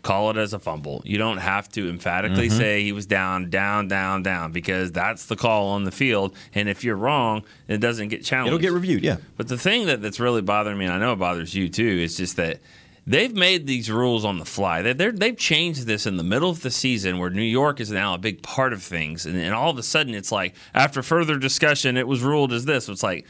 call 0.00 0.30
it 0.30 0.38
as 0.38 0.54
a 0.54 0.58
fumble. 0.58 1.02
You 1.04 1.18
don't 1.18 1.36
have 1.38 1.68
to 1.72 1.90
emphatically 1.90 2.46
Mm-hmm. 2.48 2.54
Mhm. 2.56 2.58
say 2.58 2.82
he 2.82 2.92
was 2.92 3.04
down, 3.06 3.50
down, 3.50 3.88
down, 3.88 4.22
down, 4.22 4.52
because 4.52 4.92
that's 4.92 5.26
the 5.26 5.36
call 5.36 5.68
on 5.70 5.84
the 5.84 5.90
field. 5.90 6.34
And 6.54 6.70
if 6.70 6.84
you're 6.84 6.96
wrong, 6.96 7.42
it 7.68 7.78
doesn't 7.78 8.08
get 8.08 8.24
challenged. 8.24 8.48
It'll 8.48 8.58
get 8.60 8.72
reviewed, 8.72 9.02
yeah. 9.02 9.16
But 9.36 9.48
the 9.48 9.58
thing 9.58 9.86
that, 9.88 10.00
that's 10.00 10.20
really 10.20 10.40
bothering 10.42 10.78
me, 10.78 10.86
and 10.86 10.94
I 10.94 10.98
know 10.98 11.12
it 11.12 11.16
bothers 11.16 11.54
you 11.54 11.68
too, 11.68 11.84
is 11.86 12.16
just 12.16 12.36
that 12.36 12.60
they've 13.06 13.34
made 13.34 13.66
these 13.66 13.90
rules 13.90 14.24
on 14.24 14.38
the 14.38 14.44
fly. 14.44 14.82
They, 14.82 14.92
they're, 14.92 15.12
they've 15.12 15.36
changed 15.36 15.86
this 15.86 16.06
in 16.06 16.16
the 16.16 16.24
middle 16.24 16.50
of 16.50 16.62
the 16.62 16.70
season 16.70 17.18
where 17.18 17.30
New 17.30 17.42
York 17.42 17.80
is 17.80 17.90
now 17.90 18.14
a 18.14 18.18
big 18.18 18.42
part 18.42 18.72
of 18.72 18.82
things. 18.82 19.26
And, 19.26 19.36
and 19.36 19.54
all 19.54 19.70
of 19.70 19.78
a 19.78 19.82
sudden, 19.82 20.14
it's 20.14 20.32
like, 20.32 20.54
after 20.74 21.02
further 21.02 21.38
discussion, 21.38 21.96
it 21.96 22.08
was 22.08 22.22
ruled 22.22 22.52
as 22.52 22.64
this. 22.64 22.88
It's 22.88 23.02
like, 23.02 23.26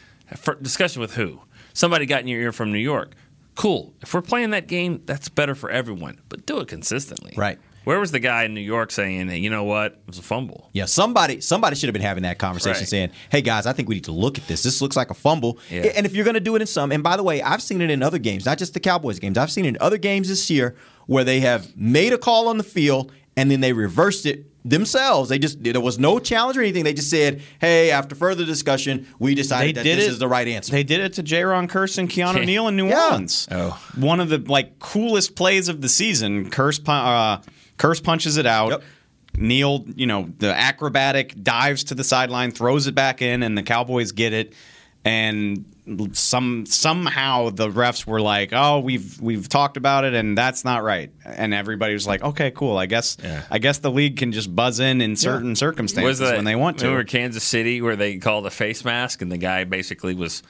discussion 0.62 1.00
with 1.00 1.14
who? 1.14 1.40
Somebody 1.72 2.06
got 2.06 2.22
in 2.22 2.28
your 2.28 2.40
ear 2.40 2.52
from 2.52 2.72
New 2.72 2.78
York. 2.78 3.14
Cool. 3.54 3.94
If 4.02 4.12
we're 4.12 4.22
playing 4.22 4.50
that 4.50 4.66
game, 4.66 5.02
that's 5.06 5.28
better 5.28 5.54
for 5.54 5.70
everyone, 5.70 6.20
but 6.28 6.46
do 6.46 6.60
it 6.60 6.68
consistently. 6.68 7.34
Right. 7.36 7.58
Where 7.86 8.00
was 8.00 8.10
the 8.10 8.18
guy 8.18 8.42
in 8.42 8.52
New 8.52 8.60
York 8.60 8.90
saying, 8.90 9.28
hey, 9.28 9.38
you 9.38 9.48
know 9.48 9.62
what? 9.62 9.92
It 9.92 9.98
was 10.08 10.18
a 10.18 10.22
fumble. 10.22 10.70
Yeah, 10.72 10.86
somebody 10.86 11.40
somebody 11.40 11.76
should 11.76 11.86
have 11.86 11.92
been 11.92 12.02
having 12.02 12.24
that 12.24 12.36
conversation 12.36 12.80
Right. 12.80 12.88
saying, 12.88 13.10
"Hey 13.30 13.42
guys, 13.42 13.64
I 13.64 13.72
think 13.72 13.88
we 13.88 13.94
need 13.94 14.04
to 14.04 14.12
look 14.12 14.38
at 14.38 14.48
this. 14.48 14.64
This 14.64 14.82
looks 14.82 14.96
like 14.96 15.10
a 15.10 15.14
fumble." 15.14 15.60
Yeah. 15.70 15.92
And 15.94 16.04
if 16.04 16.12
you're 16.12 16.24
going 16.24 16.34
to 16.34 16.40
do 16.40 16.56
it 16.56 16.60
in 16.62 16.66
some, 16.66 16.90
and 16.90 17.04
by 17.04 17.16
the 17.16 17.22
way, 17.22 17.40
I've 17.42 17.62
seen 17.62 17.80
it 17.80 17.88
in 17.90 18.02
other 18.02 18.18
games, 18.18 18.44
not 18.44 18.58
just 18.58 18.74
the 18.74 18.80
Cowboys 18.80 19.20
games. 19.20 19.38
I've 19.38 19.52
seen 19.52 19.64
it 19.66 19.68
in 19.68 19.78
other 19.80 19.98
games 19.98 20.26
this 20.28 20.50
year 20.50 20.74
where 21.06 21.22
they 21.22 21.38
have 21.40 21.76
made 21.76 22.12
a 22.12 22.18
call 22.18 22.48
on 22.48 22.58
the 22.58 22.64
field 22.64 23.12
and 23.36 23.52
then 23.52 23.60
they 23.60 23.72
reversed 23.72 24.26
it 24.26 24.46
themselves. 24.68 25.28
They 25.28 25.38
just 25.38 25.62
there 25.62 25.80
was 25.80 25.96
no 25.96 26.18
challenge 26.18 26.56
or 26.58 26.62
anything. 26.62 26.82
They 26.82 26.92
just 26.92 27.08
said, 27.08 27.40
"Hey, 27.60 27.92
after 27.92 28.16
further 28.16 28.44
discussion, 28.44 29.06
we 29.20 29.36
decided 29.36 29.76
that 29.76 29.84
this 29.84 30.08
is 30.08 30.18
the 30.18 30.26
right 30.26 30.48
answer." 30.48 30.72
They 30.72 30.82
did 30.82 30.98
it 31.02 31.12
to 31.12 31.22
Jayron 31.22 31.68
Kearse 31.68 31.98
and 31.98 32.10
Keanu 32.10 32.34
Okay. 32.36 32.46
Neal 32.46 32.66
in 32.66 32.74
New 32.76 32.88
Yeah. 32.88 33.04
Orleans. 33.04 33.46
Oh, 33.52 33.80
one 33.94 34.18
of 34.18 34.28
the 34.28 34.38
like 34.38 34.80
coolest 34.80 35.36
plays 35.36 35.68
of 35.68 35.82
the 35.82 35.88
season. 35.88 36.50
Curse, 36.50 36.80
uh, 36.88 37.38
Kearse 37.78 38.02
punches 38.02 38.36
it 38.36 38.46
out. 38.46 38.82
Neal, 39.38 39.84
you 39.94 40.06
know, 40.06 40.30
the 40.38 40.54
acrobatic 40.54 41.42
dives 41.42 41.84
to 41.84 41.94
the 41.94 42.04
sideline, 42.04 42.52
throws 42.52 42.86
it 42.86 42.94
back 42.94 43.20
in, 43.20 43.42
and 43.42 43.56
the 43.56 43.62
Cowboys 43.62 44.12
get 44.12 44.32
it. 44.32 44.54
And 45.04 45.64
some 46.14 46.66
somehow 46.66 47.50
the 47.50 47.68
refs 47.68 48.06
were 48.06 48.20
like, 48.20 48.50
"Oh, 48.52 48.80
we've 48.80 49.20
we've 49.20 49.48
talked 49.48 49.76
about 49.76 50.04
it, 50.04 50.14
and 50.14 50.36
that's 50.36 50.64
not 50.64 50.82
right." 50.82 51.12
And 51.24 51.54
everybody 51.54 51.92
was 51.92 52.06
like, 52.08 52.22
"Okay, 52.24 52.50
cool. 52.50 52.76
I 52.76 52.86
guess 52.86 53.16
I 53.50 53.58
guess 53.58 53.78
the 53.78 53.90
league 53.90 54.16
can 54.16 54.32
just 54.32 54.54
buzz 54.56 54.80
in 54.80 55.00
in 55.00 55.14
certain 55.14 55.54
circumstances 55.54 56.18
Was 56.20 56.30
that- 56.30 56.36
when 56.36 56.44
they 56.44 56.56
want 56.56 56.78
to." 56.78 56.86
Remember 56.86 57.04
Kansas 57.04 57.44
City 57.44 57.80
where 57.82 57.94
they 57.94 58.16
called 58.16 58.46
a 58.46 58.50
face 58.50 58.84
mask 58.84 59.22
and 59.22 59.30
the 59.30 59.38
guy 59.38 59.62
basically 59.64 60.14
was 60.14 60.42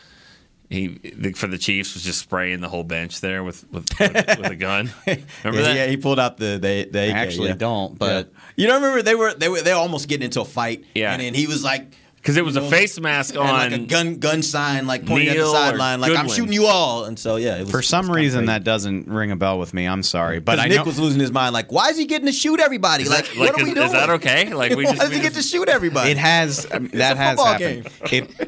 he 0.68 0.88
the, 1.16 1.32
for 1.32 1.46
the 1.46 1.58
Chiefs 1.58 1.94
was 1.94 2.02
just 2.02 2.18
spraying 2.18 2.60
the 2.60 2.68
whole 2.68 2.84
bench 2.84 3.20
there 3.20 3.44
with 3.44 3.64
with, 3.70 3.88
with, 3.98 4.12
with 4.38 4.50
a 4.50 4.56
gun. 4.56 4.90
Remember 5.06 5.24
yeah, 5.44 5.50
that? 5.62 5.76
Yeah, 5.76 5.86
he 5.86 5.96
pulled 5.96 6.18
out 6.18 6.36
the 6.38 6.58
they 6.60 6.84
the 6.84 7.08
AK, 7.10 7.14
actually 7.14 7.48
yeah. 7.48 7.54
don't, 7.54 7.98
but- 7.98 8.30
Yeah. 8.32 8.40
you 8.56 8.66
don't 8.66 8.82
remember 8.82 9.02
they 9.02 9.14
were 9.14 9.34
they 9.34 9.48
were 9.48 9.62
they 9.62 9.72
were 9.72 9.78
almost 9.78 10.08
getting 10.08 10.24
into 10.24 10.40
a 10.40 10.44
fight. 10.44 10.84
Yeah. 10.94 11.12
and 11.12 11.22
then 11.22 11.34
he 11.34 11.46
was 11.46 11.62
like. 11.64 11.92
Because 12.26 12.36
it 12.36 12.44
was 12.44 12.56
you 12.56 12.62
a 12.62 12.68
face 12.68 12.98
mask 12.98 13.36
and 13.36 13.44
like 13.44 13.70
a 13.72 13.78
gun 13.78 14.16
gun 14.16 14.42
sign, 14.42 14.88
like 14.88 15.06
pointing 15.06 15.28
Neal 15.32 15.44
at 15.44 15.46
the 15.46 15.52
sideline, 15.52 16.00
like 16.00 16.16
I'm 16.16 16.28
shooting 16.28 16.52
you 16.52 16.66
all. 16.66 17.04
And 17.04 17.16
so 17.16 17.36
yeah, 17.36 17.56
it 17.58 17.60
was 17.60 17.70
For 17.70 17.82
some 17.82 18.10
reason, 18.10 18.46
that 18.46 18.64
doesn't 18.64 19.06
ring 19.06 19.30
a 19.30 19.36
bell 19.36 19.60
with 19.60 19.72
me. 19.72 19.86
I'm 19.86 20.02
sorry, 20.02 20.40
but 20.40 20.56
But 20.56 20.58
I 20.58 20.66
Nick 20.66 20.78
know 20.78 20.84
was 20.84 20.98
losing 20.98 21.20
his 21.20 21.30
mind. 21.30 21.52
Like, 21.52 21.70
why 21.70 21.90
is 21.90 21.96
he 21.96 22.04
getting 22.06 22.26
to 22.26 22.32
shoot 22.32 22.58
everybody? 22.58 23.04
Is 23.04 23.10
like, 23.10 23.26
that- 23.28 23.38
what 23.38 23.52
like, 23.54 23.62
are 23.62 23.64
we 23.64 23.74
doing? 23.74 23.86
is 23.86 23.92
that 23.92 24.10
okay? 24.10 24.52
Like, 24.52 24.74
we 24.74 24.84
why 24.84 24.90
just- 24.90 25.00
does 25.02 25.10
we 25.10 25.16
he 25.16 25.22
get 25.22 25.34
to 25.34 25.42
shoot 25.42 25.68
everybody? 25.68 26.10
it 26.10 26.16
has 26.16 26.66
I 26.72 26.80
mean, 26.80 26.90
that 26.94 27.12
It's 27.12 27.20
a 27.20 27.22
has 27.22 27.38
football 27.38 27.46
happened. 27.52 27.88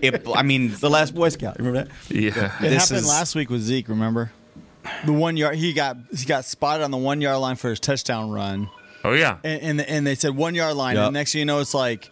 It, 0.03 0.05
it, 0.15 0.23
I 0.35 0.43
mean, 0.43 0.73
the 0.81 0.91
last 0.91 1.15
Boy 1.15 1.29
Scout. 1.29 1.59
Remember 1.59 1.85
that? 1.85 1.89
Yeah, 2.15 2.57
It 2.59 2.71
This 2.71 2.83
happened 2.83 2.99
is- 3.01 3.09
last 3.09 3.35
week 3.37 3.49
with 3.49 3.61
Zeke. 3.63 3.89
Remember, 3.89 4.33
the 5.07 5.13
one 5.13 5.37
yard 5.37 5.55
he 5.57 5.73
got 5.73 5.97
he 6.17 6.25
got 6.27 6.45
spotted 6.45 6.83
on 6.83 6.91
the 6.91 6.97
one 6.97 7.21
yard 7.21 7.39
line 7.39 7.55
for 7.57 7.71
his 7.71 7.79
touchdown 7.79 8.31
run, 8.31 8.71
Oh 9.05 9.13
yeah. 9.13 9.39
and 9.45 9.63
and, 9.63 9.81
and 9.83 10.07
they 10.07 10.15
said 10.17 10.35
one 10.35 10.55
yard 10.55 10.75
line, 10.75 10.97
Yep. 10.97 11.05
and 11.07 11.15
next 11.15 11.33
thing 11.33 11.39
you 11.41 11.45
know, 11.45 11.61
it's 11.61 11.75
like. 11.75 12.11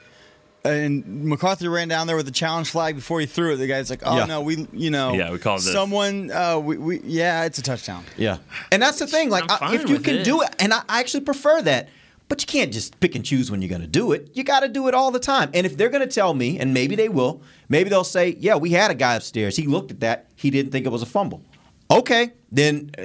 And 0.66 1.24
McCarthy 1.24 1.68
ran 1.68 1.88
down 1.88 2.07
there 2.07 2.16
with 2.16 2.26
the 2.26 2.33
challenge 2.33 2.70
flag 2.70 2.94
before 2.96 3.20
he 3.20 3.26
threw 3.26 3.52
it. 3.55 3.57
The 3.57 3.66
guy's 3.66 3.90
like, 3.90 4.02
"Oh 4.05 4.16
Yeah. 4.18 4.24
no, 4.26 4.40
we, 4.40 4.66
you 4.72 4.90
know, 4.90 5.12
Yeah, 5.14 5.31
we 5.33 5.38
called 5.38 5.62
someone. 5.62 6.31
Uh, 6.31 6.59
we, 6.59 6.76
we, 6.76 7.00
yeah, 7.05 7.44
it's 7.44 7.59
a 7.59 7.62
touchdown." 7.62 8.05
Yeah, 8.16 8.38
and 8.72 8.83
that's 8.83 8.98
the 8.98 9.07
thing. 9.07 9.31
Like, 9.31 9.44
I'm 9.44 9.50
I- 9.50 9.59
fine 9.59 9.74
if 9.76 9.88
you 9.88 9.98
can 10.00 10.16
it. 10.16 10.24
do 10.24 10.42
it, 10.42 10.50
and 10.59 10.72
I 10.74 10.83
I 10.88 11.00
actually 11.00 11.24
prefer 11.24 11.62
that. 11.62 11.88
But 12.29 12.42
you 12.42 12.46
can't 12.48 12.72
just 12.72 12.98
pick 12.98 13.14
and 13.14 13.24
choose 13.24 13.52
when 13.52 13.62
you're 13.62 13.68
going 13.68 13.83
to 13.83 13.87
do 13.87 14.11
it. 14.11 14.31
You 14.35 14.42
got 14.42 14.61
to 14.61 14.68
do 14.68 14.88
it 14.88 14.94
all 14.94 15.12
the 15.12 15.20
time. 15.20 15.48
And 15.55 15.64
if 15.64 15.76
they're 15.76 15.88
going 15.90 16.02
to 16.02 16.12
tell 16.12 16.35
me, 16.35 16.59
and 16.59 16.74
maybe 16.74 16.96
they 16.96 17.09
will, 17.09 17.40
maybe 17.68 17.88
they'll 17.88 18.02
say, 18.02 18.37
"Yeah, 18.40 18.57
we 18.57 18.70
had 18.70 18.90
a 18.90 18.94
guy 18.96 19.14
upstairs. 19.14 19.57
He 19.57 19.68
looked 19.68 19.92
at 19.92 20.00
that. 20.00 20.26
He 20.35 20.50
didn't 20.50 20.72
think 20.72 20.87
it 20.87 20.90
was 20.90 21.02
a 21.02 21.07
fumble." 21.07 21.40
Okay, 21.88 22.33
then 22.50 22.90
uh, 22.98 23.02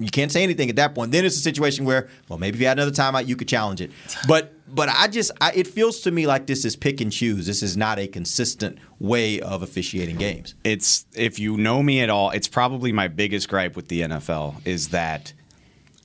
you 0.00 0.08
can't 0.10 0.32
say 0.32 0.42
anything 0.42 0.70
at 0.70 0.76
that 0.76 0.94
point. 0.94 1.12
Then 1.12 1.26
it's 1.26 1.36
a 1.36 1.40
situation 1.40 1.84
where, 1.84 2.08
well, 2.30 2.38
maybe 2.38 2.54
if 2.56 2.60
you 2.62 2.66
had 2.66 2.78
another 2.78 2.90
timeout, 2.90 3.26
you 3.28 3.36
could 3.36 3.48
challenge 3.48 3.82
it. 3.82 3.90
But 4.26 4.53
but 4.74 4.88
I 4.88 5.08
just 5.08 5.30
I, 5.40 5.52
it 5.54 5.66
feels 5.66 6.00
to 6.00 6.10
me 6.10 6.26
like 6.26 6.46
this 6.46 6.64
is 6.64 6.76
pick 6.76 7.00
and 7.00 7.12
choose. 7.12 7.46
This 7.46 7.62
is 7.62 7.76
not 7.76 7.98
a 7.98 8.06
consistent 8.06 8.78
way 8.98 9.40
of 9.40 9.62
officiating 9.62 10.16
games. 10.16 10.54
it's 10.64 11.06
if 11.14 11.38
you 11.38 11.56
know 11.56 11.82
me 11.82 12.00
at 12.00 12.10
all, 12.10 12.30
it's 12.30 12.48
probably 12.48 12.92
my 12.92 13.08
biggest 13.08 13.48
gripe 13.48 13.76
with 13.76 13.88
the 13.88 14.02
NFL 14.02 14.66
is 14.66 14.88
that 14.88 15.32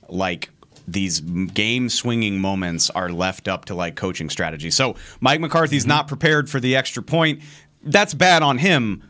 like 0.08 0.50
these 0.86 1.20
game 1.20 1.88
swinging 1.88 2.40
moments 2.40 2.90
are 2.90 3.10
left 3.10 3.48
up 3.48 3.66
to 3.66 3.74
like 3.74 3.96
coaching 3.96 4.28
strategy. 4.28 4.70
So 4.70 4.96
Mike 5.20 5.40
McCarthy's 5.40 5.82
mm-hmm. 5.82 5.90
not 5.90 6.08
prepared 6.08 6.50
for 6.50 6.60
the 6.60 6.76
extra 6.76 7.02
point. 7.02 7.42
That's 7.82 8.14
bad 8.14 8.42
on 8.42 8.58
him. 8.58 9.02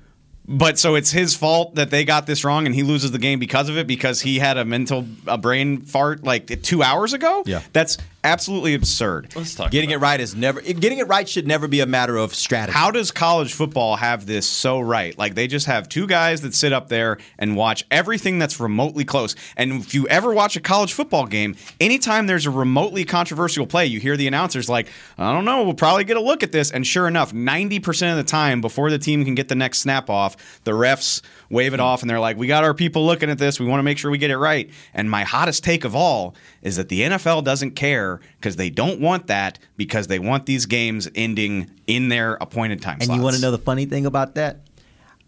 But 0.52 0.80
so 0.80 0.96
it's 0.96 1.12
his 1.12 1.36
fault 1.36 1.76
that 1.76 1.90
they 1.90 2.04
got 2.04 2.26
this 2.26 2.44
wrong 2.44 2.66
and 2.66 2.74
he 2.74 2.82
loses 2.82 3.12
the 3.12 3.18
game 3.18 3.38
because 3.38 3.68
of 3.68 3.78
it 3.78 3.86
because 3.86 4.20
he 4.20 4.40
had 4.40 4.58
a 4.58 4.64
mental 4.64 5.06
a 5.28 5.38
brain 5.38 5.82
fart 5.82 6.24
like 6.24 6.62
two 6.62 6.82
hours 6.82 7.12
ago. 7.12 7.44
Yeah. 7.46 7.62
that's 7.72 7.98
absolutely 8.22 8.74
absurd. 8.74 9.34
Let's 9.34 9.54
talk. 9.54 9.70
Getting 9.70 9.90
it 9.90 9.96
right 9.96 10.20
is 10.20 10.34
never. 10.34 10.60
Getting 10.60 10.98
it 10.98 11.06
right 11.06 11.28
should 11.28 11.46
never 11.46 11.68
be 11.68 11.80
a 11.80 11.86
matter 11.86 12.16
of 12.16 12.34
strategy. 12.34 12.76
How 12.76 12.90
does 12.90 13.10
college 13.12 13.54
football 13.54 13.96
have 13.96 14.26
this 14.26 14.46
so 14.46 14.80
right? 14.80 15.16
Like 15.16 15.34
they 15.34 15.46
just 15.46 15.66
have 15.66 15.88
two 15.88 16.06
guys 16.06 16.40
that 16.42 16.54
sit 16.54 16.72
up 16.72 16.88
there 16.88 17.18
and 17.38 17.56
watch 17.56 17.84
everything 17.90 18.38
that's 18.38 18.60
remotely 18.60 19.04
close. 19.04 19.36
And 19.56 19.72
if 19.80 19.94
you 19.94 20.06
ever 20.08 20.34
watch 20.34 20.56
a 20.56 20.60
college 20.60 20.92
football 20.92 21.26
game, 21.26 21.56
anytime 21.80 22.26
there's 22.26 22.46
a 22.46 22.50
remotely 22.50 23.04
controversial 23.04 23.66
play, 23.66 23.86
you 23.86 24.00
hear 24.00 24.16
the 24.16 24.26
announcers 24.26 24.68
like, 24.68 24.88
"I 25.16 25.32
don't 25.32 25.44
know, 25.44 25.62
we'll 25.62 25.74
probably 25.74 26.04
get 26.04 26.16
a 26.16 26.20
look 26.20 26.42
at 26.42 26.52
this." 26.52 26.70
And 26.70 26.86
sure 26.86 27.06
enough, 27.06 27.32
90% 27.32 28.10
of 28.10 28.16
the 28.16 28.24
time 28.24 28.60
before 28.60 28.90
the 28.90 28.98
team 28.98 29.24
can 29.24 29.34
get 29.34 29.48
the 29.48 29.54
next 29.54 29.78
snap 29.78 30.10
off, 30.10 30.36
the 30.64 30.72
refs 30.72 31.22
wave 31.48 31.74
it 31.74 31.80
hmm. 31.80 31.86
off 31.86 32.02
and 32.02 32.10
they're 32.10 32.20
like, 32.20 32.36
"We 32.36 32.46
got 32.46 32.64
our 32.64 32.74
people 32.74 33.04
looking 33.04 33.30
at 33.30 33.38
this. 33.38 33.58
We 33.58 33.66
want 33.66 33.80
to 33.80 33.82
make 33.82 33.98
sure 33.98 34.10
we 34.10 34.18
get 34.18 34.30
it 34.30 34.38
right." 34.38 34.70
And 34.94 35.10
my 35.10 35.24
hottest 35.24 35.64
take 35.64 35.84
of 35.84 35.94
all 35.94 36.34
is 36.62 36.76
that 36.76 36.88
the 36.88 37.02
NFL 37.02 37.44
doesn't 37.44 37.72
care 37.72 38.20
because 38.36 38.56
they 38.56 38.70
don't 38.70 39.00
want 39.00 39.26
that 39.28 39.58
because 39.76 40.06
they 40.06 40.18
want 40.18 40.46
these 40.46 40.66
games 40.66 41.08
ending 41.14 41.70
in 41.86 42.08
their 42.08 42.34
appointed 42.34 42.80
time 42.80 42.94
And 42.94 43.04
slots. 43.04 43.18
you 43.18 43.22
want 43.22 43.36
to 43.36 43.42
know 43.42 43.50
the 43.50 43.58
funny 43.58 43.86
thing 43.86 44.06
about 44.06 44.34
that? 44.34 44.60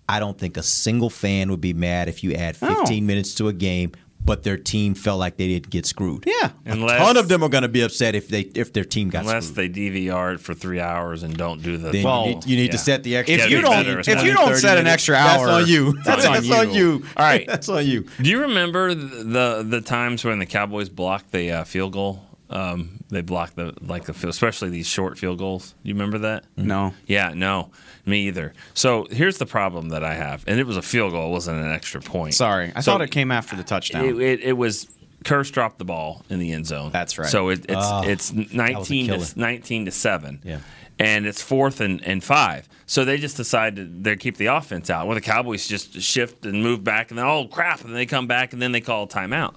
I 0.08 0.20
don't 0.20 0.38
think 0.38 0.56
a 0.56 0.62
single 0.62 1.10
fan 1.10 1.50
would 1.50 1.60
be 1.60 1.72
mad 1.72 2.08
if 2.08 2.22
you 2.22 2.34
add 2.34 2.56
15 2.56 3.06
minutes 3.06 3.34
to 3.36 3.48
a 3.48 3.52
game, 3.52 3.92
but 4.24 4.42
their 4.42 4.56
team 4.56 4.94
felt 4.94 5.18
like 5.18 5.36
they 5.36 5.48
didn't 5.48 5.70
get 5.70 5.86
screwed. 5.86 6.24
Yeah, 6.26 6.50
a 6.66 6.76
ton 6.76 7.16
of 7.16 7.28
them 7.28 7.42
are 7.42 7.48
going 7.48 7.62
to 7.62 7.68
be 7.68 7.82
upset 7.82 8.14
if 8.14 8.28
they 8.28 8.40
if 8.40 8.72
their 8.72 8.84
team 8.84 9.10
got 9.10 9.20
screwed. 9.20 9.30
Unless 9.30 9.48
screwed. 9.50 9.74
they 9.74 9.90
DVR 9.90 10.34
it 10.34 10.40
for 10.40 10.54
three 10.54 10.80
hours 10.80 11.22
and 11.22 11.36
don't 11.36 11.62
do 11.62 11.76
the. 11.76 11.90
Then 11.90 12.04
Well, 12.04 12.26
you 12.26 12.34
need, 12.34 12.46
you 12.46 12.56
need 12.56 12.72
to 12.72 12.78
set 12.78 13.02
the 13.02 13.16
extra. 13.16 13.36
If 13.36 13.50
you 13.50 13.60
don't, 13.60 13.70
better, 13.70 14.00
if 14.00 14.24
you 14.24 14.32
don't 14.32 14.56
set 14.56 14.78
an 14.78 14.86
extra 14.86 15.16
hour, 15.16 15.46
that's 15.46 15.62
on 15.62 15.68
you. 15.68 16.02
That's 16.04 16.26
on 16.26 16.44
you. 16.44 16.54
on 16.54 16.74
you. 16.74 17.06
All 17.16 17.24
right. 17.24 17.46
that's 17.48 17.68
on 17.68 17.86
you. 17.86 18.06
Do 18.20 18.30
you 18.30 18.42
remember 18.42 18.94
the 18.94 19.64
the 19.66 19.80
times 19.80 20.24
when 20.24 20.38
the 20.38 20.46
Cowboys 20.46 20.88
blocked 20.88 21.32
the 21.32 21.50
uh, 21.50 21.64
field 21.64 21.92
goal? 21.92 22.24
Um, 22.50 23.02
they 23.08 23.22
blocked 23.22 23.56
the 23.56 23.74
like 23.80 24.04
the 24.04 24.12
field, 24.12 24.30
especially 24.30 24.68
these 24.68 24.86
short 24.86 25.18
field 25.18 25.38
goals. 25.38 25.74
You 25.82 25.94
remember 25.94 26.18
that? 26.18 26.44
No. 26.56 26.92
Yeah, 27.06 27.32
no, 27.34 27.70
me 28.04 28.26
either. 28.28 28.52
So 28.74 29.06
here's 29.10 29.38
the 29.38 29.46
problem 29.46 29.90
that 29.90 30.02
I 30.04 30.14
have, 30.14 30.44
and 30.46 30.58
it 30.58 30.66
was 30.66 30.76
a 30.76 30.82
field 30.82 31.12
goal, 31.12 31.28
it 31.28 31.32
wasn't 31.32 31.60
an 31.62 31.70
extra 31.70 32.00
point. 32.00 32.34
Sorry, 32.34 32.72
I 32.74 32.80
So 32.80 32.92
thought 32.92 33.02
it 33.02 33.10
came 33.10 33.30
after 33.30 33.56
the 33.56 33.62
touchdown. 33.64 34.04
It, 34.04 34.20
it, 34.20 34.40
it 34.40 34.52
was 34.54 34.88
Kearse 35.24 35.52
dropped 35.52 35.78
the 35.78 35.84
ball 35.84 36.24
in 36.28 36.38
the 36.40 36.52
end 36.52 36.66
zone. 36.66 36.90
That's 36.90 37.16
right. 37.18 37.28
So 37.28 37.48
it, 37.50 37.60
it's 37.68 37.76
Oh, 37.78 38.02
it's 38.04 38.30
that 38.30 38.38
was 38.38 38.52
a 38.52 38.56
19 38.56 39.06
to 39.08 39.38
19 39.38 39.84
to 39.86 39.90
seven. 39.92 40.40
Yeah. 40.44 40.58
And 40.98 41.26
it's 41.26 41.40
fourth 41.42 41.80
and, 41.80 42.04
and 42.04 42.22
five. 42.22 42.68
So 42.86 43.04
they 43.04 43.16
just 43.18 43.36
decided 43.36 44.04
they 44.04 44.16
keep 44.16 44.36
the 44.36 44.46
offense 44.46 44.90
out. 44.90 45.06
Well, 45.06 45.14
the 45.14 45.20
Cowboys 45.20 45.66
just 45.66 46.00
shift 46.00 46.44
and 46.44 46.62
move 46.62 46.84
back, 46.84 47.10
and 47.10 47.18
then 47.18 47.24
oh 47.26 47.46
crap, 47.46 47.84
and 47.84 47.94
they 47.96 48.06
come 48.06 48.26
back, 48.26 48.52
and 48.52 48.60
then 48.60 48.72
they 48.72 48.80
call 48.80 49.04
a 49.04 49.08
timeout. 49.08 49.54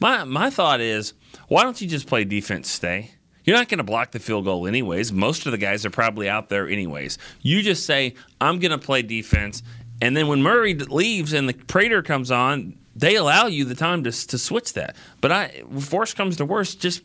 My 0.00 0.24
my 0.24 0.50
thought 0.50 0.80
is, 0.80 1.14
why 1.48 1.62
don't 1.62 1.80
you 1.80 1.88
just 1.88 2.06
play 2.06 2.24
defense? 2.24 2.68
Stay. 2.70 3.12
You're 3.44 3.56
not 3.56 3.68
going 3.68 3.78
to 3.78 3.84
block 3.84 4.12
the 4.12 4.18
field 4.18 4.44
goal 4.44 4.66
anyways. 4.66 5.12
Most 5.12 5.46
of 5.46 5.52
the 5.52 5.58
guys 5.58 5.84
are 5.84 5.90
probably 5.90 6.28
out 6.28 6.48
there 6.48 6.68
anyways. 6.68 7.18
You 7.42 7.62
just 7.62 7.86
say, 7.86 8.14
I'm 8.40 8.58
going 8.58 8.70
to 8.70 8.78
play 8.78 9.02
defense. 9.02 9.62
And 10.00 10.16
then 10.16 10.28
when 10.28 10.42
Murray 10.42 10.74
leaves 10.74 11.32
and 11.32 11.48
the 11.48 11.54
Prater 11.54 12.02
comes 12.02 12.30
on, 12.30 12.76
they 12.96 13.16
allow 13.16 13.46
you 13.46 13.64
the 13.64 13.74
time 13.74 14.04
to, 14.04 14.10
to 14.10 14.38
switch 14.38 14.72
that. 14.74 14.96
But 15.20 15.32
I, 15.32 15.64
if 15.76 15.92
worst 15.92 16.16
comes 16.16 16.36
to 16.38 16.44
worst, 16.44 16.80
just 16.80 17.02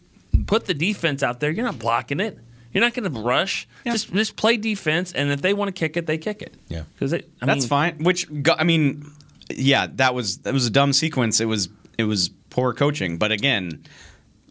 put 0.47 0.65
the 0.65 0.73
defense 0.73 1.23
out 1.23 1.39
there. 1.39 1.51
You're 1.51 1.65
not 1.65 1.79
blocking 1.79 2.19
it. 2.19 2.37
You're 2.73 2.83
not 2.83 2.93
going 2.93 3.11
to 3.11 3.19
rush. 3.19 3.67
Just 3.83 4.13
just 4.13 4.35
play 4.35 4.55
defense, 4.55 5.11
and 5.11 5.31
if 5.31 5.41
they 5.41 5.53
want 5.53 5.69
to 5.69 5.71
kick 5.71 5.97
it, 5.97 6.05
they 6.05 6.19
kick 6.19 6.43
it. 6.43 6.53
Yeah. 6.67 6.83
because 6.93 7.11
That's 7.11 7.23
mean, 7.41 7.61
fine. 7.61 8.03
Which 8.03 8.27
I 8.57 8.63
mean, 8.63 9.11
yeah, 9.49 9.87
that 9.95 10.13
was 10.13 10.39
that 10.39 10.53
was 10.53 10.67
a 10.67 10.69
dumb 10.69 10.93
sequence. 10.93 11.41
It 11.41 11.45
was 11.45 11.69
it 11.97 12.03
was 12.03 12.29
poor 12.51 12.73
coaching. 12.73 13.17
But 13.17 13.31
again, 13.31 13.83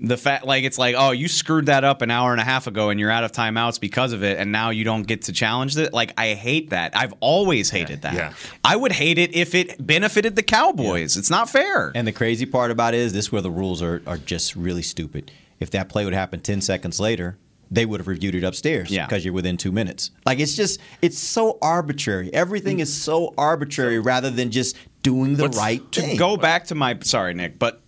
the 0.01 0.17
fact 0.17 0.45
like 0.47 0.65
it's 0.65 0.79
like 0.79 0.95
oh 0.97 1.11
you 1.11 1.29
screwed 1.29 1.67
that 1.67 1.83
up 1.85 2.03
an 2.03 2.11
hour 2.11 2.33
and 2.33 2.41
a 2.41 2.45
half 2.45 2.67
ago 2.67 2.91
and 2.91 3.01
you're 3.01 3.11
out 3.11 3.25
of 3.25 3.33
timeouts 3.33 3.81
because 3.81 4.13
of 4.13 4.23
it 4.23 4.39
and 4.39 4.53
now 4.53 4.71
you 4.71 4.85
don't 4.85 5.03
get 5.07 5.23
to 5.23 5.33
challenge 5.33 5.77
it. 5.77 5.93
Like 5.93 6.13
I 6.17 6.35
hate 6.35 6.71
that. 6.71 6.97
I've 6.97 7.15
always 7.21 7.71
hated 7.71 8.03
that. 8.03 8.15
Yeah. 8.15 8.33
I 8.65 8.77
would 8.77 8.93
hate 8.93 9.19
it 9.19 9.35
if 9.35 9.55
it 9.55 9.85
benefited 9.85 10.37
the 10.37 10.43
Cowboys. 10.43 11.17
It's 11.17 11.31
not 11.31 11.51
fair. 11.51 11.93
And 11.95 12.07
the 12.07 12.13
crazy 12.13 12.47
part 12.47 12.71
about 12.71 12.95
it 12.95 12.99
is 13.01 13.13
this: 13.13 13.27
is 13.27 13.33
where 13.33 13.43
the 13.43 13.51
rules 13.51 13.83
are 13.83 14.03
are 14.07 14.19
just 14.19 14.55
really 14.57 14.83
stupid. 14.83 15.31
If 15.61 15.71
that 15.73 15.89
play 15.89 16.05
would 16.05 16.15
happen 16.15 16.41
ten 16.41 16.61
seconds 16.61 17.01
later. 17.01 17.37
They 17.71 17.85
would 17.85 18.01
have 18.01 18.09
reviewed 18.09 18.35
it 18.35 18.45
upstairs 18.45 18.91
Yeah. 18.91 19.05
because 19.05 19.27
you're 19.27 19.35
within 19.35 19.59
two 19.59 19.73
minutes. 19.73 20.11
Like 20.25 20.39
it's 20.41 20.57
just, 20.57 20.81
it's 21.03 21.19
so 21.19 21.59
arbitrary. 21.61 22.33
Everything 22.33 22.81
is 22.81 22.91
so 22.91 23.35
arbitrary 23.37 23.99
rather 23.99 24.31
than 24.31 24.51
just 24.51 24.75
doing 25.03 25.37
the 25.37 25.43
Let's- 25.43 25.59
right 25.59 25.93
to 25.93 26.01
thing. 26.01 26.17
go 26.17 26.39
back 26.39 26.65
to 26.69 26.75
my 26.75 26.99
sorry 27.03 27.35
Nick, 27.35 27.59
but 27.59 27.83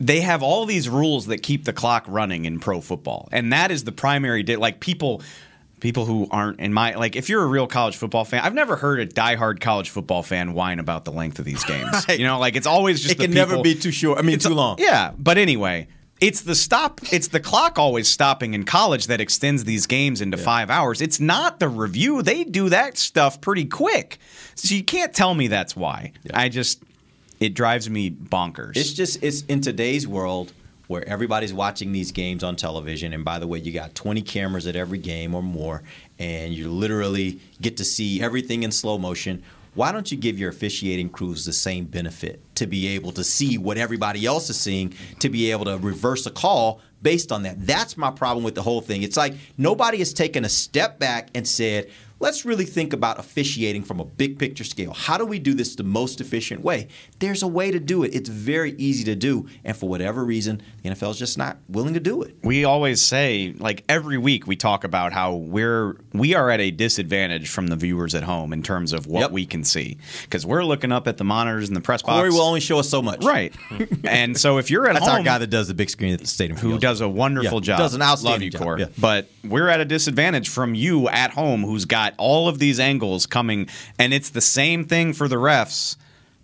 they 0.00 0.20
have 0.20 0.42
all 0.42 0.66
these 0.66 0.88
rules 0.88 1.26
that 1.26 1.42
keep 1.42 1.64
the 1.64 1.72
clock 1.72 2.04
running 2.08 2.44
in 2.44 2.60
pro 2.60 2.80
football, 2.80 3.28
and 3.32 3.52
that 3.52 3.70
is 3.70 3.84
the 3.84 3.92
primary. 3.92 4.42
Di- 4.42 4.56
like 4.56 4.80
people, 4.80 5.22
people 5.80 6.04
who 6.04 6.26
aren't 6.30 6.60
in 6.60 6.72
my 6.72 6.94
like, 6.94 7.16
if 7.16 7.28
you're 7.28 7.42
a 7.42 7.46
real 7.46 7.66
college 7.66 7.96
football 7.96 8.24
fan, 8.24 8.42
I've 8.42 8.54
never 8.54 8.76
heard 8.76 9.00
a 9.00 9.06
diehard 9.06 9.60
college 9.60 9.90
football 9.90 10.22
fan 10.22 10.52
whine 10.52 10.78
about 10.80 11.04
the 11.04 11.12
length 11.12 11.38
of 11.38 11.44
these 11.44 11.64
games. 11.64 11.90
Right. 12.08 12.18
You 12.18 12.26
know, 12.26 12.38
like 12.38 12.56
it's 12.56 12.66
always 12.66 13.00
just 13.00 13.14
it 13.14 13.18
the 13.18 13.24
can 13.24 13.34
never 13.34 13.62
be 13.62 13.74
too 13.74 13.92
short. 13.92 14.18
I 14.18 14.22
mean, 14.22 14.38
too 14.38 14.50
long. 14.50 14.76
Yeah, 14.78 15.12
but 15.18 15.38
anyway. 15.38 15.88
It's 16.20 16.42
the 16.42 16.54
stop. 16.54 17.00
It's 17.12 17.28
the 17.28 17.40
clock 17.40 17.76
always 17.76 18.08
stopping 18.08 18.54
in 18.54 18.64
college 18.64 19.08
that 19.08 19.20
extends 19.20 19.64
these 19.64 19.86
games 19.86 20.20
into 20.20 20.36
five 20.38 20.70
hours. 20.70 21.02
It's 21.02 21.18
not 21.18 21.58
the 21.58 21.68
review. 21.68 22.22
They 22.22 22.44
do 22.44 22.68
that 22.68 22.96
stuff 22.96 23.40
pretty 23.40 23.64
quick. 23.64 24.18
So 24.54 24.76
you 24.76 24.84
can't 24.84 25.12
tell 25.12 25.34
me 25.34 25.48
that's 25.48 25.74
why. 25.74 26.12
I 26.32 26.48
just 26.48 26.82
it 27.44 27.52
drives 27.52 27.90
me 27.90 28.10
bonkers. 28.10 28.74
It's 28.74 28.94
just 28.94 29.22
it's 29.22 29.42
in 29.42 29.60
today's 29.60 30.08
world 30.08 30.54
where 30.86 31.06
everybody's 31.06 31.52
watching 31.52 31.92
these 31.92 32.10
games 32.10 32.42
on 32.42 32.56
television, 32.56 33.12
and 33.12 33.22
by 33.22 33.38
the 33.38 33.46
way, 33.46 33.58
you 33.58 33.70
got 33.70 33.94
20 33.94 34.22
cameras 34.22 34.66
at 34.66 34.76
every 34.76 34.96
game 34.96 35.34
or 35.34 35.42
more, 35.42 35.82
and 36.18 36.54
you 36.54 36.70
literally 36.70 37.40
get 37.60 37.76
to 37.76 37.84
see 37.84 38.22
everything 38.22 38.62
in 38.62 38.72
slow 38.72 38.96
motion. 38.96 39.42
Why 39.74 39.92
don't 39.92 40.10
you 40.10 40.16
give 40.16 40.38
your 40.38 40.48
officiating 40.48 41.10
crews 41.10 41.44
the 41.44 41.52
same 41.52 41.84
benefit 41.84 42.40
to 42.54 42.66
be 42.66 42.86
able 42.88 43.12
to 43.12 43.24
see 43.24 43.58
what 43.58 43.76
everybody 43.76 44.24
else 44.24 44.48
is 44.48 44.58
seeing, 44.58 44.94
to 45.18 45.28
be 45.28 45.50
able 45.50 45.66
to 45.66 45.76
reverse 45.78 46.26
a 46.26 46.30
call 46.30 46.80
based 47.02 47.30
on 47.30 47.42
that? 47.42 47.66
That's 47.66 47.98
my 47.98 48.10
problem 48.10 48.44
with 48.44 48.54
the 48.54 48.62
whole 48.62 48.80
thing. 48.80 49.02
It's 49.02 49.16
like 49.16 49.34
nobody 49.58 49.98
has 49.98 50.14
taken 50.14 50.44
a 50.44 50.48
step 50.48 50.98
back 50.98 51.28
and 51.34 51.46
said, 51.46 51.90
let's 52.24 52.44
really 52.44 52.64
think 52.64 52.92
about 52.92 53.18
officiating 53.18 53.82
from 53.84 54.00
a 54.00 54.04
big 54.04 54.38
picture 54.38 54.64
scale. 54.64 54.92
How 54.94 55.18
do 55.18 55.26
we 55.26 55.38
do 55.38 55.52
this 55.54 55.74
the 55.76 55.84
most 55.84 56.20
efficient 56.20 56.62
way? 56.62 56.88
There's 57.18 57.42
a 57.42 57.46
way 57.46 57.70
to 57.70 57.78
do 57.78 58.02
it. 58.02 58.14
It's 58.14 58.28
very 58.30 58.72
easy 58.78 59.04
to 59.04 59.14
do, 59.14 59.46
and 59.62 59.76
for 59.76 59.88
whatever 59.88 60.24
reason, 60.24 60.62
the 60.82 60.90
NFL 60.90 61.10
is 61.10 61.18
just 61.18 61.36
not 61.38 61.58
willing 61.68 61.94
to 61.94 62.00
do 62.00 62.22
it. 62.22 62.34
we 62.42 62.64
always 62.64 63.00
say 63.02 63.54
like 63.58 63.84
every 63.88 64.18
week 64.18 64.46
we 64.46 64.56
talk 64.56 64.84
about 64.84 65.12
how 65.12 65.34
we're 65.34 65.96
we 66.12 66.34
are 66.34 66.48
at 66.50 66.60
a 66.60 66.70
disadvantage 66.70 67.48
from 67.50 67.66
the 67.68 67.76
viewers 67.76 68.14
at 68.14 68.22
home 68.22 68.52
in 68.52 68.62
terms 68.62 68.92
of 68.92 69.06
what 69.06 69.20
Yep. 69.20 69.30
we 69.32 69.44
can 69.46 69.62
see 69.64 69.98
because 70.22 70.44
we're 70.46 70.64
looking 70.64 70.92
up 70.92 71.06
at 71.08 71.16
the 71.18 71.24
monitors 71.24 71.68
and 71.68 71.76
the 71.76 71.80
press 71.80 72.02
box. 72.02 72.18
Corey 72.18 72.30
will 72.30 72.40
only 72.42 72.60
show 72.60 72.78
us 72.78 72.88
so 72.88 73.02
much. 73.02 73.22
right, 73.24 73.52
and 74.04 74.36
so 74.38 74.58
if 74.58 74.70
you're 74.70 74.86
at 74.88 74.94
That's 74.94 75.06
home, 75.06 75.18
our 75.18 75.22
guy 75.22 75.38
that 75.38 75.48
does 75.48 75.68
the 75.68 75.74
big 75.74 75.90
screen 75.90 76.12
at 76.14 76.20
the 76.20 76.26
stadium. 76.26 76.58
who 76.58 76.78
does 76.78 77.00
a 77.02 77.08
wonderful 77.08 77.58
Yeah, 77.60 77.66
job. 77.66 77.78
does 77.78 77.94
an 77.94 78.02
outstanding 78.02 78.32
Love 78.40 78.42
you, 78.42 78.50
job, 78.50 78.62
Core. 78.62 78.78
yeah. 78.78 78.86
But 78.98 79.28
we're 79.44 79.68
at 79.68 79.80
a 79.80 79.84
disadvantage 79.84 80.48
from 80.48 80.74
you 80.74 81.08
at 81.08 81.30
home, 81.32 81.62
who's 81.64 81.84
got 81.84 82.13
all 82.18 82.48
of 82.48 82.58
these 82.58 82.80
angles 82.80 83.26
coming, 83.26 83.68
and 83.98 84.12
it's 84.12 84.30
the 84.30 84.40
same 84.40 84.84
thing 84.84 85.12
for 85.12 85.28
the 85.28 85.36
refs, 85.36 85.96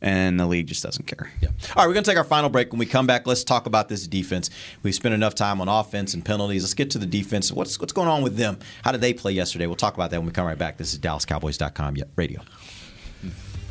and 0.03 0.41
the 0.41 0.47
league 0.47 0.66
just 0.66 0.83
doesn't 0.83 1.07
care. 1.07 1.31
Yeah. 1.41 1.49
All 1.49 1.83
right, 1.83 1.87
we're 1.87 1.95
going 1.95 2.05
to 2.05 2.11
take 2.11 2.18
our 2.18 2.25
final 2.25 2.49
break. 2.49 2.73
When 2.73 2.79
we 2.79 2.87
come 2.87 3.07
back, 3.07 3.27
let's 3.27 3.45
talk 3.45 3.66
about 3.66 3.89
this 3.89 4.07
defense. 4.07 4.51
We 4.83 4.93
spent 4.93 5.14
enough 5.14 5.35
time 5.35 5.61
on 5.61 5.68
offense 5.68 6.14
and 6.14 6.25
penalties. 6.25 6.62
Let's 6.62 6.75
get 6.75 6.91
to 6.93 6.99
the 6.99 7.07
defense. 7.07 7.53
What's 7.53 7.79
what's 7.79 7.93
going 7.93 8.09
on 8.09 8.23
with 8.23 8.37
them? 8.37 8.59
How 8.83 8.93
did 8.93 9.01
they 9.01 9.12
play 9.12 9.33
yesterday? 9.33 9.66
We'll 9.66 9.77
talk 9.77 9.95
about 9.95 10.11
that 10.11 10.18
when 10.18 10.27
we 10.27 10.33
come 10.33 10.47
right 10.47 10.59
back. 10.59 10.79
This 10.79 10.93
is 10.93 10.99
DallasCowboys.com 10.99 11.97
radio. 12.16 12.41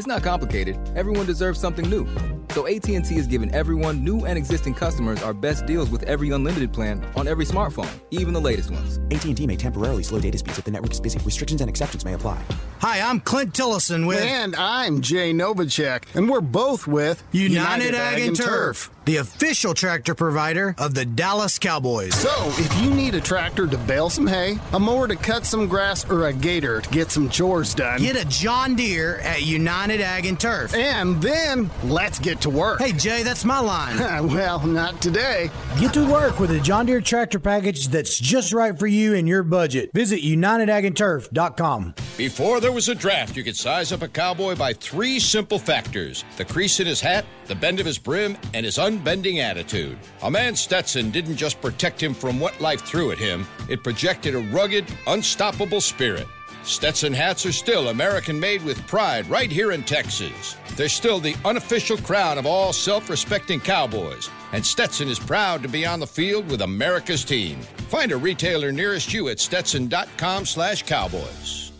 It's 0.00 0.06
not 0.06 0.22
complicated. 0.22 0.78
Everyone 0.96 1.26
deserves 1.26 1.60
something 1.60 1.86
new. 1.90 2.08
So 2.52 2.66
AT&T 2.66 3.14
is 3.14 3.26
giving 3.26 3.54
everyone, 3.54 4.02
new 4.02 4.24
and 4.24 4.38
existing 4.38 4.72
customers, 4.72 5.22
our 5.22 5.34
best 5.34 5.66
deals 5.66 5.90
with 5.90 6.04
every 6.04 6.30
unlimited 6.30 6.72
plan 6.72 7.04
on 7.16 7.28
every 7.28 7.44
smartphone, 7.44 8.00
even 8.10 8.32
the 8.32 8.40
latest 8.40 8.70
ones. 8.70 8.98
AT&T 9.10 9.46
may 9.46 9.56
temporarily 9.56 10.02
slow 10.02 10.18
data 10.18 10.38
speeds 10.38 10.58
if 10.58 10.64
the 10.64 10.70
network 10.70 10.92
is 10.92 11.00
busy. 11.00 11.18
Restrictions 11.18 11.60
and 11.60 11.68
exceptions 11.68 12.06
may 12.06 12.14
apply. 12.14 12.42
Hi, 12.78 13.02
I'm 13.02 13.20
Clint 13.20 13.52
Tillison 13.52 14.06
with 14.06 14.22
And 14.22 14.56
I'm 14.56 15.02
Jay 15.02 15.34
Novacek, 15.34 16.04
and 16.14 16.30
we're 16.30 16.40
both 16.40 16.86
with 16.86 17.22
United, 17.32 17.94
Ag 17.94 18.22
and 18.22 18.34
Turf, 18.34 18.90
the 19.04 19.16
official 19.16 19.74
tractor 19.74 20.14
provider 20.14 20.74
of 20.78 20.94
the 20.94 21.04
Dallas 21.04 21.58
Cowboys. 21.58 22.14
So, 22.14 22.30
if 22.58 22.82
you 22.82 22.90
need 22.90 23.14
a 23.14 23.20
tractor 23.20 23.66
to 23.66 23.78
bale 23.78 24.10
some 24.10 24.26
hay, 24.26 24.58
a 24.72 24.78
mower 24.78 25.08
to 25.08 25.16
cut 25.16 25.44
some 25.46 25.66
grass, 25.68 26.08
or 26.10 26.26
a 26.26 26.32
gator 26.32 26.80
to 26.80 26.90
get 26.90 27.10
some 27.10 27.28
chores 27.28 27.74
done, 27.74 28.00
Get 28.00 28.16
a 28.16 28.26
John 28.28 28.74
Deere 28.76 29.18
at 29.18 29.42
United 29.42 30.00
Ag 30.00 30.26
and 30.26 30.38
Turf. 30.38 30.74
and 30.74 31.20
then 31.22 31.70
let's 31.84 32.18
get 32.18 32.40
to 32.42 32.50
work. 32.50 32.80
Hey, 32.80 32.92
Jay, 32.92 33.22
that's 33.22 33.44
my 33.44 33.58
line. 33.58 33.98
well, 34.28 34.64
not 34.66 35.00
today. 35.00 35.50
Get 35.78 35.94
to 35.94 36.06
work 36.10 36.38
with 36.38 36.50
a 36.50 36.60
John 36.60 36.86
Deere 36.86 37.00
tractor 37.00 37.38
package 37.38 37.88
that's 37.88 38.18
just 38.18 38.52
right 38.52 38.78
for 38.78 38.86
you 38.86 39.14
and 39.14 39.26
your 39.26 39.42
budget. 39.42 39.90
Visit 39.94 40.20
UnitedAgAndTurf.com. 40.20 41.94
Before 42.16 42.60
there 42.60 42.72
was 42.72 42.88
a 42.88 42.94
draft, 42.94 43.36
you 43.36 43.42
could 43.44 43.56
size 43.56 43.92
up 43.92 44.02
a 44.02 44.08
cowboy 44.08 44.56
by 44.56 44.72
three 44.72 45.18
simple 45.18 45.58
factors 45.58 46.24
the 46.36 46.44
crease 46.44 46.80
in 46.80 46.86
his 46.86 47.00
hat, 47.00 47.24
the 47.46 47.54
bend 47.54 47.80
of 47.80 47.86
his 47.86 47.98
brim, 47.98 48.36
and 48.54 48.64
his 48.64 48.78
unbending 49.00 49.40
attitude. 49.40 49.96
A 50.22 50.30
man 50.30 50.54
Stetson 50.54 51.10
didn't 51.10 51.36
just 51.36 51.60
protect 51.62 52.02
him 52.02 52.12
from 52.12 52.38
what 52.38 52.60
life 52.60 52.82
threw 52.82 53.10
at 53.10 53.18
him, 53.18 53.46
it 53.70 53.82
projected 53.82 54.34
a 54.34 54.40
rugged, 54.52 54.84
unstoppable 55.06 55.80
spirit. 55.80 56.26
Stetson 56.64 57.14
hats 57.14 57.46
are 57.46 57.52
still 57.52 57.88
American 57.88 58.38
made 58.38 58.62
with 58.62 58.86
pride 58.86 59.26
right 59.30 59.50
here 59.50 59.72
in 59.72 59.82
Texas. 59.84 60.54
They're 60.76 60.90
still 60.90 61.18
the 61.18 61.34
unofficial 61.46 61.96
crown 61.96 62.36
of 62.36 62.44
all 62.44 62.74
self 62.74 63.08
respecting 63.08 63.58
cowboys, 63.58 64.28
and 64.52 64.64
Stetson 64.64 65.08
is 65.08 65.18
proud 65.18 65.62
to 65.62 65.68
be 65.68 65.86
on 65.86 65.98
the 65.98 66.06
field 66.06 66.50
with 66.50 66.60
America's 66.60 67.24
team. 67.24 67.58
Find 67.88 68.12
a 68.12 68.18
retailer 68.18 68.70
nearest 68.70 69.14
you 69.14 69.30
at 69.30 69.40
stetson.com 69.40 70.44
slash 70.44 70.82
cowboys. 70.82 71.72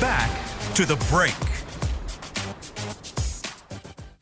Back 0.00 0.74
to 0.74 0.84
the 0.84 0.96
break. 1.08 1.53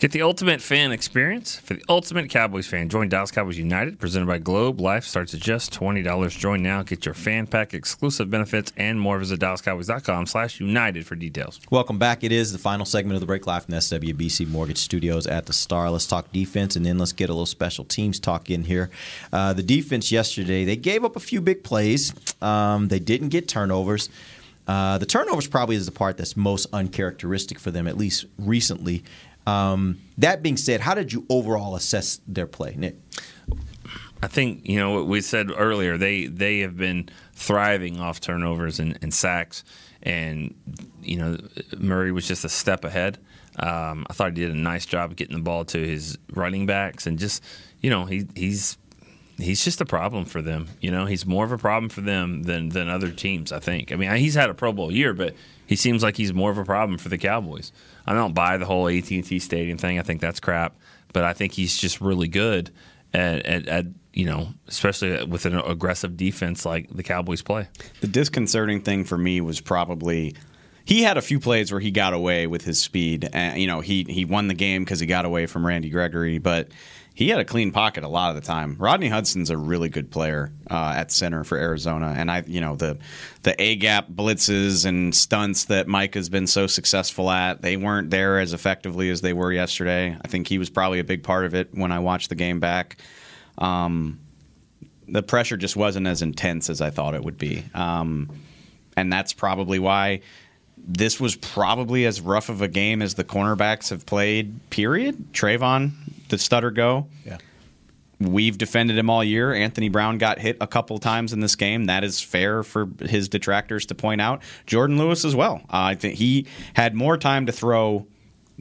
Get 0.03 0.11
the 0.11 0.23
ultimate 0.23 0.61
fan 0.61 0.91
experience 0.91 1.61
for 1.61 1.75
the 1.75 1.85
ultimate 1.89 2.29
Cowboys 2.29 2.67
fan. 2.67 2.89
Join 2.89 3.09
Dallas 3.09 3.31
Cowboys 3.31 3.57
United, 3.57 4.01
presented 4.01 4.27
by 4.27 4.39
Globe. 4.39 4.81
Life 4.81 5.05
starts 5.05 5.33
at 5.33 5.39
just 5.39 5.73
$20. 5.73 6.37
Join 6.37 6.61
now. 6.61 6.83
Get 6.83 7.07
your 7.07 7.15
fan 7.15 7.47
pack, 7.47 7.73
exclusive 7.73 8.29
benefits, 8.29 8.73
and 8.77 9.01
more. 9.01 9.21
Visit 9.21 9.39
DallasCowboys.com 9.39 10.27
slash 10.27 10.59
United 10.59 11.07
for 11.07 11.15
details. 11.15 11.61
Welcome 11.71 12.01
back. 12.01 12.25
It 12.25 12.33
is 12.33 12.51
the 12.51 12.59
final 12.59 12.85
segment 12.85 13.15
of 13.15 13.21
the 13.21 13.29
break 13.29 13.47
live 13.47 13.67
from 13.67 13.75
SWBC 13.75 14.49
Mortgage 14.49 14.79
Studios 14.79 15.29
at 15.29 15.47
the 15.47 15.53
Star. 15.53 15.89
Let's 15.89 16.09
talk 16.09 16.33
defense, 16.33 16.75
and 16.75 16.85
then 16.85 16.99
let's 16.99 17.13
get 17.13 17.31
a 17.31 17.33
little 17.33 17.47
special 17.47 17.85
teams 17.85 18.19
talk 18.19 18.51
in 18.51 18.65
here. 18.65 18.91
Uh, 19.33 19.53
the 19.53 19.63
defense 19.63 20.11
yesterday, 20.11 20.65
they 20.65 20.75
gave 20.75 21.05
up 21.05 21.15
a 21.15 21.21
few 21.21 21.41
big 21.41 21.63
plays. 21.63 22.13
Um, 22.43 22.89
they 22.89 22.99
didn't 22.99 23.29
get 23.29 23.47
turnovers. 23.47 24.11
Uh, 24.67 24.97
the 24.99 25.07
turnovers 25.07 25.49
probably 25.49 25.77
is 25.77 25.87
the 25.87 25.93
part 25.93 26.17
that's 26.17 26.37
most 26.37 26.67
uncharacteristic 26.73 27.59
for 27.59 27.71
them, 27.71 27.87
at 27.87 27.97
least 27.97 28.27
recently. 28.39 29.03
Um, 29.47 29.99
that 30.19 30.43
being 30.43 30.57
said, 30.57 30.81
how 30.81 30.95
did 30.95 31.13
you 31.13 31.27
overall 31.29 31.75
assess 31.75 32.21
their 32.27 32.47
play, 32.47 32.75
Nick? 32.77 32.97
I 34.23 34.29
think 34.29 34.69
you 34.69 34.79
know 34.79 34.93
what 34.93 35.09
we 35.09 35.21
said 35.21 35.51
earlier. 35.57 35.99
They 35.99 36.27
they 36.27 36.61
have 36.61 36.77
been 36.77 37.09
thriving 37.35 37.99
off 37.99 38.21
turnovers 38.21 38.79
and, 38.79 38.97
and 39.03 39.13
sacks, 39.13 39.65
and 40.03 40.55
you 41.03 41.17
know 41.17 41.39
Murray 41.77 42.13
was 42.13 42.29
just 42.29 42.45
a 42.45 42.49
step 42.49 42.85
ahead. 42.85 43.19
Um, 43.59 44.07
I 44.09 44.13
thought 44.13 44.29
he 44.29 44.35
did 44.47 44.53
a 44.53 44.59
nice 44.59 44.87
job 44.87 45.17
getting 45.17 45.37
the 45.37 45.43
ball 45.43 45.65
to 45.67 45.79
his 45.79 46.19
running 46.33 46.67
backs, 46.67 47.07
and 47.09 47.19
just 47.19 47.43
you 47.81 47.91
know 47.91 48.05
he 48.05 48.29
he's 48.37 48.79
he's 49.39 49.65
just 49.65 49.81
a 49.81 49.85
problem 49.85 50.25
for 50.25 50.43
them. 50.43 50.69
You 50.81 50.91
know 50.91 51.07
he's 51.07 51.27
more 51.27 51.45
of 51.45 51.53
a 51.53 51.59
problem 51.59 51.89
for 51.89 52.01
them 52.01 52.45
than 52.45 52.71
than 52.71 52.89
other 52.89 53.11
teams. 53.11 53.53
I 53.53 53.59
think. 53.61 53.93
I 53.93 53.97
mean 53.97 54.15
he's 54.17 54.35
had 54.35 54.51
a 54.51 54.55
Pro 54.55 54.73
Bowl 54.73 54.93
year, 54.93 55.13
but 55.15 55.35
he 55.67 55.77
seems 55.77 56.03
like 56.03 56.17
he's 56.17 56.33
more 56.33 56.51
of 56.51 56.59
a 56.59 56.65
problem 56.65 56.99
for 56.99 57.09
the 57.09 57.19
Cowboys. 57.19 57.73
I 58.07 58.15
don't 58.15 58.35
buy 58.35 58.57
the 58.59 58.67
whole 58.67 58.89
AT 58.89 59.11
and 59.11 59.25
T 59.25 59.39
Stadium 59.39 59.79
thing. 59.79 59.99
I 59.99 60.03
think 60.03 60.21
that's 60.21 60.41
crap. 60.41 60.77
But 61.13 61.25
I 61.25 61.33
think 61.33 61.53
he's 61.53 61.77
just 61.77 62.01
really 62.01 62.29
good 62.29 62.71
at, 63.13 63.45
at, 63.45 63.69
at 63.69 63.87
you 64.15 64.25
know, 64.25 64.49
especially 64.69 65.25
with 65.25 65.47
an 65.47 65.59
aggressive 65.59 66.17
defense 66.17 66.65
like 66.65 66.89
the 66.91 67.03
Cowboys 67.03 67.43
play. 67.43 67.69
The 68.01 68.07
disconcerting 68.07 68.83
thing 68.83 69.05
for 69.05 69.19
me 69.19 69.41
was 69.41 69.61
probably 69.61 70.35
he 70.85 71.03
had 71.03 71.17
a 71.17 71.23
few 71.23 71.39
plays 71.39 71.71
where 71.71 71.81
he 71.81 71.91
got 71.91 72.13
away 72.13 72.47
with 72.47 72.65
his 72.65 72.81
speed. 72.81 73.29
And, 73.33 73.61
you 73.61 73.67
know, 73.67 73.81
he 73.81 74.05
he 74.09 74.25
won 74.25 74.49
the 74.49 74.55
game 74.55 74.85
because 74.85 75.01
he 75.01 75.07
got 75.07 75.25
away 75.25 75.47
from 75.47 75.67
Randy 75.67 75.91
Gregory, 75.91 76.39
but 76.39 76.69
he 77.15 77.29
had 77.29 77.39
a 77.39 77.45
clean 77.45 77.73
pocket 77.73 78.05
a 78.05 78.09
lot 78.09 78.31
of 78.31 78.37
the 78.37 78.47
time. 78.47 78.77
Rodney 78.79 79.09
Hudson's 79.09 79.51
a 79.51 79.57
really 79.57 79.89
good 79.89 80.11
player 80.11 80.51
uh, 80.71 80.95
at 80.97 81.13
center 81.13 81.45
for 81.45 81.59
Arizona, 81.59 82.15
and 82.17 82.31
I, 82.31 82.43
you 82.47 82.61
know, 82.61 82.77
the 82.77 82.99
the 83.43 83.61
A 83.61 83.77
gap 83.77 84.09
blitzes 84.09 84.87
and 84.87 85.15
stunts 85.15 85.65
that 85.67 85.87
Mike 85.89 86.15
has 86.15 86.29
been 86.29 86.47
so 86.47 86.67
successful 86.67 87.31
at, 87.31 87.61
they 87.61 87.77
weren't 87.77 88.11
there 88.11 88.39
as 88.39 88.53
effectively 88.53 89.11
as 89.11 89.21
they 89.21 89.33
were 89.33 89.53
yesterday. 89.53 90.17
I 90.23 90.29
think 90.29 90.49
he 90.49 90.59
was 90.59 90.71
probably 90.71 91.01
a 91.01 91.05
big 91.05 91.23
part 91.23 91.45
of 91.45 91.55
it 91.55 91.69
when 91.73 91.93
I 91.93 91.99
watched 91.99 92.29
the 92.29 92.35
game 92.35 92.61
back. 92.61 92.97
Um, 93.59 94.21
the 95.09 95.23
pressure 95.23 95.57
just 95.57 95.77
wasn't 95.77 96.07
as 96.07 96.23
intense 96.23 96.71
as 96.71 96.81
I 96.81 96.91
thought 96.91 97.15
it 97.15 97.23
would 97.23 97.39
be, 97.39 97.65
um, 97.75 98.31
and 98.97 99.13
that's 99.13 99.33
probably 99.33 99.79
why 99.79 100.21
this 100.85 101.21
was 101.21 101.37
probably 101.37 102.07
as 102.07 102.21
rough 102.21 102.49
of 102.49 102.61
a 102.61 102.69
game 102.69 103.03
as 103.03 103.15
the 103.15 103.25
cornerbacks 103.25 103.91
have 103.91 104.05
played. 104.05 104.69
Period. 104.71 105.33
Trevon, 105.33 105.93
the 106.33 106.39
stutter 106.39 106.71
go. 106.71 107.07
Yeah. 107.25 107.39
We've 108.19 108.57
defended 108.57 108.97
him 108.97 109.11
all 109.11 109.23
year. 109.23 109.53
Anthony 109.53 109.89
Brown 109.89 110.19
got 110.19 110.39
hit 110.39 110.57
a 110.61 110.67
couple 110.67 110.99
times 110.99 111.33
in 111.33 111.41
this 111.41 111.57
game. 111.57 111.87
That 111.87 112.05
is 112.05 112.21
fair 112.21 112.63
for 112.63 112.89
his 113.01 113.29
detractors 113.29 113.87
to 113.87 113.95
point 113.95 114.21
out. 114.21 114.43
Jourdan 114.67 114.99
Lewis 114.99 115.25
as 115.25 115.35
well. 115.35 115.61
Uh, 115.65 115.91
I 115.91 115.95
think 115.95 116.15
he 116.15 116.47
had 116.75 116.95
more 116.95 117.17
time 117.17 117.47
to 117.47 117.53
throw 117.53 118.07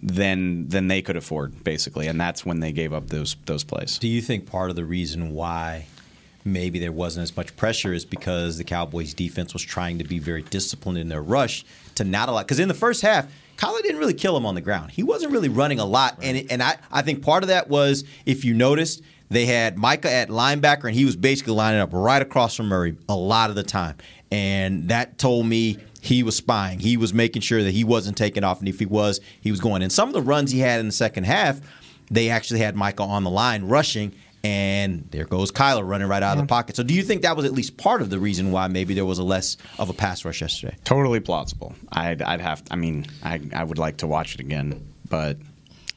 than 0.01 0.67
than 0.67 0.87
they 0.87 1.01
could 1.01 1.15
afford, 1.15 1.63
basically, 1.63 2.07
and 2.07 2.19
that's 2.19 2.45
when 2.45 2.59
they 2.59 2.71
gave 2.71 2.91
up 2.91 3.07
those 3.07 3.35
those 3.45 3.63
plays. 3.63 3.99
Do 3.99 4.07
you 4.07 4.21
think 4.21 4.49
part 4.49 4.69
of 4.69 4.75
the 4.75 4.85
reason 4.85 5.31
why 5.31 5.85
maybe 6.43 6.79
there 6.79 6.91
wasn't 6.91 7.23
as 7.23 7.37
much 7.37 7.55
pressure 7.55 7.93
is 7.93 8.03
because 8.03 8.57
the 8.57 8.63
Cowboys 8.63 9.13
defense 9.13 9.53
was 9.53 9.61
trying 9.61 9.99
to 9.99 10.03
be 10.03 10.17
very 10.17 10.41
disciplined 10.41 10.97
in 10.97 11.07
their 11.07 11.21
rush 11.21 11.63
to 11.95 12.03
not 12.03 12.29
allow 12.29 12.41
because 12.41 12.59
in 12.59 12.67
the 12.67 12.73
first 12.73 13.01
half 13.03 13.31
Kyler 13.61 13.83
didn't 13.83 13.99
really 13.99 14.15
kill 14.15 14.35
him 14.35 14.43
on 14.43 14.55
the 14.55 14.61
ground. 14.61 14.89
He 14.89 15.03
wasn't 15.03 15.31
really 15.31 15.49
running 15.49 15.79
a 15.79 15.85
lot, 15.85 16.17
right. 16.17 16.35
and 16.35 16.51
and 16.51 16.63
I, 16.63 16.77
I 16.91 17.03
think 17.03 17.21
part 17.21 17.43
of 17.43 17.49
that 17.49 17.69
was 17.69 18.03
if 18.25 18.43
you 18.43 18.55
noticed 18.55 19.03
they 19.29 19.45
had 19.45 19.77
Micah 19.77 20.11
at 20.11 20.29
linebacker, 20.29 20.85
and 20.85 20.95
he 20.95 21.05
was 21.05 21.15
basically 21.15 21.53
lining 21.53 21.79
up 21.79 21.91
right 21.93 22.23
across 22.23 22.55
from 22.55 22.69
Murray 22.69 22.97
a 23.07 23.15
lot 23.15 23.51
of 23.51 23.55
the 23.55 23.61
time, 23.63 23.97
and 24.31 24.89
that 24.89 25.19
told 25.19 25.45
me 25.45 25.77
he 26.01 26.23
was 26.23 26.35
spying. 26.35 26.79
He 26.79 26.97
was 26.97 27.13
making 27.13 27.43
sure 27.43 27.61
that 27.61 27.69
he 27.69 27.83
wasn't 27.83 28.17
taking 28.17 28.43
off, 28.43 28.59
and 28.59 28.67
if 28.67 28.79
he 28.79 28.87
was, 28.87 29.19
he 29.41 29.51
was 29.51 29.59
going. 29.59 29.83
And 29.83 29.91
some 29.91 30.09
of 30.09 30.15
the 30.15 30.23
runs 30.23 30.49
he 30.49 30.59
had 30.59 30.79
in 30.79 30.87
the 30.87 30.91
second 30.91 31.25
half, 31.25 31.61
they 32.09 32.31
actually 32.31 32.61
had 32.61 32.75
Micah 32.75 33.03
on 33.03 33.23
the 33.23 33.29
line 33.29 33.65
rushing, 33.65 34.11
and 34.43 35.07
there 35.11 35.25
goes 35.25 35.51
Kyler 35.51 35.87
running 35.87 36.07
right 36.07 36.23
out 36.23 36.35
yeah. 36.35 36.41
of 36.41 36.47
the 36.47 36.51
pocket. 36.51 36.75
So, 36.75 36.83
do 36.83 36.93
you 36.93 37.03
think 37.03 37.21
that 37.23 37.35
was 37.35 37.45
at 37.45 37.53
least 37.53 37.77
part 37.77 38.01
of 38.01 38.09
the 38.09 38.19
reason 38.19 38.51
why 38.51 38.67
maybe 38.67 38.93
there 38.93 39.05
was 39.05 39.19
a 39.19 39.23
less 39.23 39.57
of 39.77 39.89
a 39.89 39.93
pass 39.93 40.25
rush 40.25 40.41
yesterday? 40.41 40.75
Totally 40.83 41.19
plausible. 41.19 41.75
I'd, 41.91 42.21
I'd 42.21 42.41
have. 42.41 42.63
I 42.71 42.75
mean, 42.75 43.05
I, 43.23 43.39
I 43.53 43.63
would 43.63 43.77
like 43.77 43.97
to 43.97 44.07
watch 44.07 44.33
it 44.35 44.39
again, 44.39 44.87
but 45.09 45.37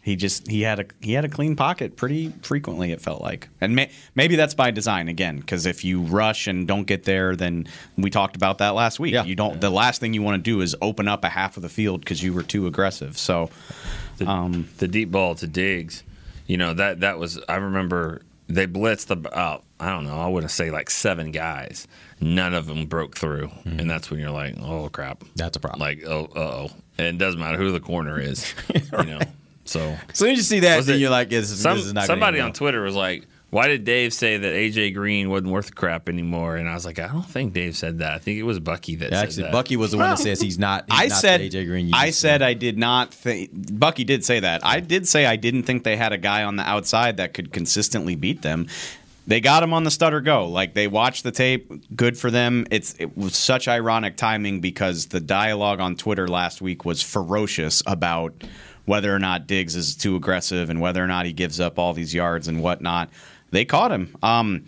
he 0.05 0.17
just 0.17 0.47
he 0.47 0.61
had 0.61 0.81
a 0.81 0.85
he 1.01 1.15
had 1.15 1.25
a 1.25 1.31
clean 1.31 1.57
pocket 1.57 1.97
pretty 1.97 2.29
frequently. 2.43 2.93
It 2.93 3.01
felt 3.01 3.23
like, 3.23 3.49
and 3.63 3.75
may, 3.75 3.91
maybe 4.15 4.37
that's 4.37 4.53
by 4.53 4.71
design 4.71 5.09
again. 5.09 5.39
Because 5.39 5.65
if 5.65 5.83
you 5.83 6.03
rush 6.03 6.47
and 6.47 6.69
don't 6.69 6.85
get 6.85 7.05
there, 7.05 7.35
then 7.35 7.67
we 7.97 8.11
talked 8.11 8.37
about 8.37 8.59
that 8.59 8.75
last 8.75 9.01
week. 9.01 9.15
Yeah. 9.15 9.25
You 9.25 9.35
don't. 9.35 9.63
The 9.63 9.71
last 9.71 10.03
thing 10.03 10.13
you 10.13 10.21
want 10.21 10.37
to 10.37 10.43
do 10.43 10.61
is 10.61 10.77
open 10.83 11.09
up 11.09 11.25
a 11.25 11.31
half 11.31 11.57
of 11.57 11.63
the 11.63 11.71
field 11.71 12.01
because 12.01 12.23
you 12.23 12.35
were 12.35 12.43
too 12.43 12.67
aggressive. 12.67 13.17
So, 13.17 13.49
the, 14.19 14.29
um, 14.29 14.69
the 14.77 14.89
deep 14.89 15.11
ball 15.11 15.37
to 15.37 15.47
Diggs, 15.47 16.03
you 16.47 16.59
know 16.59 16.75
that 16.75 17.01
that 17.01 17.19
was. 17.19 17.41
I 17.49 17.57
remember 17.57 18.21
they 18.49 18.67
blitzed 18.67 19.11
about 19.11 19.65
I 19.81 19.91
don't 19.91 20.05
know 20.05 20.19
I 20.19 20.29
wouldn't 20.29 20.51
say 20.51 20.71
like 20.71 20.91
seven 20.91 21.31
guys. 21.31 21.87
None 22.21 22.55
of 22.55 22.67
them 22.67 22.87
broke 22.87 23.17
through, 23.17 23.49
mm-hmm. 23.49 23.81
and 23.81 23.91
that's 23.91 24.11
when 24.11 24.21
you're 24.21 24.31
like, 24.31 24.57
oh 24.61 24.89
crap, 24.89 25.25
that's 25.37 25.57
a 25.57 25.61
problem. 25.61 25.81
Like 25.81 26.05
oh 26.07 26.29
oh, 26.35 26.71
and 26.99 27.07
it 27.07 27.19
doesn't 27.19 27.41
matter 27.41 27.59
who 27.59 27.73
the 27.73 27.81
corner 27.81 28.19
is, 28.19 28.55
right. 28.93 29.07
you 29.07 29.19
know. 29.19 29.21
So 29.65 29.81
as 29.81 30.19
soon 30.19 30.31
as 30.31 30.37
you 30.39 30.43
see 30.43 30.61
that, 30.61 30.85
then 30.85 31.01
you're 31.01 31.11
like, 31.11 31.31
this, 31.31 31.49
some, 31.61 31.77
this 31.77 31.87
is 31.87 31.95
not 31.95 32.07
Somebody 32.07 32.39
on 32.39 32.53
Twitter 32.53 32.83
was 32.83 32.95
like, 32.95 33.27
why 33.55 33.69
did 33.69 33.85
Dave 33.85 34.13
say 34.13 34.37
that 34.37 34.53
AJ 34.53 34.95
Green 34.95 35.31
wasn't 35.31 35.53
worth 35.53 35.77
crap 35.77 36.09
anymore? 36.09 36.57
And 36.57 36.69
I 36.69 36.75
was 36.75 36.85
like, 36.85 36.99
I 36.99 37.07
don't 37.07 37.25
think 37.25 37.53
Dave 37.53 37.77
said 37.77 38.01
that. 38.01 38.13
I 38.13 38.19
think 38.19 38.37
it 38.37 38.43
was 38.43 38.59
Bucky 38.59 38.97
that 38.97 39.13
yeah, 39.13 39.21
said 39.21 39.29
actually, 39.29 39.43
that. 39.45 39.53
Bucky 39.53 39.77
was 39.77 39.93
the 39.93 39.99
one 39.99 40.11
that 40.11 40.19
says 40.19 40.41
he's 40.41 40.59
not. 40.59 40.87
He's 40.91 41.01
I 41.01 41.07
not 41.07 41.19
said 41.19 41.41
AJ 41.41 41.67
Green. 41.67 41.95
I 41.95 42.11
said 42.11 42.43
I 42.43 42.55
did 42.55 42.77
not 42.77 43.15
think 43.15 43.51
Bucky 43.79 44.03
did 44.03 44.25
say 44.25 44.41
that. 44.41 44.67
I 44.67 44.81
did 44.81 45.07
say 45.07 45.25
I 45.25 45.37
didn't 45.37 45.63
think 45.63 45.85
they 45.85 45.97
had 45.97 46.13
a 46.13 46.19
guy 46.19 46.43
on 46.43 46.57
the 46.57 46.69
outside 46.69 47.19
that 47.19 47.33
could 47.33 47.53
consistently 47.53 48.17
beat 48.17 48.43
them. 48.43 48.67
They 49.29 49.41
got 49.41 49.63
him 49.63 49.73
on 49.73 49.85
the 49.85 49.91
stutter 49.93 50.21
go. 50.21 50.49
Like 50.49 50.75
they 50.75 50.89
watched 50.89 51.23
the 51.23 51.31
tape. 51.31 51.95
Good 51.95 52.19
for 52.19 52.33
them. 52.33 52.67
It's 52.73 52.97
it 52.99 53.17
was 53.17 53.37
such 53.37 53.69
ironic 53.69 54.17
timing 54.17 54.63
because 54.63 55.07
the 55.07 55.21
dialogue 55.21 55.79
on 55.79 55.95
Twitter 55.95 56.27
last 56.27 56.61
week 56.61 56.85
was 56.85 57.03
ferocious 57.03 57.85
about 57.87 58.35
whether 58.85 59.15
or 59.15 59.21
not 59.21 59.47
Diggs 59.47 59.77
is 59.77 59.95
too 59.95 60.17
aggressive 60.17 60.71
and 60.71 60.81
whether 60.81 61.03
or 61.03 61.07
not 61.07 61.25
he 61.25 61.33
gives 61.33 61.61
up 61.61 61.79
all 61.79 61.93
these 61.95 62.13
yards 62.13 62.49
and 62.49 62.61
whatnot. 62.61 63.11
They 63.55 63.65
caught 63.65 63.93
him. 63.93 64.15
Um, 64.23 64.65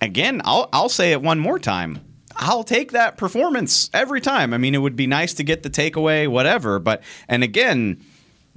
again, 0.00 0.40
I'll 0.44 0.68
I'll 0.72 0.88
say 0.88 1.12
it 1.12 1.20
one 1.20 1.38
more 1.38 1.58
time. 1.58 2.00
I'll 2.36 2.64
take 2.64 2.92
that 2.92 3.16
performance 3.16 3.90
every 3.92 4.20
time. 4.20 4.54
I 4.54 4.58
mean, 4.58 4.74
it 4.74 4.78
would 4.78 4.96
be 4.96 5.06
nice 5.06 5.34
to 5.34 5.42
get 5.42 5.62
the 5.62 5.70
takeaway, 5.70 6.28
whatever. 6.28 6.78
But 6.78 7.02
and 7.28 7.42
again, 7.42 8.02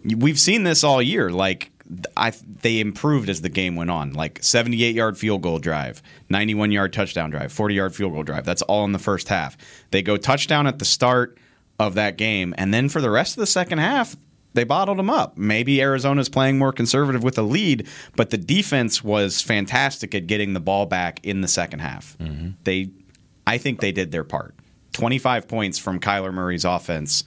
we've 0.04 0.40
seen 0.40 0.64
this 0.64 0.84
all 0.84 1.02
year. 1.02 1.32
Like 1.32 1.72
I, 2.16 2.34
they 2.62 2.80
improved 2.80 3.30
as 3.30 3.42
the 3.42 3.50
game 3.50 3.76
went 3.76 3.90
on. 3.90 4.14
Like 4.14 4.44
78 4.44 4.96
yard 4.96 5.18
field 5.18 5.42
goal 5.42 5.60
drive, 5.60 6.04
91 6.30 6.72
yard 6.72 6.94
touchdown 6.94 7.32
drive, 7.32 7.52
40 7.52 7.74
yard 7.76 7.96
field 7.96 8.14
goal 8.14 8.24
drive. 8.24 8.46
That's 8.46 8.62
all 8.64 8.86
in 8.86 8.92
the 8.92 9.00
first 9.00 9.30
half. 9.30 9.58
They 9.92 10.02
go 10.02 10.18
touchdown 10.18 10.68
at 10.68 10.80
the 10.80 10.86
start 10.86 11.38
of 11.80 11.96
that 11.96 12.18
game, 12.18 12.54
and 12.58 12.74
then 12.74 12.90
for 12.90 13.02
the 13.02 13.10
rest 13.10 13.38
of 13.38 13.42
the 13.42 13.48
second 13.48 13.80
half, 13.80 14.16
they 14.54 14.64
bottled 14.64 14.98
them 14.98 15.10
up. 15.10 15.38
Maybe 15.38 15.82
Arizona's 15.82 16.30
playing 16.30 16.58
more 16.58 16.72
conservative 16.72 17.24
with 17.24 17.38
a 17.38 17.44
lead, 17.44 17.88
but 18.16 18.30
the 18.30 18.38
defense 18.38 19.04
was 19.04 19.42
fantastic 19.42 20.16
at 20.16 20.28
getting 20.28 20.54
the 20.54 20.60
ball 20.60 20.86
back 20.86 21.20
in 21.24 21.42
the 21.42 21.48
second 21.48 21.80
half. 21.80 22.18
Mm-hmm. 22.20 22.52
They, 22.64 22.90
I 23.46 23.58
think 23.58 23.80
they 23.80 23.92
did 23.92 24.12
their 24.12 24.24
part. 24.24 24.56
25 24.94 25.48
points 25.48 25.78
from 25.78 26.00
Kyler 26.00 26.34
Murray's 26.34 26.66
offense 26.66 27.24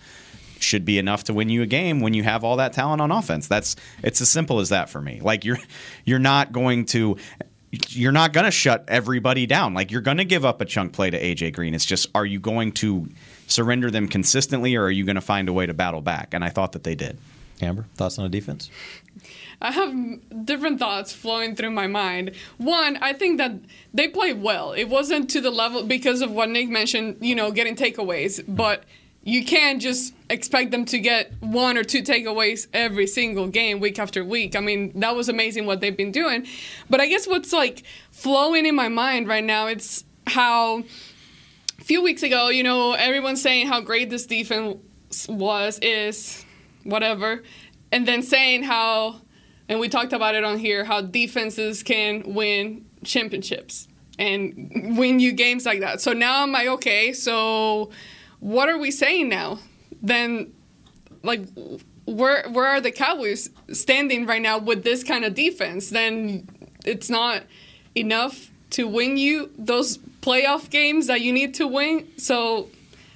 should 0.58 0.84
be 0.84 0.98
enough 0.98 1.24
to 1.24 1.34
win 1.34 1.48
you 1.48 1.62
a 1.62 1.66
game 1.66 2.00
when 2.00 2.14
you 2.14 2.22
have 2.22 2.44
all 2.44 2.56
that 2.56 2.72
talent 2.72 3.00
on 3.00 3.10
offense. 3.10 3.48
That's 3.48 3.76
it's 4.02 4.20
as 4.20 4.28
simple 4.28 4.60
as 4.60 4.68
that 4.70 4.88
for 4.88 5.00
me. 5.00 5.20
Like 5.20 5.44
you're 5.44 5.58
you're 6.04 6.18
not 6.18 6.52
going 6.52 6.86
to 6.86 7.16
you're 7.88 8.12
not 8.12 8.32
going 8.32 8.44
to 8.44 8.50
shut 8.50 8.84
everybody 8.88 9.46
down. 9.46 9.74
Like 9.74 9.90
you're 9.90 10.02
going 10.02 10.18
to 10.18 10.24
give 10.24 10.44
up 10.44 10.60
a 10.60 10.64
chunk 10.64 10.92
play 10.92 11.10
to 11.10 11.20
AJ 11.20 11.54
Green. 11.54 11.74
It's 11.74 11.86
just 11.86 12.08
are 12.14 12.26
you 12.26 12.38
going 12.38 12.72
to 12.72 13.08
surrender 13.53 13.90
them 13.90 14.09
consistently 14.09 14.74
or 14.76 14.84
are 14.84 14.90
you 14.90 15.05
going 15.05 15.16
to 15.16 15.20
find 15.20 15.48
a 15.48 15.53
way 15.53 15.66
to 15.66 15.74
battle 15.74 16.00
back? 16.00 16.34
And 16.34 16.44
I 16.44 16.48
thought 16.48 16.72
that 16.72 16.84
they 16.84 16.94
did. 16.94 17.18
Amber, 17.61 17.86
thoughts 17.94 18.18
on 18.18 18.24
the 18.24 18.28
defense? 18.28 18.70
I 19.61 19.70
have 19.70 20.44
different 20.44 20.80
thoughts 20.80 21.12
flowing 21.12 21.55
through 21.55 21.70
my 21.70 21.86
mind. 21.86 22.32
One, 22.59 22.96
I 22.96 23.12
think 23.12 23.38
that 23.38 23.53
they 23.94 24.09
played 24.09 24.42
well. 24.42 24.72
It 24.72 24.88
wasn't 24.88 25.30
to 25.30 25.40
the 25.40 25.50
level 25.50 25.84
because 25.84 26.20
of 26.20 26.32
what 26.32 26.48
Nick 26.48 26.68
mentioned, 26.68 27.18
you 27.20 27.36
know, 27.36 27.53
getting 27.53 27.76
takeaways, 27.76 28.40
mm-hmm. 28.40 28.57
but 28.57 28.84
you 29.24 29.44
can't 29.44 29.80
just 29.80 30.14
expect 30.28 30.72
them 30.72 30.84
to 30.86 30.98
get 30.98 31.32
one 31.38 31.78
or 31.78 31.84
two 31.84 32.03
takeaways 32.03 32.66
every 32.72 33.07
single 33.07 33.46
game 33.46 33.78
week 33.78 34.00
after 34.00 34.24
week. 34.24 34.57
I 34.57 34.61
mean, 34.61 34.98
that 34.98 35.14
was 35.14 35.28
amazing 35.28 35.64
what 35.64 35.80
they've 35.80 35.96
been 35.96 36.11
doing. 36.11 36.46
But 36.90 37.00
I 37.00 37.07
guess 37.07 37.28
what's 37.28 37.53
like 37.53 37.84
flowing 38.11 38.66
in 38.66 38.74
my 38.74 38.88
mind 38.88 39.28
right 39.28 39.44
now, 39.44 39.68
it's 39.68 40.03
how 40.26 40.82
a 41.82 41.84
few 41.84 42.00
weeks 42.00 42.22
ago, 42.22 42.48
you 42.48 42.62
know, 42.62 42.92
everyone's 42.92 43.42
saying 43.42 43.66
how 43.66 43.80
great 43.80 44.08
this 44.08 44.24
defense 44.24 44.78
was, 45.28 45.80
is, 45.80 46.44
whatever, 46.84 47.42
and 47.90 48.06
then 48.06 48.22
saying 48.22 48.62
how, 48.62 49.16
and 49.68 49.80
we 49.80 49.88
talked 49.88 50.12
about 50.12 50.36
it 50.36 50.44
on 50.44 50.58
here, 50.58 50.84
how 50.84 51.00
defenses 51.00 51.82
can 51.82 52.34
win 52.34 52.84
championships 53.02 53.88
and 54.16 54.96
win 54.96 55.18
you 55.18 55.32
games 55.32 55.66
like 55.66 55.80
that. 55.80 56.00
So 56.00 56.12
now 56.12 56.44
I'm 56.44 56.52
like, 56.52 56.68
okay, 56.68 57.12
so 57.12 57.90
what 58.38 58.68
are 58.68 58.78
we 58.78 58.92
saying 58.92 59.28
now? 59.28 59.58
Then, 60.00 60.52
like, 61.24 61.40
where 62.04 62.48
where 62.48 62.66
are 62.66 62.80
the 62.80 62.92
Cowboys 62.92 63.50
standing 63.72 64.24
right 64.24 64.42
now 64.42 64.58
with 64.58 64.84
this 64.84 65.02
kind 65.02 65.24
of 65.24 65.34
defense? 65.34 65.90
Then 65.90 66.48
it's 66.84 67.10
not 67.10 67.42
enough 67.96 68.50
to 68.70 68.86
win 68.86 69.16
you 69.16 69.50
those 69.58 69.98
playoff 70.22 70.70
games 70.70 71.08
that 71.08 71.20
you 71.20 71.32
need 71.32 71.54
to 71.54 71.66
win. 71.68 72.08
So 72.16 72.70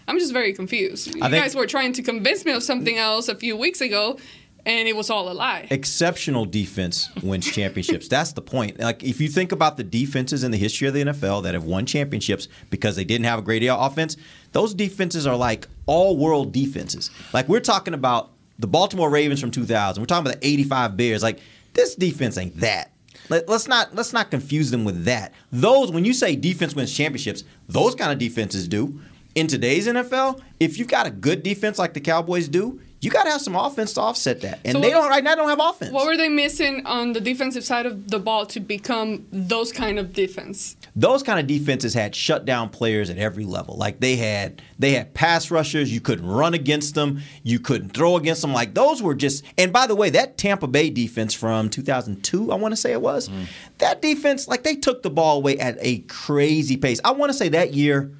I'm 0.06 0.18
just 0.18 0.32
very 0.32 0.52
confused. 0.52 1.14
You 1.14 1.20
think- 1.22 1.32
guys 1.32 1.54
were 1.54 1.66
trying 1.66 1.92
to 1.94 2.02
convince 2.02 2.44
me 2.44 2.52
of 2.52 2.62
something 2.62 2.98
else 2.98 3.28
a 3.28 3.34
few 3.34 3.56
weeks 3.56 3.80
ago, 3.80 4.18
and 4.66 4.88
it 4.88 4.96
was 4.96 5.08
all 5.10 5.30
a 5.30 5.32
lie. 5.32 5.68
Exceptional 5.70 6.44
defense 6.44 7.08
wins 7.22 7.46
championships. 7.50 8.08
That's 8.08 8.32
the 8.32 8.42
point. 8.42 8.78
Like 8.80 9.02
if 9.04 9.20
you 9.20 9.28
think 9.28 9.52
about 9.52 9.76
the 9.76 9.84
defenses 9.84 10.42
in 10.44 10.50
the 10.50 10.58
history 10.58 10.88
of 10.88 10.94
the 10.94 11.00
NFL 11.04 11.44
that 11.44 11.54
have 11.54 11.64
won 11.64 11.86
championships 11.86 12.48
because 12.70 12.96
they 12.96 13.04
didn't 13.04 13.26
have 13.26 13.38
a 13.38 13.42
great 13.42 13.62
offense, 13.64 14.16
those 14.52 14.74
defenses 14.74 15.26
are 15.26 15.36
like 15.36 15.68
all-world 15.86 16.52
defenses. 16.52 17.10
Like 17.32 17.48
we're 17.48 17.60
talking 17.60 17.94
about 17.94 18.32
the 18.58 18.66
Baltimore 18.66 19.08
Ravens 19.10 19.40
from 19.40 19.50
2000. 19.52 20.02
We're 20.02 20.06
talking 20.06 20.26
about 20.26 20.40
the 20.40 20.46
85 20.46 20.96
Bears. 20.96 21.22
Like 21.22 21.38
this 21.74 21.94
defense 21.94 22.36
ain't 22.36 22.56
that. 22.60 22.90
Let, 23.28 23.48
us 23.48 23.66
not 23.66 23.94
let's 23.94 24.12
not 24.12 24.30
confuse 24.30 24.70
them 24.70 24.84
with 24.84 25.04
that. 25.04 25.32
Those 25.50 25.90
when 25.90 26.04
you 26.04 26.12
say 26.12 26.36
defense 26.36 26.74
wins 26.74 26.94
championships, 26.94 27.44
those 27.68 27.94
kind 27.94 28.12
of 28.12 28.18
defenses 28.18 28.68
do. 28.68 29.00
In 29.36 29.46
today's 29.46 29.86
NFL, 29.86 30.40
if 30.58 30.78
you've 30.78 30.88
got 30.88 31.06
a 31.06 31.10
good 31.10 31.42
defense 31.42 31.78
like 31.78 31.92
the 31.92 32.00
Cowboys 32.00 32.48
do, 32.48 32.80
you 33.00 33.10
got 33.10 33.24
to 33.24 33.30
have 33.30 33.42
some 33.42 33.54
offense 33.54 33.92
to 33.92 34.00
offset 34.00 34.40
that. 34.40 34.60
And 34.64 34.72
So 34.72 34.80
they 34.80 34.90
don't 34.90 35.08
right 35.08 35.22
now 35.22 35.34
don't 35.34 35.48
have 35.48 35.60
offense. 35.60 35.92
What 35.92 36.06
were 36.06 36.16
they 36.16 36.30
missing 36.30 36.84
on 36.86 37.12
the 37.12 37.20
defensive 37.20 37.62
side 37.62 37.86
of 37.86 38.08
the 38.08 38.18
ball 38.18 38.46
to 38.46 38.60
become 38.60 39.26
those 39.30 39.72
kind 39.72 39.98
of 39.98 40.12
defense? 40.12 40.76
those 40.98 41.22
kind 41.22 41.38
of 41.38 41.46
defenses 41.46 41.92
had 41.92 42.14
shut 42.14 42.46
down 42.46 42.70
players 42.70 43.10
at 43.10 43.18
every 43.18 43.44
level. 43.44 43.76
Like 43.76 44.00
they 44.00 44.16
had 44.16 44.62
they 44.78 44.92
had 44.92 45.12
pass 45.12 45.50
rushers, 45.50 45.92
you 45.92 46.00
couldn't 46.00 46.26
run 46.26 46.54
against 46.54 46.94
them, 46.94 47.20
you 47.42 47.60
couldn't 47.60 47.90
throw 47.90 48.16
against 48.16 48.40
them. 48.40 48.54
Like 48.54 48.72
those 48.72 49.02
were 49.02 49.14
just 49.14 49.44
and 49.58 49.72
by 49.72 49.86
the 49.86 49.94
way, 49.94 50.08
that 50.10 50.38
Tampa 50.38 50.66
Bay 50.66 50.88
defense 50.88 51.34
from 51.34 51.68
2002, 51.68 52.50
I 52.50 52.54
want 52.54 52.72
to 52.72 52.76
say 52.76 52.92
it 52.92 53.02
was. 53.02 53.28
Mm. 53.28 53.44
That 53.78 54.00
defense 54.00 54.48
like 54.48 54.62
they 54.62 54.74
took 54.74 55.02
the 55.02 55.10
ball 55.10 55.36
away 55.36 55.58
at 55.58 55.76
a 55.80 55.98
crazy 55.98 56.78
pace. 56.78 56.98
I 57.04 57.10
want 57.10 57.30
to 57.30 57.36
say 57.36 57.50
that 57.50 57.74
year 57.74 58.10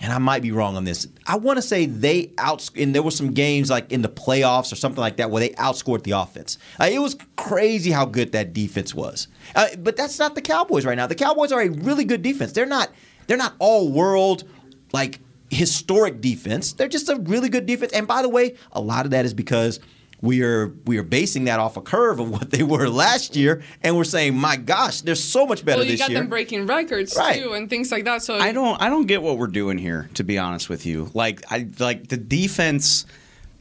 and 0.00 0.12
I 0.12 0.18
might 0.18 0.42
be 0.42 0.52
wrong 0.52 0.76
on 0.76 0.84
this. 0.84 1.06
I 1.26 1.36
want 1.36 1.56
to 1.56 1.62
say 1.62 1.86
they 1.86 2.32
out 2.38 2.68
and 2.76 2.94
there 2.94 3.02
were 3.02 3.10
some 3.10 3.32
games 3.32 3.70
like 3.70 3.90
in 3.92 4.02
the 4.02 4.08
playoffs 4.08 4.72
or 4.72 4.76
something 4.76 5.00
like 5.00 5.16
that 5.16 5.30
where 5.30 5.40
they 5.40 5.50
outscored 5.50 6.04
the 6.04 6.12
offense. 6.12 6.58
Uh, 6.80 6.88
it 6.90 7.00
was 7.00 7.16
crazy 7.36 7.90
how 7.90 8.04
good 8.04 8.32
that 8.32 8.52
defense 8.52 8.94
was. 8.94 9.28
Uh, 9.54 9.68
but 9.78 9.96
that's 9.96 10.18
not 10.18 10.34
the 10.34 10.42
Cowboys 10.42 10.86
right 10.86 10.96
now. 10.96 11.06
The 11.06 11.14
Cowboys 11.14 11.52
are 11.52 11.62
a 11.62 11.68
really 11.68 12.04
good 12.04 12.22
defense. 12.22 12.52
They're 12.52 12.66
not 12.66 12.90
they're 13.26 13.36
not 13.36 13.54
all 13.58 13.90
world 13.90 14.44
like 14.92 15.20
historic 15.50 16.20
defense. 16.20 16.72
They're 16.72 16.88
just 16.88 17.08
a 17.08 17.16
really 17.16 17.48
good 17.48 17.66
defense. 17.66 17.92
And 17.92 18.06
by 18.06 18.22
the 18.22 18.28
way, 18.28 18.54
a 18.72 18.80
lot 18.80 19.04
of 19.04 19.10
that 19.12 19.24
is 19.24 19.34
because 19.34 19.80
we 20.20 20.42
are 20.42 20.68
we 20.84 20.98
are 20.98 21.02
basing 21.02 21.44
that 21.44 21.60
off 21.60 21.76
a 21.76 21.80
curve 21.80 22.18
of 22.20 22.28
what 22.36 22.50
they 22.50 22.62
were 22.62 22.88
last 22.88 23.36
year, 23.36 23.62
and 23.82 23.96
we're 23.96 24.04
saying, 24.04 24.36
my 24.36 24.56
gosh, 24.56 25.00
they're 25.02 25.14
so 25.14 25.46
much 25.46 25.64
better 25.64 25.78
well, 25.78 25.84
you 25.86 25.92
this 25.92 26.00
got 26.00 26.10
year. 26.10 26.18
them 26.20 26.28
breaking 26.28 26.66
records 26.66 27.14
Right. 27.16 27.40
too 27.42 27.52
and 27.52 27.70
things 27.70 27.92
like 27.92 28.04
that. 28.04 28.22
So 28.22 28.36
I 28.38 28.52
don't 28.52 28.80
I 28.80 28.88
don't 28.88 29.06
get 29.06 29.22
what 29.22 29.38
we're 29.38 29.46
doing 29.46 29.78
here, 29.78 30.08
to 30.14 30.24
be 30.24 30.38
honest 30.38 30.68
with 30.68 30.86
you. 30.86 31.10
Like 31.14 31.42
I 31.50 31.68
like 31.78 32.08
the 32.08 32.16
defense 32.16 33.06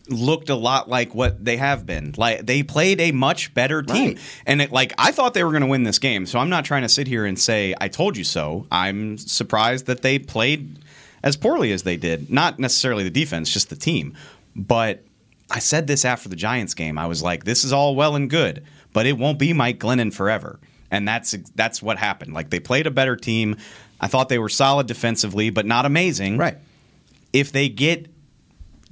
looked 0.09 0.49
a 0.49 0.55
lot 0.55 0.87
like 0.89 1.13
what 1.13 1.43
they 1.43 1.57
have 1.57 1.85
been. 1.85 2.13
Like 2.17 2.45
they 2.45 2.63
played 2.63 3.01
a 3.01 3.11
much 3.11 3.53
better 3.53 3.83
team. 3.83 4.17
And 4.45 4.61
it, 4.61 4.71
like 4.71 4.93
I 4.97 5.11
thought 5.11 5.33
they 5.33 5.43
were 5.43 5.51
going 5.51 5.63
to 5.63 5.67
win 5.67 5.83
this 5.83 5.99
game. 5.99 6.25
So 6.25 6.39
I'm 6.39 6.49
not 6.49 6.63
trying 6.63 6.83
to 6.83 6.89
sit 6.89 7.07
here 7.07 7.25
and 7.25 7.37
say 7.37 7.75
I 7.81 7.89
told 7.89 8.15
you 8.15 8.23
so. 8.23 8.65
I'm 8.71 9.17
surprised 9.17 9.85
that 9.87 10.03
they 10.03 10.17
played 10.17 10.79
as 11.23 11.35
poorly 11.35 11.73
as 11.73 11.83
they 11.83 11.97
did. 11.97 12.29
Not 12.31 12.57
necessarily 12.57 13.03
the 13.03 13.09
defense, 13.09 13.51
just 13.51 13.69
the 13.69 13.75
team. 13.75 14.15
But 14.55 15.03
I 15.49 15.59
said 15.59 15.87
this 15.87 16.03
after 16.05 16.29
the 16.29 16.35
Giants 16.35 16.73
game. 16.73 16.97
I 16.97 17.07
was 17.07 17.21
like 17.23 17.43
this 17.45 17.63
is 17.63 17.71
all 17.71 17.95
well 17.95 18.15
and 18.15 18.29
good, 18.29 18.63
but 18.93 19.05
it 19.05 19.17
won't 19.17 19.39
be 19.39 19.53
Mike 19.53 19.79
Glennon 19.79 20.13
forever. 20.13 20.59
And 20.91 21.07
that's 21.07 21.31
that's 21.55 21.81
what 21.81 21.97
happened. 21.97 22.33
Like 22.33 22.49
they 22.49 22.59
played 22.59 22.87
a 22.87 22.91
better 22.91 23.15
team. 23.15 23.57
I 23.99 24.07
thought 24.07 24.29
they 24.29 24.39
were 24.39 24.49
solid 24.49 24.87
defensively, 24.87 25.49
but 25.49 25.65
not 25.65 25.85
amazing. 25.85 26.37
Right. 26.37 26.57
If 27.33 27.51
they 27.51 27.69
get 27.69 28.07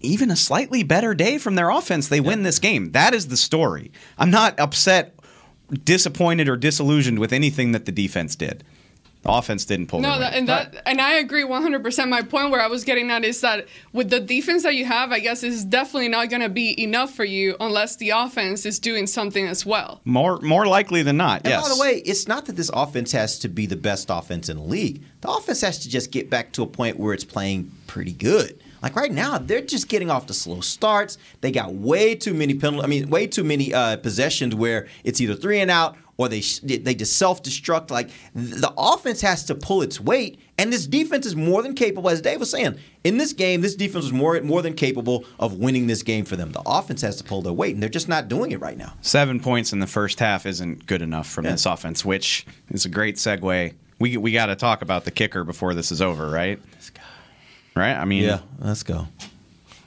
even 0.02 0.30
a 0.30 0.36
slightly 0.36 0.84
better 0.84 1.14
day 1.14 1.38
from 1.38 1.56
their 1.56 1.70
offense, 1.70 2.08
they 2.08 2.20
win 2.20 2.44
this 2.44 2.60
game. 2.60 2.92
That 2.92 3.14
is 3.14 3.28
the 3.28 3.38
story. 3.38 3.92
I'm 4.18 4.30
not 4.30 4.60
upset, 4.60 5.18
disappointed, 5.84 6.50
or 6.50 6.58
disillusioned 6.58 7.20
with 7.20 7.34
anything 7.34 7.72
that 7.72 7.86
the 7.86 7.92
defense 7.92 8.36
did. 8.36 8.64
The 9.26 9.32
offense 9.32 9.66
didn't 9.66 9.88
pull. 9.88 10.02
No, 10.02 10.12
their 10.12 10.20
that, 10.20 10.34
and 10.36 10.48
that, 10.50 10.84
and 10.86 11.02
I 11.02 11.16
agree 11.16 11.42
100%. 11.42 12.10
My 12.10 12.22
point 12.22 12.52
where 12.52 12.62
I 12.62 12.68
was 12.68 12.84
getting 12.84 13.10
at 13.10 13.26
is 13.26 13.42
that 13.42 13.66
with 13.92 14.12
the 14.12 14.20
defense 14.20 14.62
that 14.62 14.76
you 14.76 14.86
have, 14.86 15.12
I 15.12 15.18
guess 15.18 15.42
is 15.42 15.66
definitely 15.66 16.10
not 16.10 16.30
going 16.30 16.44
to 16.44 16.50
be 16.50 16.80
enough 16.80 17.12
for 17.12 17.26
you 17.26 17.56
unless 17.60 17.96
the 17.96 18.12
offense 18.12 18.68
is 18.68 18.78
doing 18.78 19.08
something 19.08 19.48
as 19.48 19.66
well. 19.66 20.00
more 20.06 20.40
more 20.42 20.68
likely 20.68 21.02
than 21.02 21.18
not. 21.18 21.42
And 21.44 21.50
yes. 21.50 21.68
by 21.68 21.74
the 21.74 21.82
way, 21.82 22.04
it's 22.06 22.28
not 22.28 22.46
that 22.46 22.56
this 22.56 22.70
offense 22.72 23.14
has 23.14 23.40
to 23.40 23.48
be 23.48 23.66
the 23.66 23.76
best 23.76 24.12
offense 24.12 24.48
in 24.48 24.58
the 24.58 24.64
league. 24.64 25.02
The 25.22 25.32
offense 25.32 25.62
has 25.62 25.80
to 25.80 25.90
just 25.90 26.12
get 26.12 26.30
back 26.30 26.52
to 26.54 26.62
a 26.62 26.68
point 26.68 27.00
where 27.00 27.12
it's 27.12 27.26
playing 27.26 27.72
pretty 27.88 28.14
good. 28.14 28.62
Like 28.84 28.96
right 28.96 29.12
now, 29.12 29.40
they're 29.40 29.62
just 29.62 29.90
getting 29.90 30.12
off 30.12 30.28
the 30.28 30.36
slow 30.36 30.60
starts. 30.60 31.18
They 31.42 31.50
got 31.50 31.74
way 31.74 32.14
too 32.14 32.36
many 32.36 32.54
penalties. 32.54 32.84
I 32.84 32.88
mean, 32.88 33.10
way 33.10 33.26
too 33.26 33.44
many 33.44 33.74
uh, 33.74 33.98
possessions 33.98 34.54
where 34.54 34.86
it's 35.04 35.20
either 35.20 35.34
three 35.34 35.60
and 35.60 35.72
out 35.72 35.98
or 36.18 36.30
they 36.30 36.42
they 36.64 36.96
just 36.96 37.18
self 37.18 37.44
destruct. 37.44 37.92
Like 37.92 38.10
the 38.34 38.74
offense 38.78 39.22
has 39.22 39.46
to 39.46 39.56
pull 39.56 39.82
its 39.82 40.00
weight, 40.00 40.40
and 40.58 40.72
this 40.72 40.88
defense 40.88 41.26
is 41.26 41.36
more 41.36 41.62
than 41.62 41.74
capable. 41.74 42.10
As 42.10 42.22
Dave 42.22 42.40
was 42.40 42.52
saying, 42.52 42.78
in 43.04 43.18
this 43.18 43.34
game, 43.34 43.62
this 43.62 43.76
defense 43.76 44.06
was 44.06 44.14
more 44.14 44.40
more 44.42 44.62
than 44.62 44.74
capable 44.74 45.26
of 45.40 45.56
winning 45.60 45.88
this 45.88 46.04
game 46.04 46.26
for 46.26 46.36
them. 46.36 46.52
The 46.52 46.62
offense 46.66 47.02
has 47.02 47.18
to 47.18 47.24
pull 47.24 47.42
their 47.42 47.54
weight, 47.54 47.74
and 47.74 47.82
they're 47.84 47.90
just 47.90 48.08
not 48.08 48.28
doing 48.28 48.52
it 48.52 48.62
right 48.62 48.78
now. 48.78 48.94
Seven 49.02 49.40
points 49.40 49.74
in 49.74 49.80
the 49.80 49.88
first 49.88 50.20
half 50.20 50.46
isn't 50.46 50.86
good 50.86 51.02
enough 51.02 51.28
from 51.28 51.46
this 51.46 51.66
offense, 51.66 52.06
which 52.06 52.46
is 52.70 52.86
a 52.86 52.90
great 52.90 53.16
segue. 53.18 53.74
We 54.00 54.18
we 54.18 54.32
got 54.32 54.48
to 54.48 54.56
talk 54.56 54.82
about 54.82 55.06
the 55.06 55.12
kicker 55.12 55.44
before 55.44 55.74
this 55.74 55.92
is 55.92 56.02
over, 56.02 56.30
right? 56.30 56.60
Right? 57.76 57.94
I 57.94 58.06
mean, 58.06 58.24
Yeah, 58.24 58.40
let's 58.60 58.84
go. 58.84 59.08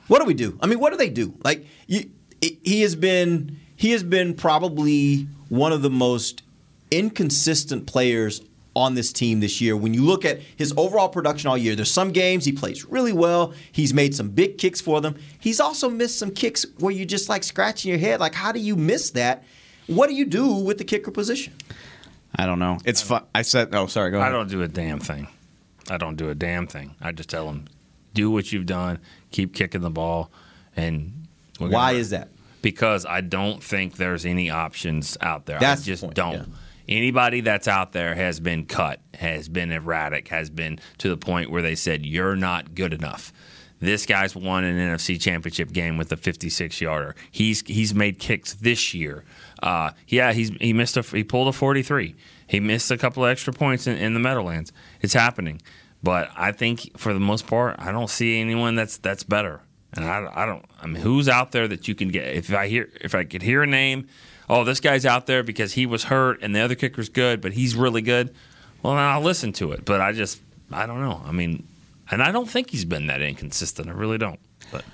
What 0.09 0.21
do 0.21 0.27
we 0.27 0.35
do? 0.35 0.59
I 0.61 0.67
mean, 0.67 0.79
what 0.79 0.91
do 0.91 0.97
they 0.99 1.11
do? 1.11 1.35
Like 1.43 1.67
you, 1.87 2.11
he 2.41 2.83
has 2.83 2.95
been 2.95 3.59
he 3.77 3.93
has 3.93 4.03
been 4.03 4.35
probably 4.35 5.27
one 5.49 5.73
of 5.73 5.83
the 5.83 5.91
most 5.91 6.43
inconsistent 6.91 7.87
players 7.87 8.43
on 8.75 8.95
this 8.95 9.13
team 9.13 9.41
this 9.41 9.61
year. 9.61 9.77
When 9.77 9.93
you 9.93 10.05
look 10.05 10.25
at 10.25 10.41
his 10.57 10.73
overall 10.77 11.09
production 11.09 11.49
all 11.49 11.59
year, 11.59 11.75
there's 11.75 11.91
some 11.91 12.13
games 12.13 12.45
he 12.45 12.53
plays 12.53 12.85
really 12.85 13.13
well. 13.13 13.53
He's 13.73 13.93
made 13.93 14.15
some 14.15 14.29
big 14.29 14.57
kicks 14.57 14.81
for 14.81 15.01
them. 15.01 15.17
He's 15.41 15.59
also 15.59 15.89
missed 15.89 16.19
some 16.19 16.31
kicks 16.31 16.65
where 16.79 16.93
you're 16.93 17.07
just 17.07 17.29
like 17.29 17.43
scratching 17.43 17.91
your 17.91 17.99
head, 17.99 18.21
like 18.21 18.35
how 18.35 18.53
do 18.53 18.61
you 18.61 18.77
miss 18.77 19.11
that? 19.11 19.43
What 19.89 20.09
do 20.09 20.15
you 20.15 20.27
do 20.27 20.53
with 20.53 20.79
the 20.79 20.85
kicker 20.85 21.11
position? 21.11 21.55
I 22.37 22.47
don't 22.47 22.59
know. 22.59 22.79
It's 22.85 23.03
fun. 23.03 23.25
I 23.35 23.43
said, 23.43 23.75
oh, 23.75 23.87
sorry. 23.87 24.11
Go 24.11 24.19
ahead. 24.19 24.29
I 24.29 24.33
don't 24.33 24.51
do 24.51 24.63
a 24.63 24.69
damn 24.69 25.01
thing. 25.01 25.29
I 25.91 25.97
don't 25.97 26.17
do 26.17 26.29
a 26.29 26.35
damn 26.35 26.67
thing. 26.67 26.95
I 27.01 27.13
just 27.13 27.31
tell 27.31 27.47
them, 27.47 27.65
do 28.15 28.31
what 28.31 28.53
you've 28.53 28.67
done, 28.67 28.99
keep 29.33 29.55
kicking 29.55 29.81
the 29.81 29.91
ball, 29.91 30.31
and 30.77 31.27
Why 31.59 31.93
is 31.93 32.11
that? 32.11 32.29
Because 32.63 33.07
I 33.07 33.21
don't 33.21 33.63
think 33.63 33.97
there's 33.97 34.27
any 34.27 34.51
options 34.51 35.17
out 35.21 35.47
there. 35.47 35.59
That's 35.59 35.83
I 35.83 35.85
the 35.85 35.87
just 35.87 36.03
point, 36.03 36.15
don't. 36.15 36.35
yeah. 36.35 36.45
Anybody 36.89 37.43
that's 37.43 37.69
out 37.69 37.93
there 37.93 38.15
has 38.15 38.41
been 38.41 38.65
cut, 38.65 39.01
has 39.15 39.49
been 39.49 39.71
erratic, 39.73 40.29
has 40.29 40.49
been 40.49 40.81
to 40.99 41.11
the 41.11 41.19
point 41.19 41.51
where 41.51 41.61
they 41.61 41.75
said 41.75 42.07
you're 42.07 42.35
not 42.35 42.75
good 42.75 42.95
enough. 42.95 43.33
This 43.81 44.07
guy's 44.07 44.35
won 44.35 44.65
an 44.65 44.77
NFC 44.77 45.21
Championship 45.21 45.71
game 45.73 45.99
with 45.99 46.11
a 46.11 46.17
56 46.17 46.81
yarder. 46.81 47.15
He's 47.31 47.63
he's 47.67 47.95
made 47.95 48.19
kicks 48.19 48.55
this 48.55 48.93
year. 48.95 49.25
Uh, 49.63 49.91
yeah, 50.09 50.33
he's 50.33 50.51
he 50.61 50.73
missed 50.73 50.97
a 50.97 51.03
he 51.03 51.23
pulled 51.23 51.49
a 51.49 51.53
43. 51.53 52.17
He 52.47 52.61
missed 52.61 52.91
a 52.91 52.99
couple 52.99 53.25
of 53.25 53.31
extra 53.31 53.53
points 53.53 53.87
in, 53.87 53.97
in 53.99 54.15
the 54.15 54.21
Meadowlands. 54.21 54.73
It's 55.01 55.13
happening, 55.15 55.61
but 56.03 56.31
I 56.37 56.53
think 56.53 56.99
for 56.99 57.13
the 57.13 57.21
most 57.21 57.47
part, 57.47 57.77
I 57.79 57.93
don't 57.93 58.11
see 58.11 58.41
anyone 58.41 58.75
that's 58.75 58.97
that's 58.97 59.23
better. 59.23 59.61
And 59.95 60.05
I, 60.05 60.31
I 60.35 60.47
don't. 60.47 60.65
I 60.83 60.87
mean, 60.87 61.03
who's 61.03 61.29
out 61.29 61.53
there 61.53 61.67
that 61.69 61.89
you 61.89 61.95
can 61.95 62.09
get? 62.09 62.27
If 62.29 62.53
I 62.53 62.69
hear 62.69 62.89
if 63.01 63.15
I 63.15 63.25
could 63.25 63.43
hear 63.43 63.63
a 63.63 63.67
name, 63.67 64.09
oh, 64.49 64.65
this 64.65 64.81
guy's 64.81 65.07
out 65.07 65.27
there 65.27 65.43
because 65.43 65.73
he 65.73 65.87
was 65.87 66.05
hurt 66.05 66.43
and 66.43 66.55
the 66.55 66.61
other 66.61 66.75
kicker's 66.75 67.09
good, 67.09 67.41
but 67.41 67.53
he's 67.53 67.75
really 67.75 68.03
good. 68.03 68.35
Well, 68.83 68.95
I'll 68.95 69.23
listen 69.23 69.53
to 69.55 69.73
it. 69.73 69.85
But 69.85 70.01
I 70.01 70.13
just 70.13 70.41
I 70.71 70.87
don't 70.87 71.01
know. 71.01 71.23
I 71.25 71.33
mean, 71.33 71.67
and 72.11 72.23
I 72.23 72.33
don't 72.33 72.49
think 72.49 72.71
he's 72.71 72.85
been 72.85 73.07
that 73.07 73.23
inconsistent. 73.23 73.89
I 73.89 73.93
really 73.93 74.19
don't. 74.19 74.39
But 74.71 74.85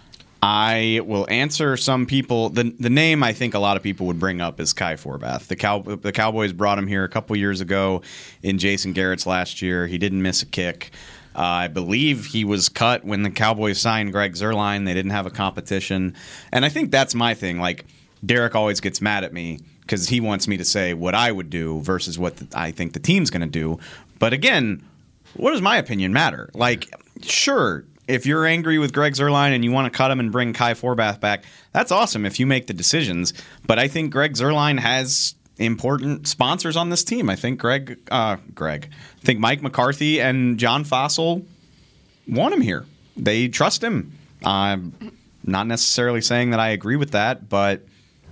I 0.42 1.01
will 1.05 1.26
answer 1.28 1.76
some 1.76 2.07
people. 2.07 2.51
The 2.51 2.74
the 2.78 2.90
name 2.90 3.22
I 3.22 3.32
think 3.32 3.55
a 3.55 3.59
lot 3.59 3.76
of 3.76 3.82
people 3.82 4.07
would 4.07 4.20
bring 4.20 4.40
up 4.40 4.61
is 4.61 4.72
Kai 4.72 4.95
Forbath. 4.95 5.49
The 5.49 5.57
cow 5.57 5.80
the 5.80 6.12
Cowboys 6.12 6.53
brought 6.53 6.78
him 6.78 6.86
here 6.86 7.03
a 7.03 7.09
couple 7.09 7.34
years 7.36 7.61
ago 7.61 8.03
in 8.42 8.59
Jason 8.59 8.92
Garrett's 8.92 9.26
last 9.26 9.61
year. 9.61 9.86
He 9.86 9.99
didn't 9.99 10.22
miss 10.22 10.42
a 10.42 10.47
kick. 10.47 10.92
Uh, 11.35 11.41
I 11.41 11.68
believe 11.68 12.26
he 12.26 12.45
was 12.45 12.68
cut 12.68 13.05
when 13.05 13.22
the 13.22 13.30
Cowboys 13.30 13.80
signed 13.80 14.12
Greg 14.12 14.35
Zuerlein. 14.35 14.85
They 14.85 14.95
didn't 14.95 15.11
have 15.11 15.26
a 15.26 15.30
competition, 15.30 16.14
and 16.53 16.64
I 16.64 16.68
think 16.68 16.91
that's 16.91 17.14
my 17.14 17.35
thing. 17.35 17.59
Like 17.59 17.85
Derek 18.24 18.55
always 18.55 18.80
gets 18.80 19.01
mad 19.01 19.24
at 19.24 19.32
me 19.32 19.61
because 19.80 20.09
he 20.09 20.20
wants 20.20 20.49
me 20.49 20.57
to 20.57 20.64
say 20.64 20.95
what 20.95 21.14
I 21.14 21.30
would 21.30 21.51
do 21.51 21.80
versus 21.80 22.18
what 22.18 22.37
the, 22.37 22.59
I 22.59 22.70
think 22.70 22.93
the 22.93 23.01
team's 23.01 23.30
going 23.30 23.43
to 23.43 23.47
do. 23.47 23.78
But 24.18 24.32
again, 24.32 24.82
what 25.35 25.53
does 25.53 25.61
my 25.61 25.76
opinion 25.76 26.12
matter? 26.12 26.51
Like, 26.55 26.95
sure, 27.22 27.85
if 28.09 28.26
you're 28.26 28.47
angry 28.47 28.78
with 28.78 28.93
Greg 28.93 29.14
Zuerlein 29.14 29.55
and 29.55 29.64
you 29.64 29.72
want 29.72 29.93
to 29.93 29.97
cut 29.97 30.11
him 30.11 30.20
and 30.20 30.30
bring 30.30 30.53
Kai 30.53 30.74
Forbath 30.74 31.20
back, 31.20 31.45
that's 31.72 31.93
awesome 31.93 32.24
if 32.24 32.39
you 32.39 32.47
make 32.47 32.66
the 32.66 32.74
decisions. 32.74 33.32
But 33.66 33.78
I 33.78 33.89
think 33.89 34.12
Greg 34.12 34.35
Zuerlein 34.35 34.78
has 34.78 35.35
important 35.59 36.26
sponsors 36.26 36.76
on 36.76 36.90
this 36.90 37.05
team. 37.05 37.30
I 37.30 37.36
think 37.36 37.61
Greg, 37.61 37.98
uh, 38.11 38.36
Greg, 38.55 38.88
I 38.90 39.24
think 39.24 39.40
Mike 39.40 39.62
McCarthy 39.62 40.20
and 40.20 40.59
John 40.59 40.84
Fassel 40.84 41.44
want 42.26 42.55
him 42.55 42.61
here. 42.61 42.84
They 43.16 43.48
trust 43.48 43.82
him. 43.82 44.18
I'm 44.44 45.16
not 45.44 45.66
necessarily 45.66 46.20
saying 46.20 46.50
that 46.50 46.61
I 46.61 46.70
agree 46.70 46.96
with 46.96 47.12
that, 47.12 47.48
but 47.48 47.82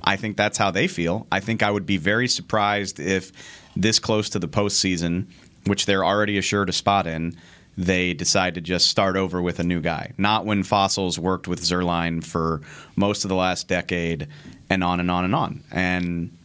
I 0.02 0.16
think 0.16 0.36
that's 0.36 0.58
how 0.58 0.70
they 0.70 0.88
feel. 0.88 1.26
I 1.30 1.40
think 1.40 1.62
I 1.62 1.70
would 1.70 1.86
be 1.86 1.96
very 1.96 2.28
surprised 2.28 2.98
if 2.98 3.32
this 3.76 3.98
close 3.98 4.30
to 4.30 4.38
the 4.38 4.48
postseason, 4.48 5.26
which 5.66 5.86
they're 5.86 6.04
already 6.04 6.38
assured 6.38 6.68
a 6.68 6.72
spot 6.72 7.06
in, 7.06 7.36
they 7.78 8.12
decide 8.12 8.54
to 8.54 8.60
just 8.60 8.88
start 8.88 9.16
over 9.16 9.40
with 9.40 9.58
a 9.58 9.64
new 9.64 9.80
guy. 9.80 10.12
Not 10.18 10.44
when 10.44 10.62
Fassel's 10.62 11.18
worked 11.18 11.48
with 11.48 11.62
Zuerlein 11.62 12.22
for 12.22 12.60
most 12.96 13.24
of 13.24 13.28
the 13.28 13.34
last 13.34 13.68
decade 13.68 14.28
and 14.68 14.84
on 14.84 15.00
and 15.00 15.10
on 15.10 15.24
and 15.24 15.34
on. 15.34 15.62
And 15.70 16.36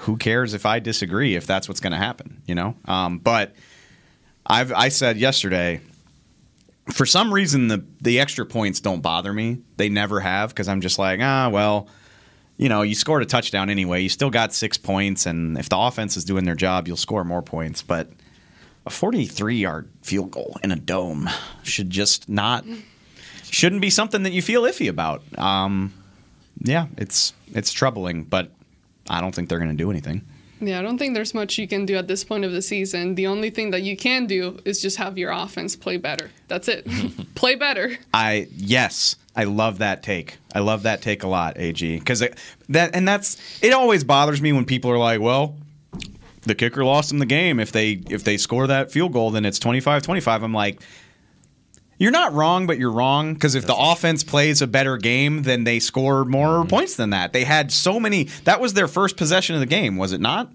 who 0.00 0.16
cares 0.16 0.54
if 0.54 0.66
I 0.66 0.78
disagree 0.78 1.34
if 1.36 1.46
that's 1.46 1.68
what's 1.68 1.80
going 1.80 1.92
to 1.92 1.98
happen, 1.98 2.42
you 2.46 2.54
know? 2.54 2.76
Um, 2.86 3.18
but 3.18 3.54
I've 4.46 4.72
I 4.72 4.88
said 4.88 5.16
yesterday 5.16 5.80
for 6.92 7.06
some 7.06 7.32
reason 7.32 7.68
the 7.68 7.84
the 8.00 8.20
extra 8.20 8.44
points 8.44 8.80
don't 8.80 9.00
bother 9.00 9.32
me. 9.32 9.58
They 9.76 9.88
never 9.88 10.20
have 10.20 10.50
because 10.50 10.68
I'm 10.68 10.80
just 10.80 10.98
like, 10.98 11.20
ah, 11.22 11.48
well, 11.50 11.88
you 12.56 12.68
know, 12.68 12.82
you 12.82 12.94
scored 12.94 13.22
a 13.22 13.26
touchdown 13.26 13.70
anyway. 13.70 14.02
You 14.02 14.08
still 14.08 14.30
got 14.30 14.52
six 14.52 14.76
points, 14.76 15.26
and 15.26 15.58
if 15.58 15.68
the 15.68 15.78
offense 15.78 16.16
is 16.16 16.24
doing 16.24 16.44
their 16.44 16.54
job, 16.54 16.86
you'll 16.86 16.96
score 16.96 17.24
more 17.24 17.42
points. 17.42 17.82
But 17.82 18.10
a 18.86 18.90
43 18.90 19.56
yard 19.56 19.88
field 20.02 20.30
goal 20.30 20.56
in 20.62 20.70
a 20.70 20.76
dome 20.76 21.28
should 21.62 21.90
just 21.90 22.28
not 22.28 22.64
shouldn't 23.44 23.80
be 23.80 23.90
something 23.90 24.24
that 24.24 24.32
you 24.32 24.42
feel 24.42 24.62
iffy 24.62 24.88
about. 24.88 25.22
Um, 25.38 25.92
yeah, 26.60 26.86
it's 26.98 27.32
it's 27.52 27.72
troubling, 27.72 28.24
but 28.24 28.50
I 29.08 29.20
don't 29.20 29.34
think 29.34 29.48
they're 29.48 29.58
going 29.58 29.70
to 29.70 29.76
do 29.76 29.90
anything. 29.90 30.22
Yeah, 30.60 30.78
I 30.78 30.82
don't 30.82 30.98
think 30.98 31.14
there's 31.14 31.34
much 31.34 31.58
you 31.58 31.68
can 31.68 31.84
do 31.84 31.96
at 31.96 32.08
this 32.08 32.24
point 32.24 32.44
of 32.44 32.52
the 32.52 32.62
season. 32.62 33.16
The 33.16 33.26
only 33.26 33.50
thing 33.50 33.70
that 33.72 33.82
you 33.82 33.96
can 33.96 34.26
do 34.26 34.58
is 34.64 34.80
just 34.80 34.96
have 34.96 35.18
your 35.18 35.30
offense 35.30 35.76
play 35.76 35.96
better. 35.96 36.30
That's 36.48 36.68
it. 36.68 36.86
play 37.34 37.54
better. 37.54 37.96
I 38.14 38.48
yes, 38.54 39.16
I 39.36 39.44
love 39.44 39.78
that 39.78 40.02
take. 40.02 40.38
I 40.54 40.60
love 40.60 40.84
that 40.84 41.02
take 41.02 41.22
a 41.22 41.28
lot, 41.28 41.58
AG, 41.58 41.98
because 41.98 42.20
that 42.20 42.94
and 42.94 43.06
that's 43.06 43.36
it. 43.62 43.72
Always 43.72 44.04
bothers 44.04 44.40
me 44.40 44.52
when 44.52 44.64
people 44.64 44.90
are 44.90 44.98
like, 44.98 45.20
"Well, 45.20 45.56
the 46.42 46.54
kicker 46.54 46.84
lost 46.84 47.12
in 47.12 47.18
the 47.18 47.26
game. 47.26 47.58
If 47.58 47.72
they 47.72 48.02
if 48.08 48.24
they 48.24 48.36
score 48.36 48.66
that 48.66 48.90
field 48.90 49.12
goal, 49.12 49.30
then 49.30 49.44
it's 49.44 49.58
25-25. 49.58 50.42
I'm 50.42 50.54
like, 50.54 50.80
you're 51.98 52.10
not 52.12 52.32
wrong, 52.32 52.66
but 52.66 52.78
you're 52.78 52.90
wrong 52.90 53.34
because 53.34 53.54
if 53.54 53.66
the 53.66 53.76
offense 53.76 54.24
plays 54.24 54.60
a 54.62 54.66
better 54.66 54.96
game, 54.96 55.42
then 55.42 55.64
they 55.64 55.78
score 55.80 56.24
more 56.24 56.60
Mm-hmm. 56.60 56.68
points 56.68 56.96
than 56.96 57.10
that. 57.10 57.32
They 57.32 57.44
had 57.44 57.70
so 57.72 57.98
many. 58.00 58.24
That 58.44 58.60
was 58.60 58.74
their 58.74 58.88
first 58.88 59.16
possession 59.16 59.54
of 59.54 59.60
the 59.60 59.66
game, 59.66 59.96
was 59.96 60.12
it 60.12 60.20
not? 60.20 60.50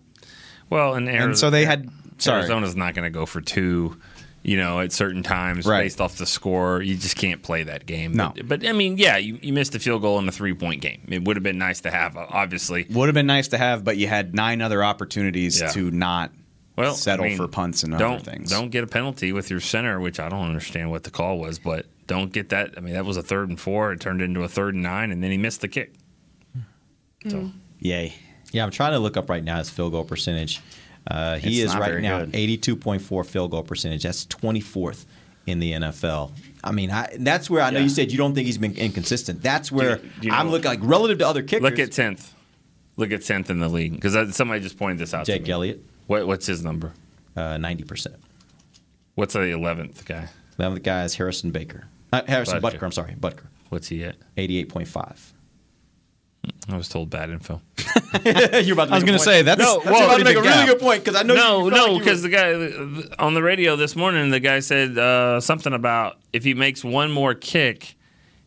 Well, 0.70 0.94
and, 0.96 1.10
and 1.10 1.38
so 1.38 1.50
they 1.50 1.66
had. 1.66 1.90
Sorry, 2.18 2.40
Arizona's 2.40 2.76
not 2.76 2.94
going 2.94 3.06
to 3.06 3.10
go 3.10 3.26
for 3.26 3.42
two. 3.42 3.98
You 4.42 4.56
know, 4.56 4.80
at 4.80 4.94
certain 4.94 5.22
times, 5.22 5.66
Right. 5.66 5.84
based 5.84 6.00
off 6.00 6.16
the 6.18 6.26
score, 6.26 6.82
you 6.82 6.96
just 6.96 7.18
can't 7.18 7.42
play 7.44 7.64
that 7.64 7.86
game. 7.86 8.14
No. 8.14 8.32
but, 8.36 8.48
but 8.48 8.66
I 8.66 8.72
mean, 8.72 8.98
yeah, 8.98 9.18
you, 9.18 9.38
you 9.42 9.52
missed 9.52 9.76
a 9.76 9.80
field 9.80 10.02
goal 10.02 10.18
in 10.18 10.30
a 10.30 10.32
three 10.32 10.54
point 10.54 10.82
game. 10.82 11.02
It 11.10 11.26
would 11.26 11.36
have 11.36 11.44
been 11.44 11.58
nice 11.58 11.82
to 11.82 11.92
have, 11.92 12.16
obviously. 12.16 12.86
Would 12.90 13.10
have 13.10 13.14
been 13.14 13.28
nice 13.28 13.50
to 13.50 13.58
have, 13.58 13.84
but 13.84 13.98
you 13.98 14.08
had 14.08 14.34
nine 14.34 14.62
other 14.62 14.82
opportunities 14.82 15.60
Yeah. 15.60 15.68
to 15.72 15.92
not 15.92 16.32
Well, 16.80 16.94
settle 16.96 17.26
I 17.26 17.30
mean, 17.30 17.38
for 17.38 17.48
punts 17.48 17.84
and 17.84 17.98
don't, 17.98 18.16
other 18.16 18.24
things. 18.24 18.50
Don't 18.50 18.70
get 18.70 18.84
a 18.84 18.88
penalty 18.88 19.32
with 19.34 19.50
your 19.50 19.60
center, 19.60 20.00
which 20.00 20.20
I 20.20 20.30
don't 20.30 20.46
understand 20.48 20.90
what 20.92 21.04
the 21.04 21.12
call 21.12 21.38
was, 21.40 21.60
but 21.60 21.86
don't 22.08 22.32
get 22.32 22.50
that. 22.50 22.74
I 22.78 22.80
mean, 22.82 22.94
that 22.94 23.06
was 23.06 23.18
a 23.18 23.22
third 23.24 23.50
and 23.50 23.60
four. 23.60 23.92
It 23.92 24.00
turned 24.00 24.22
into 24.22 24.42
a 24.44 24.48
third 24.48 24.74
and 24.74 24.84
nine, 24.84 25.12
and 25.12 25.22
then 25.24 25.32
he 25.32 25.38
missed 25.38 25.62
the 25.62 25.68
kick. 25.68 25.94
So, 27.28 27.52
Yay. 27.80 28.14
Yeah, 28.52 28.64
I'm 28.64 28.72
trying 28.72 28.94
to 28.94 29.00
look 29.00 29.18
up 29.18 29.30
right 29.30 29.44
now 29.44 29.58
his 29.58 29.70
field 29.70 29.92
goal 29.92 30.04
percentage. 30.04 30.62
Uh, 31.06 31.38
he 31.38 31.62
It's 31.62 31.72
is 31.74 31.78
right 31.80 32.02
now 32.02 32.20
good. 32.26 32.34
82.4 32.34 33.26
field 33.26 33.52
goal 33.52 33.64
percentage. 33.64 34.04
That's 34.04 34.26
24th 34.26 35.06
in 35.46 35.60
the 35.60 35.74
NFL. 35.74 36.32
I 36.64 36.72
mean, 36.72 36.92
I, 36.92 37.10
that's 37.20 37.50
where 37.50 37.62
I 37.62 37.70
know 37.72 37.78
Yeah. 37.80 37.84
you 37.84 37.90
said 37.90 38.12
you 38.12 38.18
don't 38.18 38.34
think 38.36 38.46
he's 38.46 38.58
been 38.58 38.76
inconsistent. 38.76 39.42
That's 39.42 39.72
where 39.72 39.98
Do 39.98 40.04
you- 40.04 40.12
do 40.22 40.28
you 40.28 40.34
I'm 40.34 40.48
know- 40.48 40.52
looking 40.54 40.70
like 40.70 40.80
relative 40.84 41.20
to 41.20 41.28
other 41.28 41.42
kickers. 41.42 41.64
Look 41.64 41.80
at 41.80 41.92
tenth. 41.92 42.34
Look 42.98 43.12
at 43.12 43.24
tenth 43.24 43.50
in 43.50 43.60
the 43.60 43.70
league 43.70 43.94
because 43.94 44.36
somebody 44.36 44.60
just 44.62 44.78
pointed 44.78 44.98
this 45.00 45.14
out. 45.14 45.26
Jake 45.26 45.44
to 45.44 45.48
me. 45.48 45.54
Elliott. 45.54 45.86
What, 46.10 46.26
what's 46.26 46.48
his 46.48 46.64
number? 46.64 46.94
Uh, 47.38 47.58
90%. 47.58 48.08
What's 49.14 49.34
the 49.36 49.42
eleventh 49.52 50.06
guy? 50.06 50.30
The 50.58 50.66
other 50.66 50.80
guy 50.80 51.04
is 51.04 51.14
Harrison 51.14 51.52
Baker. 51.52 51.84
Uh, 52.12 52.24
Harrison 52.28 52.60
Butker. 52.60 52.80
Butker. 52.80 52.84
I'm 52.84 52.92
sorry, 52.92 53.14
Butker. 53.14 53.44
What's 53.70 53.90
he 53.90 54.04
at? 54.04 54.16
88.5. 54.36 55.18
I 56.68 56.78
was 56.78 56.90
told 56.90 57.12
bad 57.12 57.30
info. 57.30 57.62
You're 58.26 58.74
about 58.74 58.88
to 58.88 58.94
I 58.94 58.96
was 58.96 59.04
gonna 59.04 59.20
say, 59.20 59.44
that's- 59.44 59.60
no. 59.60 59.76
that's 59.84 59.86
well, 59.92 60.06
about 60.06 60.18
to 60.18 60.24
make 60.24 60.36
a 60.36 60.42
really 60.42 60.52
gap. 60.52 60.68
good 60.70 60.80
point 60.80 61.04
because 61.04 61.20
I 61.20 61.24
know 61.24 61.36
no, 61.36 61.66
you 61.66 61.76
felt 61.76 61.92
no, 61.92 62.00
because 62.00 62.24
were- 62.24 62.30
the 62.30 63.08
guy 63.08 63.24
on 63.24 63.36
the 63.36 63.44
radio 63.44 63.76
this 63.76 63.96
morning, 63.96 64.32
the 64.32 64.40
guy 64.40 64.62
said 64.62 64.98
uh, 64.98 65.40
something 65.40 65.74
about 65.74 66.18
if 66.34 66.44
he 66.44 66.56
makes 66.56 66.84
one 66.84 67.12
more 67.12 67.36
kick, 67.36 67.96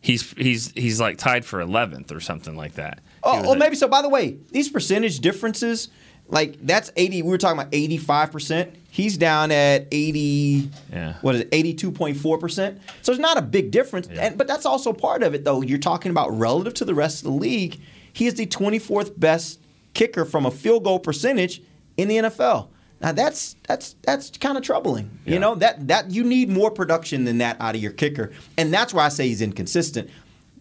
he's 0.00 0.32
he's 0.32 0.72
he's 0.72 1.00
like 1.00 1.16
tied 1.16 1.44
for 1.44 1.60
eleventh 1.60 2.10
or 2.10 2.18
something 2.18 2.56
like 2.56 2.74
that. 2.74 2.98
Oh, 3.22 3.36
was 3.36 3.46
oh, 3.46 3.52
at- 3.52 3.58
maybe 3.60 3.76
so. 3.76 3.86
By 3.86 4.02
the 4.02 4.08
way, 4.08 4.36
these 4.50 4.68
percentage 4.68 5.20
differences, 5.20 5.88
like 6.32 6.56
that's 6.66 6.90
eighty. 6.96 7.22
We 7.22 7.28
were 7.28 7.38
talking 7.38 7.60
about 7.60 7.72
eighty-five 7.72 8.32
percent. 8.32 8.74
He's 8.90 9.16
down 9.18 9.52
at 9.52 9.86
eighty. 9.92 10.70
Yeah. 10.90 11.14
What 11.20 11.34
is 11.34 11.42
it? 11.42 11.48
Eighty-two 11.52 11.92
point 11.92 12.16
four 12.16 12.38
percent. 12.38 12.80
So 13.02 13.12
it's 13.12 13.20
not 13.20 13.36
a 13.36 13.42
big 13.42 13.70
difference. 13.70 14.08
And, 14.08 14.36
but 14.36 14.48
that's 14.48 14.66
also 14.66 14.92
part 14.92 15.22
of 15.22 15.34
it, 15.34 15.44
though. 15.44 15.60
You're 15.60 15.78
talking 15.78 16.10
about 16.10 16.30
relative 16.36 16.74
to 16.74 16.84
the 16.86 16.94
rest 16.94 17.24
of 17.24 17.30
the 17.30 17.38
league. 17.38 17.78
He 18.12 18.26
is 18.26 18.34
the 18.34 18.46
twenty-fourth 18.46 19.20
best 19.20 19.60
kicker 19.92 20.24
from 20.24 20.46
a 20.46 20.50
field 20.50 20.84
goal 20.84 20.98
percentage 20.98 21.62
in 21.98 22.08
the 22.08 22.16
NFL. 22.16 22.68
Now 23.02 23.12
that's 23.12 23.56
that's 23.68 23.94
that's 24.02 24.30
kind 24.38 24.56
of 24.56 24.62
troubling. 24.62 25.10
You 25.26 25.38
know 25.38 25.54
that 25.56 25.86
that 25.88 26.12
you 26.12 26.24
need 26.24 26.48
more 26.48 26.70
production 26.70 27.24
than 27.24 27.38
that 27.38 27.60
out 27.60 27.74
of 27.74 27.82
your 27.82 27.92
kicker, 27.92 28.32
and 28.56 28.72
that's 28.72 28.94
why 28.94 29.04
I 29.04 29.10
say 29.10 29.28
he's 29.28 29.42
inconsistent 29.42 30.08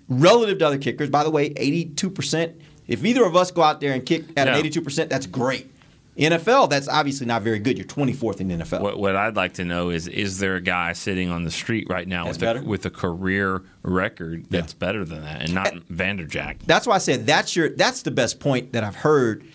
relative 0.10 0.58
to 0.60 0.68
other 0.68 0.78
kickers. 0.78 1.10
By 1.10 1.24
the 1.24 1.32
way, 1.32 1.52
82%. 1.52 2.54
If 2.92 3.06
either 3.06 3.24
of 3.24 3.36
us 3.36 3.52
go 3.52 3.62
out 3.62 3.80
there 3.80 3.94
and 3.94 4.06
kick 4.06 4.26
at 4.36 4.48
Yeah. 4.48 4.54
an 4.54 4.60
82%, 4.60 5.10
that's 5.10 5.26
great. 5.26 5.72
NFL, 6.18 6.70
that's 6.70 6.90
obviously 6.90 7.26
not 7.26 7.42
very 7.42 7.58
good. 7.58 7.78
You're 7.78 7.88
24th 7.88 8.42
in 8.42 8.50
the 8.50 8.56
NFL. 8.56 8.82
What, 8.82 9.00
what 9.00 9.16
I'd 9.16 9.38
like 9.38 9.54
to 9.54 9.66
know 9.66 9.90
is 9.90 10.10
is 10.10 10.40
there 10.40 10.56
a 10.56 10.62
guy 10.62 10.92
sitting 10.92 11.30
on 11.30 11.46
the 11.46 11.52
street 11.52 11.88
right 11.90 12.06
now 12.06 12.26
That's 12.26 12.38
with 12.40 12.58
a, 12.58 12.62
with 12.64 12.86
a 12.86 12.90
career 12.90 13.64
record 13.82 14.46
that's 14.50 14.74
better 14.74 15.06
than 15.06 15.24
that 15.24 15.42
and 15.42 15.54
not 15.56 15.74
eh. 15.74 15.80
Vanderjagt? 15.90 16.66
That's 16.66 16.86
why 16.86 16.96
I 16.96 16.98
said 16.98 17.26
that's 17.26 17.56
your 17.56 17.70
that's 17.70 18.02
the 18.02 18.12
best 18.12 18.42
point 18.42 18.74
that 18.74 18.84
I've 18.84 18.96
heard 18.96 19.46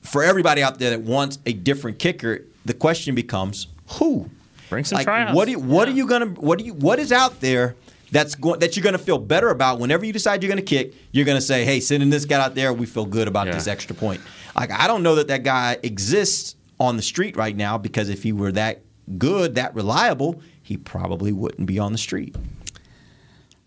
for 0.00 0.24
everybody 0.24 0.62
out 0.62 0.78
there 0.78 0.90
that 0.90 1.02
wants 1.02 1.38
a 1.44 1.52
different 1.52 1.98
kicker. 1.98 2.46
The 2.64 2.74
question 2.74 3.14
becomes 3.14 3.66
who? 3.90 4.30
Bring 4.70 4.84
some 4.84 4.96
like, 4.96 5.06
tryouts. 5.06 5.34
What 5.34 5.46
do 5.46 5.58
what 5.58 5.88
are 5.88 5.92
you 5.92 6.06
gonna 6.06 6.26
what 6.26 6.58
do 6.58 6.64
you 6.64 6.72
what 6.72 6.98
is 6.98 7.12
out 7.12 7.40
there 7.40 7.76
that's 8.10 8.34
going 8.34 8.60
that 8.60 8.76
you're 8.76 8.82
going 8.84 8.92
to 8.96 8.98
feel 8.98 9.18
better 9.18 9.50
about 9.50 9.78
whenever 9.78 10.04
you 10.04 10.12
decide 10.12 10.42
you're 10.42 10.48
going 10.52 10.64
to 10.64 10.76
kick. 10.76 10.94
You're 11.12 11.24
going 11.26 11.38
to 11.38 11.42
say, 11.42 11.64
"Hey, 11.64 11.80
sending 11.80 12.10
this 12.10 12.24
guy 12.24 12.40
out 12.42 12.54
there, 12.54 12.72
we 12.72 12.86
feel 12.86 13.04
good 13.06 13.28
about 13.28 13.46
Yeah. 13.46 13.54
this 13.54 13.66
extra 13.66 13.94
point." 13.94 14.20
Like 14.56 14.70
I 14.70 14.86
don't 14.86 15.02
know 15.02 15.14
that 15.16 15.28
that 15.28 15.42
guy 15.44 15.78
exists 15.82 16.54
on 16.80 16.96
the 16.96 17.02
street 17.02 17.36
right 17.36 17.56
now 17.56 17.76
because 17.78 18.08
if 18.08 18.22
he 18.22 18.32
were 18.32 18.52
that 18.52 18.82
good, 19.18 19.54
that 19.56 19.74
reliable, 19.74 20.40
he 20.62 20.76
probably 20.76 21.32
wouldn't 21.32 21.66
be 21.66 21.78
on 21.78 21.92
the 21.92 21.98
street. 21.98 22.36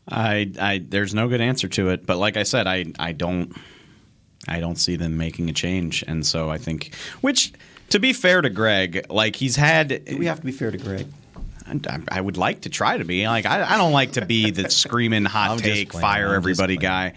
I, 0.07 0.51
I, 0.59 0.83
there's 0.87 1.13
no 1.13 1.27
good 1.27 1.41
answer 1.41 1.67
to 1.69 1.89
it. 1.89 2.05
But 2.05 2.17
like 2.17 2.35
I 2.37 2.43
said, 2.43 2.67
I, 2.67 2.85
I 2.99 3.11
don't, 3.13 3.55
I 4.47 4.59
don't 4.59 4.75
see 4.77 4.95
them 4.95 5.17
making 5.17 5.49
a 5.49 5.53
change, 5.53 6.03
and 6.07 6.25
so 6.25 6.49
I 6.49 6.57
think, 6.57 6.93
which, 7.21 7.53
to 7.89 7.99
be 7.99 8.11
fair 8.13 8.41
to 8.41 8.49
Greg, 8.49 9.05
like 9.09 9.35
he's 9.35 9.55
had. 9.55 10.01
We 10.17 10.25
have 10.25 10.39
to 10.39 10.45
be 10.45 10.51
fair 10.51 10.71
to 10.71 10.77
Greg. 10.77 11.07
I, 11.67 11.99
I 12.09 12.21
would 12.21 12.37
like 12.37 12.61
to 12.61 12.69
try 12.69 12.97
to 12.97 13.05
be 13.05 13.27
like 13.27 13.45
I, 13.45 13.73
I 13.73 13.77
don't 13.77 13.93
like 13.93 14.13
to 14.13 14.25
be 14.25 14.51
the 14.51 14.69
screaming 14.69 15.25
hot 15.25 15.59
take 15.59 15.93
fire 15.93 16.29
I'm 16.29 16.35
everybody 16.35 16.77
guy. 16.77 17.13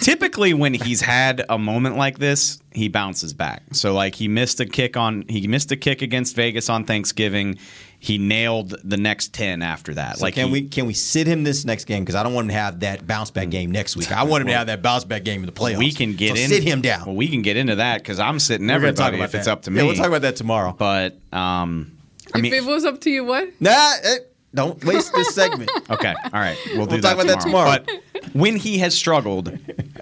Typically, 0.00 0.54
when 0.54 0.74
he's 0.74 1.00
had 1.00 1.44
a 1.48 1.58
moment 1.58 1.96
like 1.96 2.16
this, 2.18 2.60
he 2.70 2.86
bounces 2.88 3.34
back. 3.34 3.64
So, 3.72 3.92
like, 3.92 4.14
he 4.14 4.28
missed 4.28 4.60
a 4.60 4.66
kick 4.66 4.96
on 4.96 5.24
he 5.28 5.48
missed 5.48 5.72
a 5.72 5.76
kick 5.76 6.02
against 6.02 6.36
Vegas 6.36 6.68
on 6.70 6.84
Thanksgiving. 6.84 7.58
He 7.98 8.16
nailed 8.16 8.76
the 8.84 8.96
next 8.96 9.34
ten 9.34 9.60
after 9.60 9.94
that. 9.94 10.18
So 10.18 10.24
like, 10.24 10.34
can 10.34 10.48
he- 10.48 10.52
we 10.52 10.68
can 10.68 10.86
we 10.86 10.94
sit 10.94 11.26
him 11.26 11.42
this 11.42 11.64
next 11.64 11.86
game 11.86 12.04
because 12.04 12.14
I 12.14 12.22
don't 12.22 12.32
want 12.32 12.44
him 12.46 12.50
to 12.50 12.54
have 12.54 12.80
that 12.80 13.06
bounce 13.08 13.32
back 13.32 13.50
game 13.50 13.72
next 13.72 13.96
week. 13.96 14.12
I 14.12 14.22
want 14.22 14.42
him 14.42 14.48
to 14.48 14.54
have 14.54 14.68
that 14.68 14.82
bounce 14.82 15.04
back 15.04 15.24
game 15.24 15.40
in 15.40 15.46
the 15.46 15.52
playoffs. 15.52 15.78
We 15.78 15.92
can 15.92 16.14
get 16.14 16.36
so 16.36 16.42
in. 16.42 16.48
sit 16.48 16.62
him 16.62 16.80
down. 16.80 17.06
Well, 17.06 17.16
we 17.16 17.28
can 17.28 17.42
get 17.42 17.56
into 17.56 17.76
that 17.76 17.98
because 17.98 18.20
I'm 18.20 18.38
sitting 18.38 18.68
We're 18.68 18.74
everybody 18.74 18.96
talk 18.96 19.14
about 19.14 19.24
if 19.24 19.34
it's 19.34 19.48
up 19.48 19.62
to 19.62 19.72
me. 19.72 19.80
Yeah, 19.80 19.86
we'll 19.86 19.96
talk 19.96 20.06
about 20.06 20.22
that 20.22 20.36
tomorrow. 20.36 20.74
But 20.78 21.16
um, 21.32 21.92
I 22.34 22.38
if 22.38 22.52
it 22.52 22.64
was 22.64 22.84
up 22.84 23.00
to 23.02 23.10
you, 23.10 23.24
what? 23.24 23.48
Nah, 23.60 23.92
eh, 24.02 24.18
don't 24.54 24.82
waste 24.84 25.12
this 25.12 25.34
segment. 25.34 25.70
Okay, 25.90 26.14
all 26.24 26.30
right, 26.40 26.56
we'll 26.68 26.78
We'll 26.78 26.86
that 26.86 27.02
talk 27.02 27.14
about 27.14 27.26
that 27.26 27.40
tomorrow. 27.40 27.78
But 27.84 28.02
when 28.32 28.56
he 28.56 28.78
has 28.78 28.94
struggled, 28.94 29.58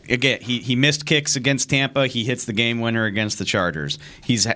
again, 0.09 0.41
he 0.41 0.61
he 0.61 0.77
missed 0.77 1.05
kicks 1.05 1.35
against 1.35 1.69
Tampa. 1.69 2.07
He 2.07 2.25
hits 2.25 2.45
the 2.45 2.53
game 2.53 2.81
winner 2.81 3.07
against 3.07 3.39
the 3.39 3.45
Chargers. 3.45 3.99
He's 4.25 4.47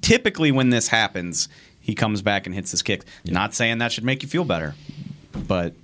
typically 0.00 0.50
when 0.50 0.70
this 0.70 0.88
happens, 0.88 1.48
he 1.80 1.94
comes 1.94 2.22
back 2.22 2.46
and 2.46 2.54
hits 2.54 2.70
his 2.70 2.82
kicks. 2.82 3.04
Not 3.26 3.54
saying 3.54 3.78
that 3.78 3.92
should 3.92 4.04
make 4.04 4.22
you 4.22 4.28
feel 4.28 4.44
better, 4.44 4.74
but 5.46 5.74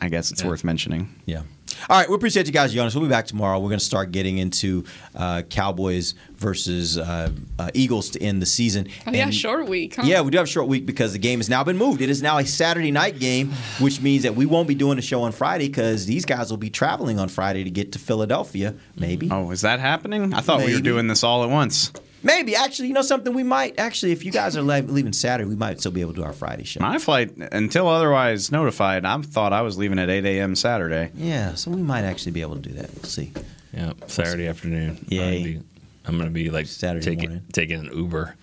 I 0.00 0.08
guess 0.08 0.30
it's 0.30 0.44
worth 0.44 0.64
mentioning. 0.64 1.14
Yeah. 1.26 1.42
All 1.88 1.96
right, 1.98 2.08
we 2.08 2.14
appreciate 2.14 2.46
you 2.46 2.52
guys, 2.52 2.74
Jonas. 2.74 2.94
We'll 2.94 3.04
be 3.04 3.10
back 3.10 3.26
tomorrow. 3.26 3.58
We're 3.58 3.68
going 3.70 3.78
to 3.78 3.84
start 3.84 4.12
getting 4.12 4.36
into 4.38 4.84
uh, 5.14 5.42
Cowboys 5.48 6.14
versus 6.34 6.98
uh, 6.98 7.30
uh, 7.58 7.70
Eagles 7.72 8.10
to 8.10 8.22
end 8.22 8.42
the 8.42 8.46
season. 8.46 8.88
Oh, 9.06 9.12
yeah, 9.12 9.24
And- 9.24 9.34
short 9.34 9.66
week. 9.68 9.94
Huh? 9.96 10.02
Yeah, 10.04 10.20
we 10.20 10.30
do 10.30 10.36
have 10.38 10.46
a 10.46 10.50
short 10.50 10.66
week 10.68 10.84
because 10.84 11.12
the 11.12 11.18
game 11.18 11.38
has 11.38 11.48
now 11.48 11.64
been 11.64 11.78
moved. 11.78 12.02
It 12.02 12.10
is 12.10 12.20
now 12.22 12.36
a 12.38 12.44
Saturday 12.44 12.90
night 12.90 13.18
game, 13.18 13.52
which 13.78 14.00
means 14.02 14.24
that 14.24 14.34
we 14.34 14.44
won't 14.46 14.68
be 14.68 14.74
doing 14.74 14.98
a 14.98 15.02
show 15.02 15.22
on 15.22 15.32
Friday 15.32 15.68
because 15.68 16.04
these 16.06 16.26
guys 16.26 16.50
will 16.50 16.58
be 16.58 16.70
traveling 16.70 17.18
on 17.18 17.28
Friday 17.28 17.64
to 17.64 17.70
get 17.70 17.92
to 17.92 17.98
Philadelphia. 17.98 18.74
Maybe. 18.96 19.30
Oh, 19.30 19.50
is 19.50 19.62
that 19.62 19.80
happening? 19.80 20.34
I 20.34 20.40
thought 20.40 20.64
we 20.64 20.74
were 20.74 20.80
doing 20.82 21.06
this 21.06 21.24
all 21.24 21.44
at 21.44 21.50
once. 21.50 21.92
Maybe. 22.22 22.54
Actually, 22.54 22.88
you 22.88 22.94
know 22.94 23.02
something? 23.02 23.32
We 23.34 23.42
might 23.42 23.78
actually, 23.78 24.12
if 24.12 24.24
you 24.24 24.30
guys 24.32 24.56
are 24.56 24.62
le- 24.62 24.82
leaving 24.82 25.12
Saturday, 25.12 25.48
we 25.48 25.56
might 25.56 25.80
still 25.80 25.92
be 25.92 26.00
able 26.02 26.12
to 26.12 26.20
do 26.20 26.24
our 26.24 26.32
Friday 26.32 26.64
show. 26.64 26.80
My 26.80 26.98
flight, 26.98 27.32
until 27.52 27.88
otherwise 27.88 28.52
notified, 28.52 29.04
I 29.04 29.20
thought 29.22 29.52
I 29.52 29.62
was 29.62 29.78
leaving 29.78 29.98
at 29.98 30.10
8 30.10 30.24
a.m. 30.26 30.54
Saturday. 30.54 31.10
Yeah, 31.14 31.54
so 31.54 31.70
we 31.70 31.80
might 31.82 32.02
actually 32.02 32.32
be 32.32 32.42
able 32.42 32.56
to 32.56 32.62
do 32.62 32.74
that. 32.74 32.90
We'll 32.94 33.04
see. 33.04 33.32
Yeah, 33.72 33.92
Saturday 34.06 34.48
afternoon. 34.48 35.04
Yay. 35.08 35.20
I'm 35.22 35.28
gonna 35.32 35.44
be, 35.44 35.60
I'm 36.06 36.18
gonna 36.18 36.30
be 36.30 36.50
like 36.50 36.66
Saturday 36.66 37.04
taking 37.04 37.28
morning. 37.30 37.46
taking 37.52 37.80
an 37.80 37.90
Uber, 37.96 38.34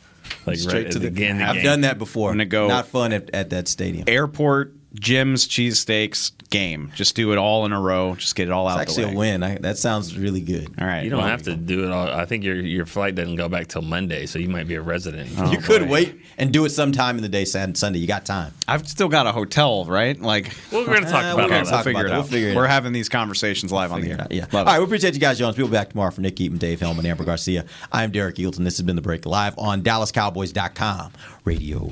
like 0.45 0.57
Straight 0.57 0.73
right 0.73 0.91
to 0.91 0.97
at 0.97 1.01
the- 1.03 1.09
beginning 1.11 1.41
of 1.41 1.49
I've 1.49 1.55
game. 1.55 1.63
done 1.65 1.81
that 1.81 1.97
before. 1.97 2.29
I'm 2.31 2.35
gonna 2.37 2.45
go- 2.45 2.67
Not 2.67 2.87
fun 2.87 3.11
at, 3.13 3.29
at 3.31 3.49
that 3.51 3.67
stadium. 3.67 4.05
Airport, 4.07 4.73
gyms, 4.95 5.47
cheesesteaks, 5.47 6.31
game. 6.49 6.91
Just 6.95 7.15
do 7.15 7.31
it 7.33 7.37
all 7.37 7.65
in 7.65 7.71
a 7.73 7.79
row. 7.79 8.15
Just 8.15 8.35
get 8.35 8.47
it 8.47 8.51
all 8.51 8.67
It's 8.69 8.75
out 8.75 8.81
actually 8.81 9.03
the 9.03 9.09
way. 9.09 9.13
a 9.15 9.17
win. 9.33 9.43
I, 9.43 9.57
that 9.59 9.77
sounds 9.77 10.17
really 10.17 10.41
good. 10.41 10.69
All 10.79 10.87
right. 10.87 11.03
You 11.03 11.09
don't 11.09 11.19
well, 11.19 11.27
have 11.27 11.43
to 11.43 11.55
do 11.55 11.83
it 11.85 11.91
all. 11.91 12.07
I 12.09 12.25
think 12.25 12.43
your 12.43 12.55
your 12.55 12.85
flight 12.85 13.15
doesn't 13.15 13.35
go 13.35 13.49
back 13.49 13.67
till 13.67 13.81
Monday, 13.81 14.25
so 14.25 14.39
you 14.39 14.47
might 14.49 14.67
be 14.67 14.75
a 14.75 14.81
resident. 14.81 15.29
Oh, 15.37 15.51
you 15.51 15.57
could 15.59 15.89
wait 15.89 16.19
and 16.37 16.53
do 16.53 16.63
it 16.65 16.69
sometime 16.69 17.17
in 17.17 17.21
the 17.23 17.29
day, 17.29 17.45
Sunday. 17.45 17.99
You 17.99 18.07
got 18.07 18.25
time. 18.25 18.53
I've 18.67 18.87
still 18.87 19.09
got 19.09 19.27
a 19.27 19.31
hotel, 19.31 19.85
right? 19.85 20.19
Like, 20.19 20.55
Well, 20.71 20.85
we're 20.87 20.93
gonna 20.95 21.09
talk 21.09 21.23
Uh, 21.25 21.27
about 21.33 21.35
we're 21.37 21.43
all 21.43 21.49
gonna 21.49 21.63
that. 21.65 21.69
talk 21.71 21.83
figure 21.83 22.05
it 22.05 22.11
out. 22.11 22.15
We'll 22.15 22.23
figure 22.23 22.49
it 22.49 22.55
We're 22.55 22.65
out. 22.65 22.71
having 22.71 22.93
these 22.93 23.09
conversations 23.09 23.71
live 23.71 23.91
on 23.91 24.01
the 24.01 24.11
air. 24.11 24.27
Yeah. 24.29 24.41
Love 24.51 24.53
All 24.53 24.61
it. 24.61 24.65
right, 24.65 24.79
we 24.79 24.85
appreciate 24.85 25.13
you 25.13 25.19
guys, 25.19 25.37
Jones. 25.39 25.57
We'll 25.57 25.67
be 25.67 25.73
back 25.73 25.89
tomorrow 25.89 26.11
for 26.11 26.21
Nick 26.21 26.35
Eatman, 26.37 26.59
Dave 26.59 26.79
Helman, 26.79 27.05
Amber 27.05 27.23
Garcia. 27.25 27.65
I'm 27.91 28.11
Derek 28.11 28.35
Eagleton. 28.35 28.63
This 28.63 28.77
has 28.77 28.85
been 28.85 28.95
The 28.95 29.01
Break 29.01 29.25
live 29.25 29.57
on 29.57 29.81
DallasCowboys.com 29.83 31.11
radio. 31.45 31.91